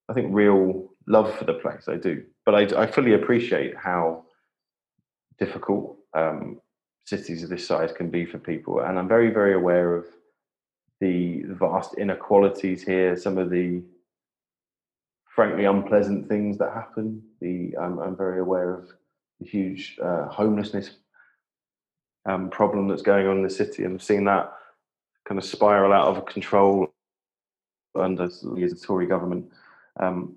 I 0.09 0.14
think, 0.14 0.28
real 0.30 0.89
love 1.07 1.34
for 1.36 1.45
the 1.45 1.55
place. 1.55 1.89
I 1.89 1.97
do, 1.97 2.22
but 2.47 2.55
I, 2.55 2.84
I 2.84 2.86
fully 2.86 3.12
appreciate 3.12 3.76
how 3.76 4.24
difficult 5.39 5.99
um, 6.14 6.62
cities 7.05 7.43
of 7.43 7.51
this 7.51 7.66
size 7.66 7.93
can 7.93 8.09
be 8.09 8.24
for 8.24 8.39
people, 8.39 8.80
and 8.80 8.99
I'm 8.99 9.09
very, 9.09 9.28
very 9.28 9.53
aware 9.53 9.95
of 9.95 10.07
the 11.01 11.42
vast 11.46 11.94
inequalities 11.94 12.82
here, 12.82 13.16
some 13.16 13.38
of 13.38 13.51
the 13.51 13.82
frankly 15.26 15.64
unpleasant 15.64 16.28
things 16.28 16.59
that 16.59 16.72
happen. 16.72 17.22
The 17.40 17.76
I'm, 17.80 17.99
I'm 17.99 18.16
very 18.16 18.40
aware 18.40 18.74
of 18.74 18.88
the 19.40 19.46
huge 19.46 19.99
uh, 20.03 20.26
homelessness 20.26 20.90
um, 22.26 22.51
problem 22.51 22.88
that's 22.88 23.03
going 23.03 23.26
on 23.26 23.38
in 23.38 23.42
the 23.42 23.51
city, 23.51 23.84
and 23.84 23.94
I've 23.94 24.03
seen 24.03 24.24
that 24.24 24.53
kind 25.26 25.38
of 25.38 25.44
spiral 25.44 25.92
out 25.92 26.16
of 26.16 26.26
control 26.26 26.92
under 27.94 28.28
the 28.28 28.80
Tory 28.84 29.07
government. 29.07 29.51
Um, 30.01 30.36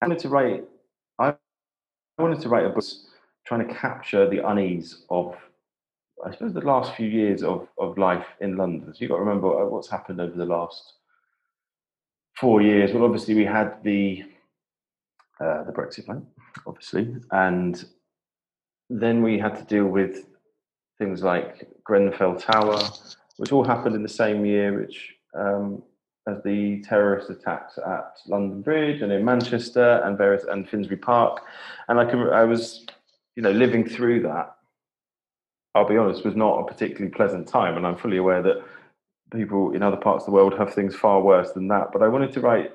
I 0.00 0.06
wanted 0.06 0.20
to 0.20 0.28
write. 0.28 0.64
I 1.18 1.34
wanted 2.18 2.40
to 2.40 2.48
write 2.48 2.66
a 2.66 2.70
book 2.70 2.84
trying 3.46 3.66
to 3.66 3.74
capture 3.74 4.28
the 4.28 4.46
unease 4.46 5.04
of 5.10 5.36
I 6.24 6.32
suppose 6.32 6.54
the 6.54 6.60
last 6.60 6.94
few 6.94 7.08
years 7.08 7.42
of, 7.42 7.68
of 7.78 7.98
life 7.98 8.26
in 8.40 8.56
London. 8.56 8.92
So 8.94 8.98
you've 9.00 9.10
got 9.10 9.16
to 9.16 9.22
remember 9.22 9.62
uh, 9.62 9.66
what's 9.66 9.90
happened 9.90 10.20
over 10.20 10.34
the 10.34 10.46
last 10.46 10.94
four 12.38 12.62
years. 12.62 12.92
Well, 12.92 13.04
obviously 13.04 13.34
we 13.34 13.44
had 13.44 13.82
the 13.82 14.24
uh, 15.40 15.64
the 15.64 15.72
Brexit 15.72 16.06
vote, 16.06 16.24
obviously, 16.66 17.16
and 17.32 17.84
then 18.88 19.22
we 19.22 19.38
had 19.38 19.56
to 19.56 19.64
deal 19.64 19.86
with 19.86 20.26
things 20.98 21.22
like 21.22 21.68
Grenfell 21.82 22.36
Tower, 22.36 22.80
which 23.36 23.50
all 23.50 23.64
happened 23.64 23.96
in 23.96 24.02
the 24.02 24.08
same 24.08 24.46
year, 24.46 24.80
which 24.80 25.14
um, 25.34 25.82
as 26.28 26.40
the 26.44 26.80
terrorist 26.82 27.30
attacks 27.30 27.78
at 27.78 28.16
London 28.28 28.62
Bridge 28.62 29.02
and 29.02 29.12
in 29.12 29.24
Manchester 29.24 30.00
and 30.04 30.16
various 30.16 30.44
and 30.44 30.68
Finsbury 30.68 30.98
Park, 30.98 31.42
and 31.88 31.98
I, 31.98 32.04
could, 32.04 32.30
I 32.30 32.44
was, 32.44 32.86
you 33.34 33.42
know, 33.42 33.50
living 33.50 33.86
through 33.86 34.22
that 34.22 34.56
I'll 35.74 35.88
be 35.88 35.96
honest, 35.96 36.24
was 36.24 36.36
not 36.36 36.60
a 36.60 36.64
particularly 36.64 37.10
pleasant 37.10 37.48
time. 37.48 37.76
And 37.76 37.86
I'm 37.86 37.96
fully 37.96 38.16
aware 38.16 38.42
that 38.42 38.62
people 39.32 39.72
in 39.72 39.82
other 39.82 39.96
parts 39.96 40.22
of 40.22 40.26
the 40.26 40.32
world 40.32 40.54
have 40.56 40.72
things 40.72 40.94
far 40.94 41.20
worse 41.20 41.52
than 41.52 41.68
that. 41.68 41.88
But 41.92 42.02
I 42.02 42.08
wanted 42.08 42.32
to 42.32 42.40
write 42.40 42.72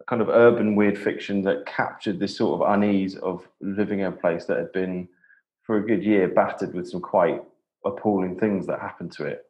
a 0.00 0.04
kind 0.04 0.20
of 0.20 0.28
urban 0.28 0.74
weird 0.74 0.98
fiction 0.98 1.42
that 1.42 1.66
captured 1.66 2.18
this 2.18 2.36
sort 2.36 2.60
of 2.60 2.72
unease 2.72 3.16
of 3.16 3.46
living 3.60 4.00
in 4.00 4.06
a 4.06 4.12
place 4.12 4.46
that 4.46 4.58
had 4.58 4.72
been, 4.72 5.08
for 5.62 5.76
a 5.76 5.86
good 5.86 6.02
year, 6.02 6.28
battered 6.28 6.74
with 6.74 6.88
some 6.88 7.00
quite 7.00 7.40
appalling 7.84 8.38
things 8.38 8.66
that 8.66 8.80
happened 8.80 9.12
to 9.12 9.24
it, 9.24 9.44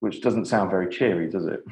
which 0.00 0.20
doesn't 0.20 0.46
sound 0.46 0.70
very 0.70 0.88
cheery, 0.88 1.30
does 1.30 1.46
it? 1.46 1.64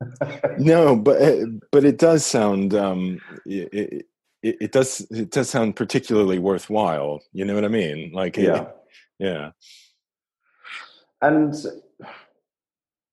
no, 0.58 0.96
but 0.96 1.20
it, 1.20 1.48
but 1.72 1.84
it 1.84 1.98
does 1.98 2.24
sound 2.24 2.74
um, 2.74 3.20
it, 3.44 4.06
it, 4.42 4.58
it, 4.60 4.72
does 4.72 5.00
it 5.10 5.30
does 5.30 5.50
sound 5.50 5.76
particularly 5.76 6.38
worthwhile. 6.38 7.20
You 7.32 7.44
know 7.44 7.54
what 7.54 7.64
I 7.64 7.68
mean? 7.68 8.12
Like 8.12 8.38
yeah. 8.38 8.66
Yeah. 9.20 9.50
And 11.20 11.54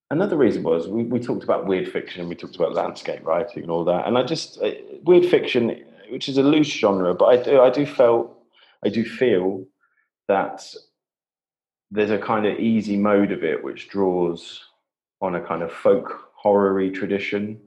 another 0.09 0.37
reason 0.37 0.63
was 0.63 0.87
we, 0.87 1.03
we 1.03 1.19
talked 1.19 1.43
about 1.43 1.67
weird 1.67 1.91
fiction 1.91 2.21
and 2.21 2.29
we 2.29 2.35
talked 2.35 2.55
about 2.55 2.73
landscape 2.73 3.25
writing 3.25 3.63
and 3.63 3.71
all 3.71 3.83
that. 3.83 4.07
And 4.07 4.17
I 4.17 4.23
just, 4.23 4.57
uh, 4.61 4.71
weird 5.03 5.25
fiction, 5.25 5.83
which 6.09 6.29
is 6.29 6.37
a 6.37 6.43
loose 6.43 6.69
genre, 6.69 7.13
but 7.13 7.25
I 7.25 7.43
do, 7.43 7.61
I 7.61 7.69
do 7.69 7.85
felt, 7.85 8.33
I 8.85 8.89
do 8.89 9.03
feel 9.03 9.65
that 10.29 10.63
there's 11.91 12.11
a 12.11 12.17
kind 12.17 12.45
of 12.45 12.57
easy 12.57 12.95
mode 12.95 13.33
of 13.33 13.43
it 13.43 13.61
which 13.61 13.89
draws 13.89 14.63
on 15.21 15.35
a 15.35 15.41
kind 15.41 15.61
of 15.61 15.73
folk 15.73 16.31
horror 16.35 16.89
tradition. 16.89 17.59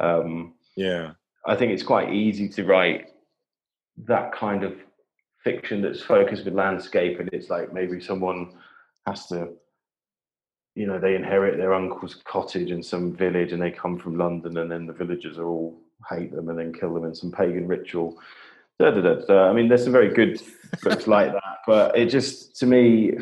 Um, 0.00 0.54
yeah. 0.76 1.12
I 1.46 1.54
think 1.54 1.72
it's 1.72 1.84
quite 1.84 2.12
easy 2.12 2.48
to 2.48 2.64
write 2.64 3.06
that 4.06 4.32
kind 4.32 4.64
of 4.64 4.74
fiction 5.48 5.80
that's 5.80 6.02
focused 6.02 6.44
with 6.44 6.54
landscape 6.54 7.20
and 7.20 7.30
it's 7.32 7.48
like 7.48 7.72
maybe 7.72 8.00
someone 8.00 8.52
has 9.06 9.26
to 9.26 9.48
you 10.74 10.86
know 10.86 10.98
they 10.98 11.14
inherit 11.14 11.56
their 11.56 11.72
uncle's 11.72 12.16
cottage 12.24 12.70
in 12.70 12.82
some 12.82 13.16
village 13.16 13.52
and 13.52 13.62
they 13.62 13.70
come 13.70 13.98
from 13.98 14.18
london 14.18 14.58
and 14.58 14.70
then 14.70 14.86
the 14.86 14.92
villagers 14.92 15.38
are 15.38 15.46
all 15.46 15.80
hate 16.10 16.30
them 16.32 16.48
and 16.50 16.58
then 16.58 16.72
kill 16.72 16.94
them 16.94 17.04
in 17.04 17.14
some 17.14 17.32
pagan 17.32 17.66
ritual. 17.66 18.16
Da, 18.78 18.90
da, 18.90 19.00
da, 19.00 19.14
da. 19.26 19.48
i 19.50 19.52
mean 19.52 19.68
there's 19.68 19.84
some 19.84 19.98
very 20.00 20.12
good 20.20 20.40
books 20.82 21.06
like 21.06 21.32
that 21.32 21.58
but 21.66 21.96
it 21.98 22.06
just 22.06 22.56
to 22.56 22.66
me 22.66 23.12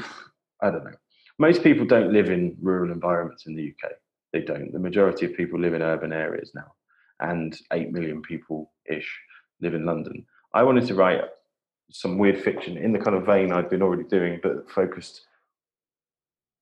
i 0.62 0.70
don't 0.70 0.85
know. 0.85 0.99
Most 1.39 1.62
people 1.62 1.85
don't 1.85 2.14
live 2.14 2.31
in 2.31 2.57
rural 2.61 2.91
environments 2.93 3.47
in 3.47 3.55
the 3.55 3.72
uk 3.72 3.93
they 4.33 4.41
don't. 4.41 4.72
The 4.72 4.87
majority 4.89 5.24
of 5.27 5.35
people 5.35 5.59
live 5.61 5.74
in 5.74 5.83
urban 5.83 6.12
areas 6.12 6.51
now 6.55 6.70
and 7.20 7.57
8 7.72 7.93
million 7.93 8.20
people 8.20 8.72
ish 8.97 9.11
live 9.61 9.74
in 9.74 9.87
london. 9.87 10.27
I 10.53 10.62
wanted 10.62 10.87
to 10.89 10.95
write 10.95 11.22
some 11.91 12.18
weird 12.18 12.43
fiction 12.43 12.76
in 12.76 12.93
the 12.93 12.99
kind 12.99 13.16
of 13.16 13.26
vein 13.26 13.53
I'd 13.53 13.70
been 13.70 13.82
already 13.82 14.05
doing, 14.05 14.41
but 14.43 14.70
focused, 14.70 15.22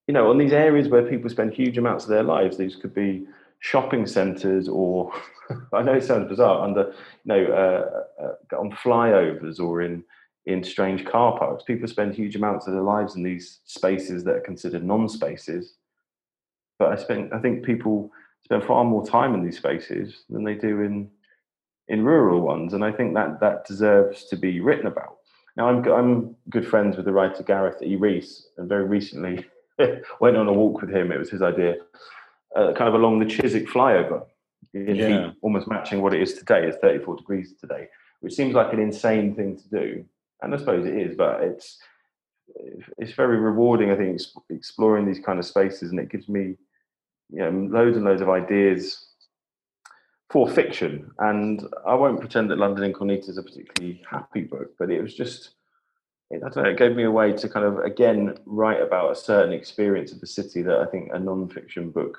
you 0.07 0.13
know, 0.13 0.29
on 0.29 0.37
these 0.37 0.53
areas 0.53 0.87
where 0.87 1.03
people 1.03 1.29
spend 1.29 1.53
huge 1.53 1.77
amounts 1.77 2.05
of 2.05 2.11
their 2.11 2.23
lives. 2.23 2.57
These 2.57 2.75
could 2.75 2.93
be 2.93 3.25
shopping 3.59 4.05
centres, 4.05 4.67
or 4.67 5.11
I 5.73 5.81
know 5.81 5.93
it 5.93 6.03
sounds 6.03 6.29
bizarre, 6.29 6.63
under 6.63 6.93
you 7.23 7.25
know, 7.25 7.45
uh, 7.45 8.23
uh, 8.23 8.59
on 8.59 8.71
flyovers 8.71 9.59
or 9.59 9.81
in 9.81 10.03
in 10.45 10.63
strange 10.63 11.05
car 11.05 11.37
parks. 11.37 11.63
People 11.63 11.87
spend 11.87 12.13
huge 12.13 12.35
amounts 12.35 12.67
of 12.67 12.73
their 12.73 12.83
lives 12.83 13.15
in 13.15 13.23
these 13.23 13.61
spaces 13.65 14.23
that 14.23 14.35
are 14.35 14.41
considered 14.41 14.83
non-spaces. 14.83 15.73
But 16.77 16.91
I 16.91 16.95
spent, 16.97 17.33
I 17.33 17.39
think 17.39 17.65
people 17.65 18.11
spend 18.43 18.63
far 18.63 18.83
more 18.83 19.05
time 19.05 19.33
in 19.33 19.43
these 19.43 19.57
spaces 19.57 20.23
than 20.29 20.43
they 20.43 20.55
do 20.55 20.81
in 20.81 21.09
in 21.87 22.03
rural 22.03 22.41
ones, 22.41 22.73
and 22.73 22.83
I 22.83 22.91
think 22.91 23.13
that 23.13 23.39
that 23.41 23.65
deserves 23.65 24.25
to 24.25 24.35
be 24.35 24.59
written 24.59 24.87
about. 24.87 25.14
Now, 25.55 25.69
I'm 25.69 25.87
I'm 25.87 26.35
good 26.49 26.67
friends 26.67 26.97
with 26.97 27.05
the 27.05 27.13
writer 27.13 27.43
Gareth 27.43 27.81
E. 27.81 27.95
Rees, 27.95 28.47
and 28.57 28.67
very 28.67 28.83
recently 28.83 29.45
went 30.19 30.37
on 30.37 30.47
a 30.47 30.53
walk 30.53 30.81
with 30.81 30.89
him. 30.89 31.11
It 31.11 31.19
was 31.19 31.29
his 31.29 31.41
idea, 31.41 31.75
uh, 32.55 32.73
kind 32.73 32.89
of 32.89 32.93
along 32.93 33.19
the 33.19 33.25
Chiswick 33.25 33.67
flyover, 33.67 34.25
in 34.73 34.95
yeah. 34.95 35.07
heat, 35.07 35.33
almost 35.41 35.67
matching 35.67 36.01
what 36.01 36.13
it 36.13 36.21
is 36.21 36.33
today. 36.33 36.67
It's 36.67 36.77
34 36.77 37.17
degrees 37.17 37.53
today, 37.59 37.87
which 38.19 38.33
seems 38.33 38.53
like 38.53 38.73
an 38.73 38.79
insane 38.79 39.33
thing 39.33 39.57
to 39.57 39.69
do, 39.69 40.05
and 40.41 40.53
I 40.53 40.57
suppose 40.57 40.85
it 40.85 40.97
is, 40.97 41.15
but 41.15 41.41
it's 41.41 41.77
it's 42.97 43.13
very 43.13 43.37
rewarding. 43.37 43.91
I 43.91 43.95
think 43.95 44.21
exploring 44.49 45.05
these 45.05 45.19
kind 45.19 45.39
of 45.39 45.45
spaces, 45.45 45.91
and 45.91 45.99
it 45.99 46.09
gives 46.09 46.27
me 46.27 46.55
you 47.29 47.39
know 47.39 47.49
loads 47.71 47.95
and 47.95 48.05
loads 48.05 48.21
of 48.21 48.29
ideas 48.29 49.04
for 50.29 50.49
fiction. 50.49 51.11
And 51.19 51.63
I 51.85 51.93
won't 51.93 52.19
pretend 52.19 52.49
that 52.49 52.57
London 52.57 52.83
Incognita 52.83 53.29
is 53.29 53.37
a 53.37 53.43
particularly 53.43 54.01
happy 54.09 54.41
book, 54.41 54.71
but 54.79 54.89
it 54.89 55.01
was 55.01 55.13
just, 55.13 55.51
I 56.33 56.37
don't 56.37 56.55
know, 56.55 56.69
it 56.69 56.77
gave 56.77 56.95
me 56.95 57.03
a 57.03 57.11
way 57.11 57.33
to 57.33 57.49
kind 57.49 57.65
of, 57.65 57.79
again, 57.79 58.37
write 58.45 58.81
about 58.81 59.11
a 59.11 59.15
certain 59.15 59.53
experience 59.53 60.11
of 60.11 60.21
the 60.21 60.27
city 60.27 60.61
that 60.63 60.79
I 60.79 60.85
think 60.85 61.11
a 61.13 61.19
non 61.19 61.47
fiction 61.49 61.91
book 61.91 62.17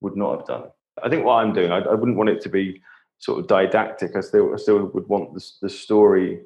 would 0.00 0.16
not 0.16 0.38
have 0.38 0.46
done. 0.46 0.64
I 1.02 1.08
think 1.08 1.24
what 1.24 1.36
I'm 1.36 1.52
doing, 1.52 1.72
I, 1.72 1.78
I 1.78 1.94
wouldn't 1.94 2.18
want 2.18 2.30
it 2.30 2.40
to 2.42 2.48
be 2.48 2.82
sort 3.18 3.40
of 3.40 3.46
didactic. 3.46 4.16
I 4.16 4.20
still, 4.20 4.52
I 4.52 4.56
still 4.56 4.84
would 4.84 5.08
want 5.08 5.34
the, 5.34 5.44
the 5.62 5.70
story 5.70 6.40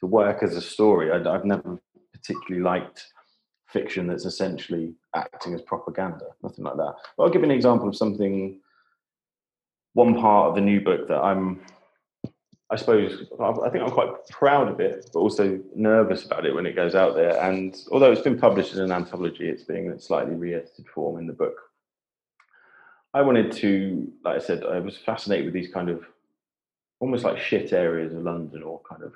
to 0.00 0.06
work 0.06 0.42
as 0.42 0.54
a 0.54 0.60
story. 0.60 1.10
I, 1.10 1.16
I've 1.34 1.44
never 1.44 1.80
particularly 2.12 2.62
liked 2.62 3.06
fiction 3.66 4.06
that's 4.06 4.24
essentially 4.24 4.94
acting 5.14 5.54
as 5.54 5.62
propaganda, 5.62 6.26
nothing 6.42 6.64
like 6.64 6.76
that. 6.76 6.94
But 7.16 7.24
I'll 7.24 7.30
give 7.30 7.42
you 7.42 7.46
an 7.50 7.54
example 7.54 7.88
of 7.88 7.96
something 7.96 8.60
one 9.98 10.14
part 10.14 10.48
of 10.48 10.54
the 10.54 10.60
new 10.60 10.80
book 10.80 11.08
that 11.08 11.20
I'm, 11.20 11.60
I 12.70 12.76
suppose, 12.76 13.26
I 13.40 13.68
think 13.68 13.82
I'm 13.82 13.90
quite 13.90 14.10
proud 14.30 14.68
of 14.68 14.78
it, 14.78 15.10
but 15.12 15.18
also 15.18 15.58
nervous 15.74 16.24
about 16.24 16.46
it 16.46 16.54
when 16.54 16.66
it 16.66 16.76
goes 16.76 16.94
out 16.94 17.16
there. 17.16 17.36
And 17.42 17.76
although 17.90 18.12
it's 18.12 18.22
been 18.22 18.38
published 18.38 18.74
in 18.74 18.80
an 18.80 18.92
anthology, 18.92 19.48
it's 19.48 19.64
being 19.64 19.86
in 19.86 19.92
a 19.92 19.98
slightly 19.98 20.36
re-edited 20.36 20.86
form 20.86 21.18
in 21.18 21.26
the 21.26 21.32
book. 21.32 21.56
I 23.12 23.22
wanted 23.22 23.50
to, 23.50 24.06
like 24.24 24.36
I 24.36 24.44
said, 24.44 24.62
I 24.62 24.78
was 24.78 24.96
fascinated 24.96 25.46
with 25.46 25.54
these 25.54 25.72
kind 25.72 25.88
of 25.88 26.04
almost 27.00 27.24
like 27.24 27.40
shit 27.40 27.72
areas 27.72 28.14
of 28.14 28.22
London 28.22 28.62
or 28.62 28.80
kind 28.88 29.02
of 29.02 29.14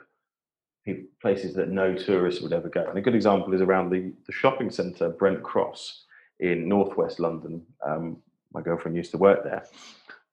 places 1.20 1.55
that 1.55 1.68
no 1.68 1.95
tourist 1.95 2.43
would 2.43 2.53
ever 2.53 2.68
go. 2.68 2.89
And 2.89 2.99
a 2.99 3.03
good 3.03 3.14
example 3.14 3.55
is 3.55 3.61
around 3.61 3.91
the, 3.91 4.12
the 4.26 4.33
shopping 4.33 4.68
centre 4.68 5.11
Brent 5.11 5.45
Cross 5.45 6.07
in 6.41 6.68
northwest 6.68 7.20
London. 7.20 7.62
Um, 7.87 8.16
my 8.53 8.62
girlfriend 8.62 8.97
used 8.97 9.12
to 9.12 9.18
work 9.18 9.45
there 9.45 9.64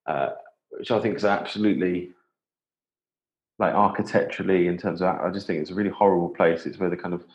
uh, 0.10 0.32
which 0.72 0.90
I 0.90 1.00
think 1.00 1.16
is 1.16 1.26
absolutely 1.26 2.12
like 3.60 3.74
architecturally 3.74 4.68
in 4.68 4.78
terms 4.78 5.02
of 5.02 5.08
I 5.20 5.30
just 5.30 5.46
think 5.46 5.60
it's 5.60 5.70
a 5.70 5.76
really 5.76 5.92
horrible 5.92 6.30
place. 6.30 6.66
It's 6.66 6.80
where 6.80 6.90
the 6.90 6.98
kind 6.98 7.14
of 7.14 7.26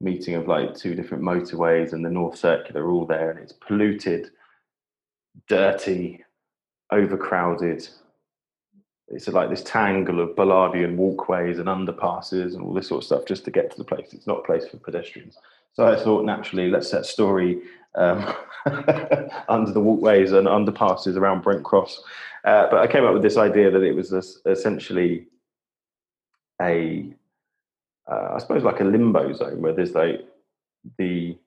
meeting 0.00 0.34
of 0.34 0.48
like 0.48 0.74
two 0.74 0.94
different 0.94 1.22
motorways 1.22 1.92
and 1.92 2.04
the 2.04 2.10
North 2.10 2.38
Circular 2.38 2.84
are 2.84 2.90
all 2.90 3.04
there, 3.04 3.30
and 3.30 3.38
it's 3.38 3.52
polluted, 3.52 4.30
dirty, 5.46 6.24
overcrowded. 6.90 7.86
It's 9.08 9.28
like 9.28 9.50
this 9.50 9.62
tangle 9.62 10.20
of 10.20 10.30
Ballardian 10.30 10.96
walkways 10.96 11.58
and 11.58 11.68
underpasses 11.68 12.54
and 12.54 12.62
all 12.62 12.72
this 12.72 12.88
sort 12.88 13.02
of 13.02 13.06
stuff 13.06 13.26
just 13.26 13.44
to 13.44 13.50
get 13.50 13.70
to 13.70 13.76
the 13.76 13.84
place. 13.84 14.14
It's 14.14 14.26
not 14.26 14.38
a 14.38 14.44
place 14.44 14.66
for 14.66 14.78
pedestrians. 14.78 15.36
So 15.74 15.86
I 15.86 15.96
thought 15.96 16.24
naturally, 16.24 16.70
let's 16.70 16.88
set 16.88 17.06
story 17.06 17.62
um, 17.94 18.34
under 19.48 19.72
the 19.72 19.80
walkways 19.80 20.32
and 20.32 20.46
underpasses 20.46 21.16
around 21.16 21.42
Brent 21.42 21.64
Cross. 21.64 22.02
Uh, 22.44 22.68
but 22.70 22.80
I 22.80 22.86
came 22.86 23.04
up 23.04 23.14
with 23.14 23.22
this 23.22 23.36
idea 23.36 23.70
that 23.70 23.82
it 23.82 23.94
was 23.94 24.12
a, 24.12 24.22
essentially 24.50 25.26
a, 26.60 27.14
uh, 28.10 28.34
I 28.34 28.38
suppose, 28.38 28.64
like 28.64 28.80
a 28.80 28.84
limbo 28.84 29.32
zone 29.32 29.62
where 29.62 29.72
there's 29.72 29.94
like 29.94 30.26
the 30.98 31.38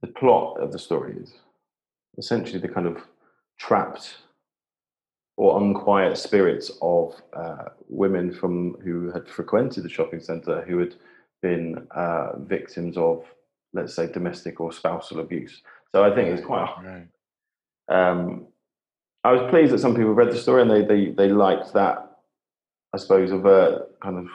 the 0.00 0.08
plot 0.08 0.58
of 0.58 0.72
the 0.72 0.78
story 0.78 1.14
is 1.20 1.34
essentially 2.16 2.58
the 2.58 2.68
kind 2.68 2.86
of 2.86 3.06
trapped 3.58 4.16
or 5.36 5.60
unquiet 5.60 6.16
spirits 6.16 6.70
of 6.82 7.20
uh, 7.34 7.64
women 7.88 8.32
from 8.32 8.74
who 8.82 9.10
had 9.10 9.28
frequented 9.28 9.84
the 9.84 9.88
shopping 9.88 10.20
centre 10.20 10.62
who 10.62 10.78
had 10.78 10.94
been 11.42 11.86
uh, 11.94 12.38
victims 12.38 12.96
of 12.96 13.24
let's 13.72 13.94
say, 13.94 14.10
domestic 14.10 14.60
or 14.60 14.72
spousal 14.72 15.20
abuse. 15.20 15.62
So 15.92 16.04
I 16.04 16.14
think 16.14 16.28
it's 16.28 16.44
quite. 16.44 16.74
Right. 16.82 17.08
Um, 17.88 18.46
I 19.24 19.32
was 19.32 19.50
pleased 19.50 19.72
that 19.72 19.80
some 19.80 19.94
people 19.94 20.14
read 20.14 20.30
the 20.30 20.38
story 20.38 20.62
and 20.62 20.70
they 20.70 20.82
they 20.82 21.10
they 21.10 21.28
liked 21.28 21.72
that. 21.74 22.06
I 22.92 22.98
suppose 22.98 23.30
of 23.30 23.46
a 23.46 23.86
kind 24.02 24.18
of 24.18 24.26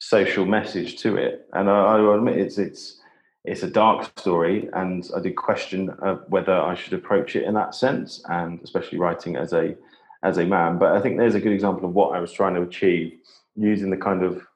social 0.00 0.44
message 0.44 0.98
to 1.02 1.16
it, 1.16 1.46
and 1.52 1.70
I, 1.70 1.96
I 1.96 2.16
admit 2.16 2.38
it's 2.38 2.58
it's 2.58 3.00
it's 3.44 3.62
a 3.62 3.70
dark 3.70 4.18
story, 4.18 4.68
and 4.72 5.08
I 5.16 5.20
did 5.20 5.36
question 5.36 5.90
uh, 6.02 6.16
whether 6.28 6.52
I 6.52 6.74
should 6.74 6.94
approach 6.94 7.36
it 7.36 7.44
in 7.44 7.54
that 7.54 7.74
sense, 7.74 8.22
and 8.28 8.60
especially 8.62 8.98
writing 8.98 9.36
as 9.36 9.52
a 9.52 9.76
as 10.24 10.38
a 10.38 10.46
man. 10.46 10.78
But 10.78 10.92
I 10.92 11.00
think 11.00 11.18
there's 11.18 11.34
a 11.34 11.40
good 11.40 11.52
example 11.52 11.88
of 11.88 11.94
what 11.94 12.16
I 12.16 12.20
was 12.20 12.32
trying 12.32 12.54
to 12.54 12.62
achieve 12.62 13.18
using 13.54 13.90
the 13.90 13.96
kind 13.96 14.22
of 14.24 14.46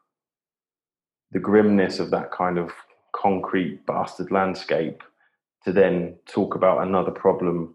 the 1.32 1.38
grimness 1.38 1.98
of 1.98 2.10
that 2.10 2.30
kind 2.30 2.58
of 2.58 2.70
concrete 3.14 3.84
bastard 3.86 4.30
landscape 4.30 5.02
to 5.64 5.72
then 5.72 6.16
talk 6.26 6.54
about 6.54 6.86
another 6.86 7.10
problem. 7.10 7.74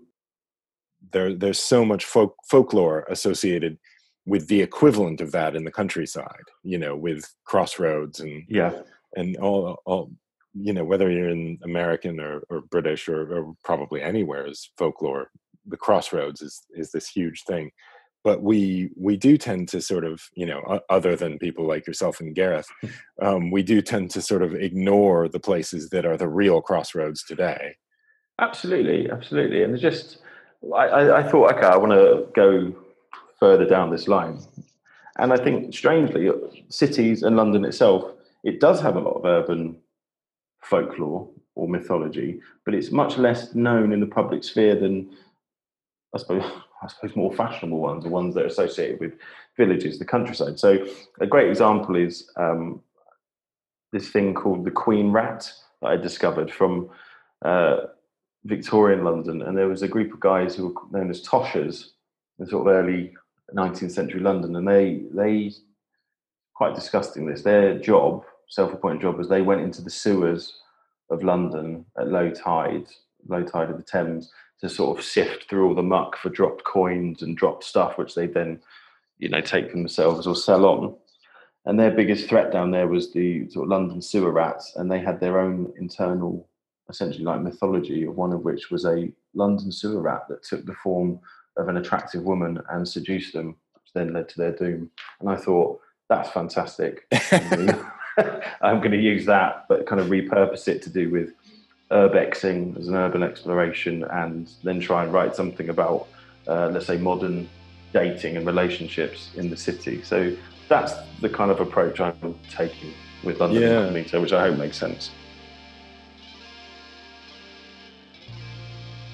There, 1.12 1.34
there's 1.34 1.60
so 1.60 1.84
much 1.84 2.06
folk, 2.06 2.36
folklore 2.49 3.06
associated 3.10 3.78
with 4.26 4.47
the 4.47 4.62
equivalent 4.62 5.20
of 5.20 5.32
that 5.32 5.56
in 5.56 5.66
the 5.66 5.72
countryside. 5.72 6.45
You 6.64 6.78
know, 6.78 6.95
with 6.95 7.26
crossroads 7.45 8.20
and 8.20 8.43
yeah, 8.47 8.82
and 9.16 9.36
all, 9.38 9.82
all 9.86 10.12
you 10.54 10.74
know, 10.74 10.84
whether 10.84 11.10
you're 11.10 11.30
in 11.30 11.58
American 11.64 12.20
or, 12.20 12.43
or 12.49 12.62
British 12.62 13.10
or, 13.10 13.34
or 13.34 13.54
probably 13.64 14.02
anywhere 14.02 14.47
is 14.47 14.70
folklore. 14.78 15.30
The 15.68 15.78
crossroads 15.78 16.41
is 16.41 16.62
is 16.72 16.91
this 16.91 17.08
huge 17.08 17.43
thing 17.43 17.72
but 18.24 18.42
we 18.42 18.90
we 18.96 19.18
do 19.18 19.38
tend 19.38 19.68
to 19.70 19.82
sort 19.82 20.04
of 20.04 20.30
you 20.36 20.46
know 20.46 20.80
other 20.90 21.16
than 21.16 21.40
people 21.40 21.68
like 21.68 21.88
yourself 21.88 22.20
and 22.20 22.36
gareth 22.36 22.68
um, 23.22 23.52
we 23.52 23.64
do 23.64 23.82
tend 23.82 24.10
to 24.12 24.22
sort 24.22 24.42
of 24.42 24.54
ignore 24.54 25.28
the 25.28 25.40
places 25.40 25.90
that 25.90 26.06
are 26.06 26.18
the 26.18 26.28
real 26.28 26.62
crossroads 26.62 27.24
today. 27.24 27.76
Absolutely 28.40 29.10
absolutely 29.10 29.64
and 29.64 29.78
just 29.78 30.18
I, 30.76 31.12
I 31.12 31.24
thought 31.24 31.54
okay 31.56 31.68
i 31.68 31.78
want 31.78 31.92
to 31.92 32.28
go 32.34 32.76
further 33.40 33.66
down 33.66 33.92
this 33.92 34.08
line 34.08 34.40
and 35.18 35.34
i 35.34 35.38
think 35.38 35.74
strangely 35.74 36.30
cities 36.70 37.24
and 37.24 37.36
london 37.36 37.66
itself 37.66 38.12
it 38.44 38.60
does 38.60 38.82
have 38.82 38.96
a 38.96 39.00
lot 39.00 39.18
of 39.18 39.26
urban 39.26 39.78
folklore 40.64 41.30
or 41.56 41.68
mythology 41.68 42.40
but 42.66 42.74
it's 42.74 42.92
much 42.92 43.18
less 43.18 43.54
known 43.54 43.92
in 43.92 44.00
the 44.00 44.06
public 44.08 44.44
sphere 44.44 44.76
than 44.76 45.10
i 46.16 46.18
suppose 46.18 46.44
I 46.82 46.88
suppose, 46.88 47.16
more 47.16 47.34
fashionable 47.34 47.80
ones, 47.80 48.04
the 48.04 48.10
ones 48.10 48.34
that 48.36 48.44
are 48.44 48.48
associated 48.48 49.00
with 49.00 49.14
villages, 49.56 50.00
the 50.00 50.06
countryside. 50.06 50.60
So 50.60 50.86
a 51.20 51.28
great 51.28 51.50
example 51.50 51.96
is 51.96 52.30
um, 52.38 52.82
this 53.92 54.10
thing 54.10 54.34
called 54.34 54.66
the 54.66 54.72
Queen 54.72 55.12
Rat 55.12 55.52
that 55.82 55.88
I 55.88 55.98
discovered 55.98 56.52
from 56.52 56.90
uh, 57.44 57.82
Victorian 58.46 59.04
London, 59.04 59.42
and 59.44 59.58
there 59.58 59.68
was 59.68 59.84
a 59.84 59.88
group 59.88 60.14
of 60.14 60.20
guys 60.20 60.56
who 60.56 60.68
were 60.68 61.00
known 61.00 61.10
as 61.10 61.22
Toshers 61.22 61.92
in 62.40 62.48
sort 62.48 62.68
of 62.68 62.74
early 62.74 63.14
19th 63.54 63.92
century 63.92 64.20
London, 64.20 64.56
and 64.56 64.68
they 64.68 65.02
they 65.14 65.52
quite 66.56 66.74
disgusting. 66.76 67.26
This 67.26 67.44
their 67.44 67.78
job, 67.78 68.24
self-appointed 68.48 69.02
job, 69.02 69.18
was 69.18 69.30
they 69.30 69.42
went 69.42 69.62
into 69.62 69.82
the 69.82 69.90
sewers 69.90 70.62
of 71.10 71.24
London 71.24 71.86
at 72.00 72.08
low 72.08 72.32
tide, 72.32 72.88
low 73.28 73.44
tide 73.44 73.70
of 73.70 73.78
the 73.78 73.84
Thames, 73.84 74.32
to 74.62 74.70
sort 74.70 74.97
of 74.97 75.03
sift 75.03 75.49
through 75.49 75.68
all 75.68 75.76
the 75.76 75.84
muck 75.84 76.18
for 76.18 76.30
dropped 76.30 76.64
coins 76.64 77.22
and 77.22 77.36
dropped 77.36 77.64
stuff, 77.64 77.97
which 77.97 78.16
they 78.16 78.28
then, 78.28 78.62
you 79.18 79.28
know, 79.28 79.41
take 79.41 79.72
themselves 79.72 80.28
or 80.28 80.36
sell 80.36 80.66
on. 80.66 80.95
And 81.66 81.80
their 81.80 81.91
biggest 81.91 82.30
threat 82.30 82.51
down 82.51 82.72
there 82.72 82.88
was 82.88 83.12
the 83.12 83.49
sort 83.49 83.66
of 83.66 83.70
London 83.70 84.01
sewer 84.01 84.32
rats, 84.32 84.74
and 84.76 84.91
they 84.91 84.99
had 84.99 85.20
their 85.20 85.39
own 85.39 85.74
internal, 85.80 86.47
essentially 86.89 87.24
like 87.24 87.41
mythology, 87.41 88.03
of 88.03 88.16
one 88.16 88.34
of 88.34 88.43
which 88.43 88.72
was 88.72 88.86
a 88.86 89.12
London 89.34 89.72
sewer 89.72 90.01
rat 90.01 90.24
that 90.30 90.43
took 90.43 90.66
the 90.66 90.74
form 90.74 91.20
of 91.57 91.68
an 91.68 91.78
attractive 91.78 92.24
woman 92.24 92.59
and 92.70 92.88
seduced 92.88 93.34
them, 93.34 93.55
which 93.74 93.93
then 93.93 94.14
led 94.14 94.30
to 94.30 94.38
their 94.38 94.53
doom. 94.53 94.89
And 95.20 95.30
I 95.30 95.36
thought 95.36 95.80
that's 96.09 96.30
fantastic. 96.30 97.07
I'm 97.32 98.80
going 98.80 98.91
to 98.91 98.97
use 98.97 99.26
that, 99.26 99.66
but 99.70 99.86
kind 99.86 100.01
of 100.01 100.07
repurpose 100.07 100.68
it 100.68 100.82
to 100.84 100.89
do 100.89 101.09
with 101.09 101.34
urbexing 101.92 102.78
as 102.80 102.88
an 102.88 102.96
urban 102.96 103.22
exploration 103.22 104.04
and 104.06 104.50
then 104.64 104.80
try 104.80 105.04
and 105.04 105.14
write 105.14 105.36
something 105.36 105.70
about, 105.70 106.08
uh, 106.48 106.70
let's 106.72 106.88
say, 106.88 106.98
modern 106.98 107.50
dating 107.94 108.38
and 108.38 108.46
relationships 108.46 109.30
in 109.36 109.50
the 109.50 109.58
city. 109.58 110.02
So 110.02 110.36
that's 110.70 110.94
the 111.20 111.30
kind 111.30 111.52
of 111.52 111.60
approach 111.60 112.00
I'm 112.00 112.39
taking 112.50 112.94
with 113.24 113.39
London 113.39 113.62
yeah. 113.62 113.82
Incognita, 113.82 114.22
which 114.22 114.34
I 114.34 114.48
hope 114.48 114.58
makes 114.58 114.78
sense. 114.78 115.12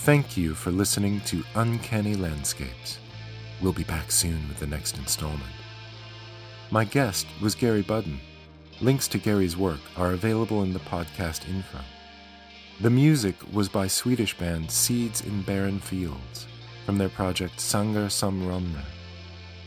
Thank 0.01 0.37
you 0.37 0.53
for 0.53 0.71
listening 0.71 1.19
to 1.21 1.43
Uncanny 1.55 2.15
Landscapes. 2.15 2.99
We'll 3.61 3.73
be 3.73 3.83
back 3.83 4.11
soon 4.11 4.47
with 4.47 4.59
the 4.59 4.67
next 4.67 4.97
installment. 4.97 5.43
My 6.69 6.85
guest 6.85 7.25
was 7.41 7.55
Gary 7.55 7.81
Budden. 7.81 8.19
Links 8.79 9.07
to 9.09 9.17
Gary's 9.17 9.57
work 9.57 9.79
are 9.97 10.11
available 10.11 10.63
in 10.63 10.71
the 10.71 10.79
podcast 10.79 11.49
info. 11.49 11.79
The 12.79 12.91
music 12.91 13.35
was 13.51 13.69
by 13.69 13.87
Swedish 13.87 14.37
band 14.37 14.69
Seeds 14.69 15.21
in 15.21 15.41
Barren 15.41 15.79
Fields 15.79 16.45
from 16.85 16.99
their 16.99 17.09
project 17.09 17.57
Sangar 17.57 18.05
Samromna. 18.05 18.83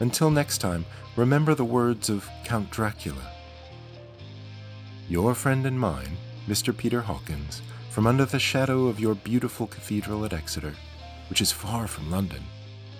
Until 0.00 0.30
next 0.30 0.58
time, 0.58 0.84
remember 1.16 1.54
the 1.54 1.64
words 1.64 2.10
of 2.10 2.28
Count 2.44 2.70
Dracula. 2.70 3.32
Your 5.08 5.34
friend 5.34 5.64
and 5.64 5.80
mine, 5.80 6.18
Mr. 6.46 6.76
Peter 6.76 7.00
Hawkins, 7.00 7.62
from 7.90 8.06
under 8.06 8.26
the 8.26 8.38
shadow 8.38 8.86
of 8.86 9.00
your 9.00 9.14
beautiful 9.14 9.66
cathedral 9.66 10.24
at 10.26 10.34
Exeter, 10.34 10.74
which 11.30 11.40
is 11.40 11.52
far 11.52 11.86
from 11.86 12.10
London, 12.10 12.44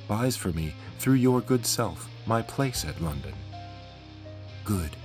buys 0.08 0.36
for 0.36 0.48
me, 0.52 0.74
through 0.98 1.14
your 1.14 1.42
good 1.42 1.66
self, 1.66 2.08
my 2.26 2.40
place 2.40 2.84
at 2.84 3.02
London. 3.02 3.34
Good. 4.64 4.96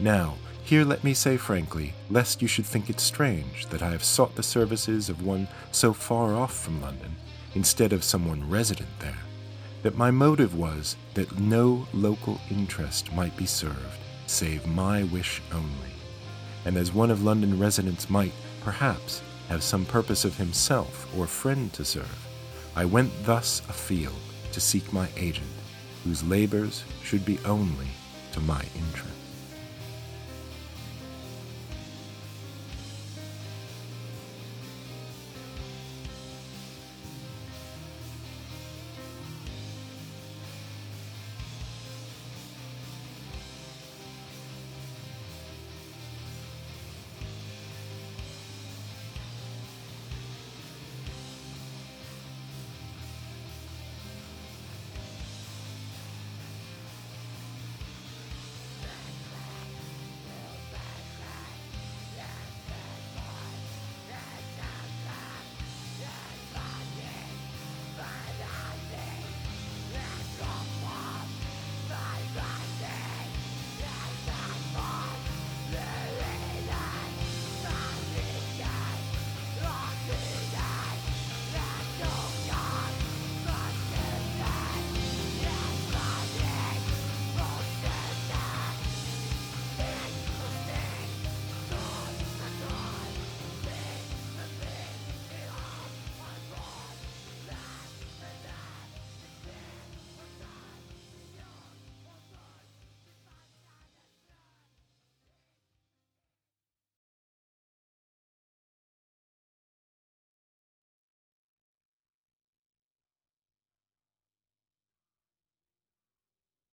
Now, 0.00 0.34
here 0.68 0.84
let 0.84 1.02
me 1.02 1.14
say 1.14 1.38
frankly, 1.38 1.94
lest 2.10 2.42
you 2.42 2.46
should 2.46 2.66
think 2.66 2.90
it 2.90 3.00
strange 3.00 3.64
that 3.68 3.80
I 3.80 3.88
have 3.88 4.04
sought 4.04 4.34
the 4.34 4.42
services 4.42 5.08
of 5.08 5.24
one 5.24 5.48
so 5.72 5.94
far 5.94 6.34
off 6.34 6.54
from 6.54 6.82
London, 6.82 7.16
instead 7.54 7.94
of 7.94 8.04
someone 8.04 8.50
resident 8.50 8.90
there, 8.98 9.16
that 9.82 9.96
my 9.96 10.10
motive 10.10 10.54
was 10.54 10.94
that 11.14 11.40
no 11.40 11.88
local 11.94 12.38
interest 12.50 13.10
might 13.14 13.34
be 13.34 13.46
served, 13.46 13.98
save 14.26 14.66
my 14.66 15.04
wish 15.04 15.40
only, 15.54 15.94
and 16.66 16.76
as 16.76 16.92
one 16.92 17.10
of 17.10 17.24
London 17.24 17.58
residents 17.58 18.10
might, 18.10 18.34
perhaps, 18.62 19.22
have 19.48 19.62
some 19.62 19.86
purpose 19.86 20.26
of 20.26 20.36
himself 20.36 21.08
or 21.16 21.26
friend 21.26 21.72
to 21.72 21.82
serve, 21.82 22.28
I 22.76 22.84
went 22.84 23.10
thus 23.24 23.62
afield 23.70 24.20
to 24.52 24.60
seek 24.60 24.92
my 24.92 25.08
agent, 25.16 25.48
whose 26.04 26.22
labors 26.24 26.84
should 27.02 27.24
be 27.24 27.38
only 27.46 27.88
to 28.32 28.40
my 28.40 28.62
interest. 28.76 29.27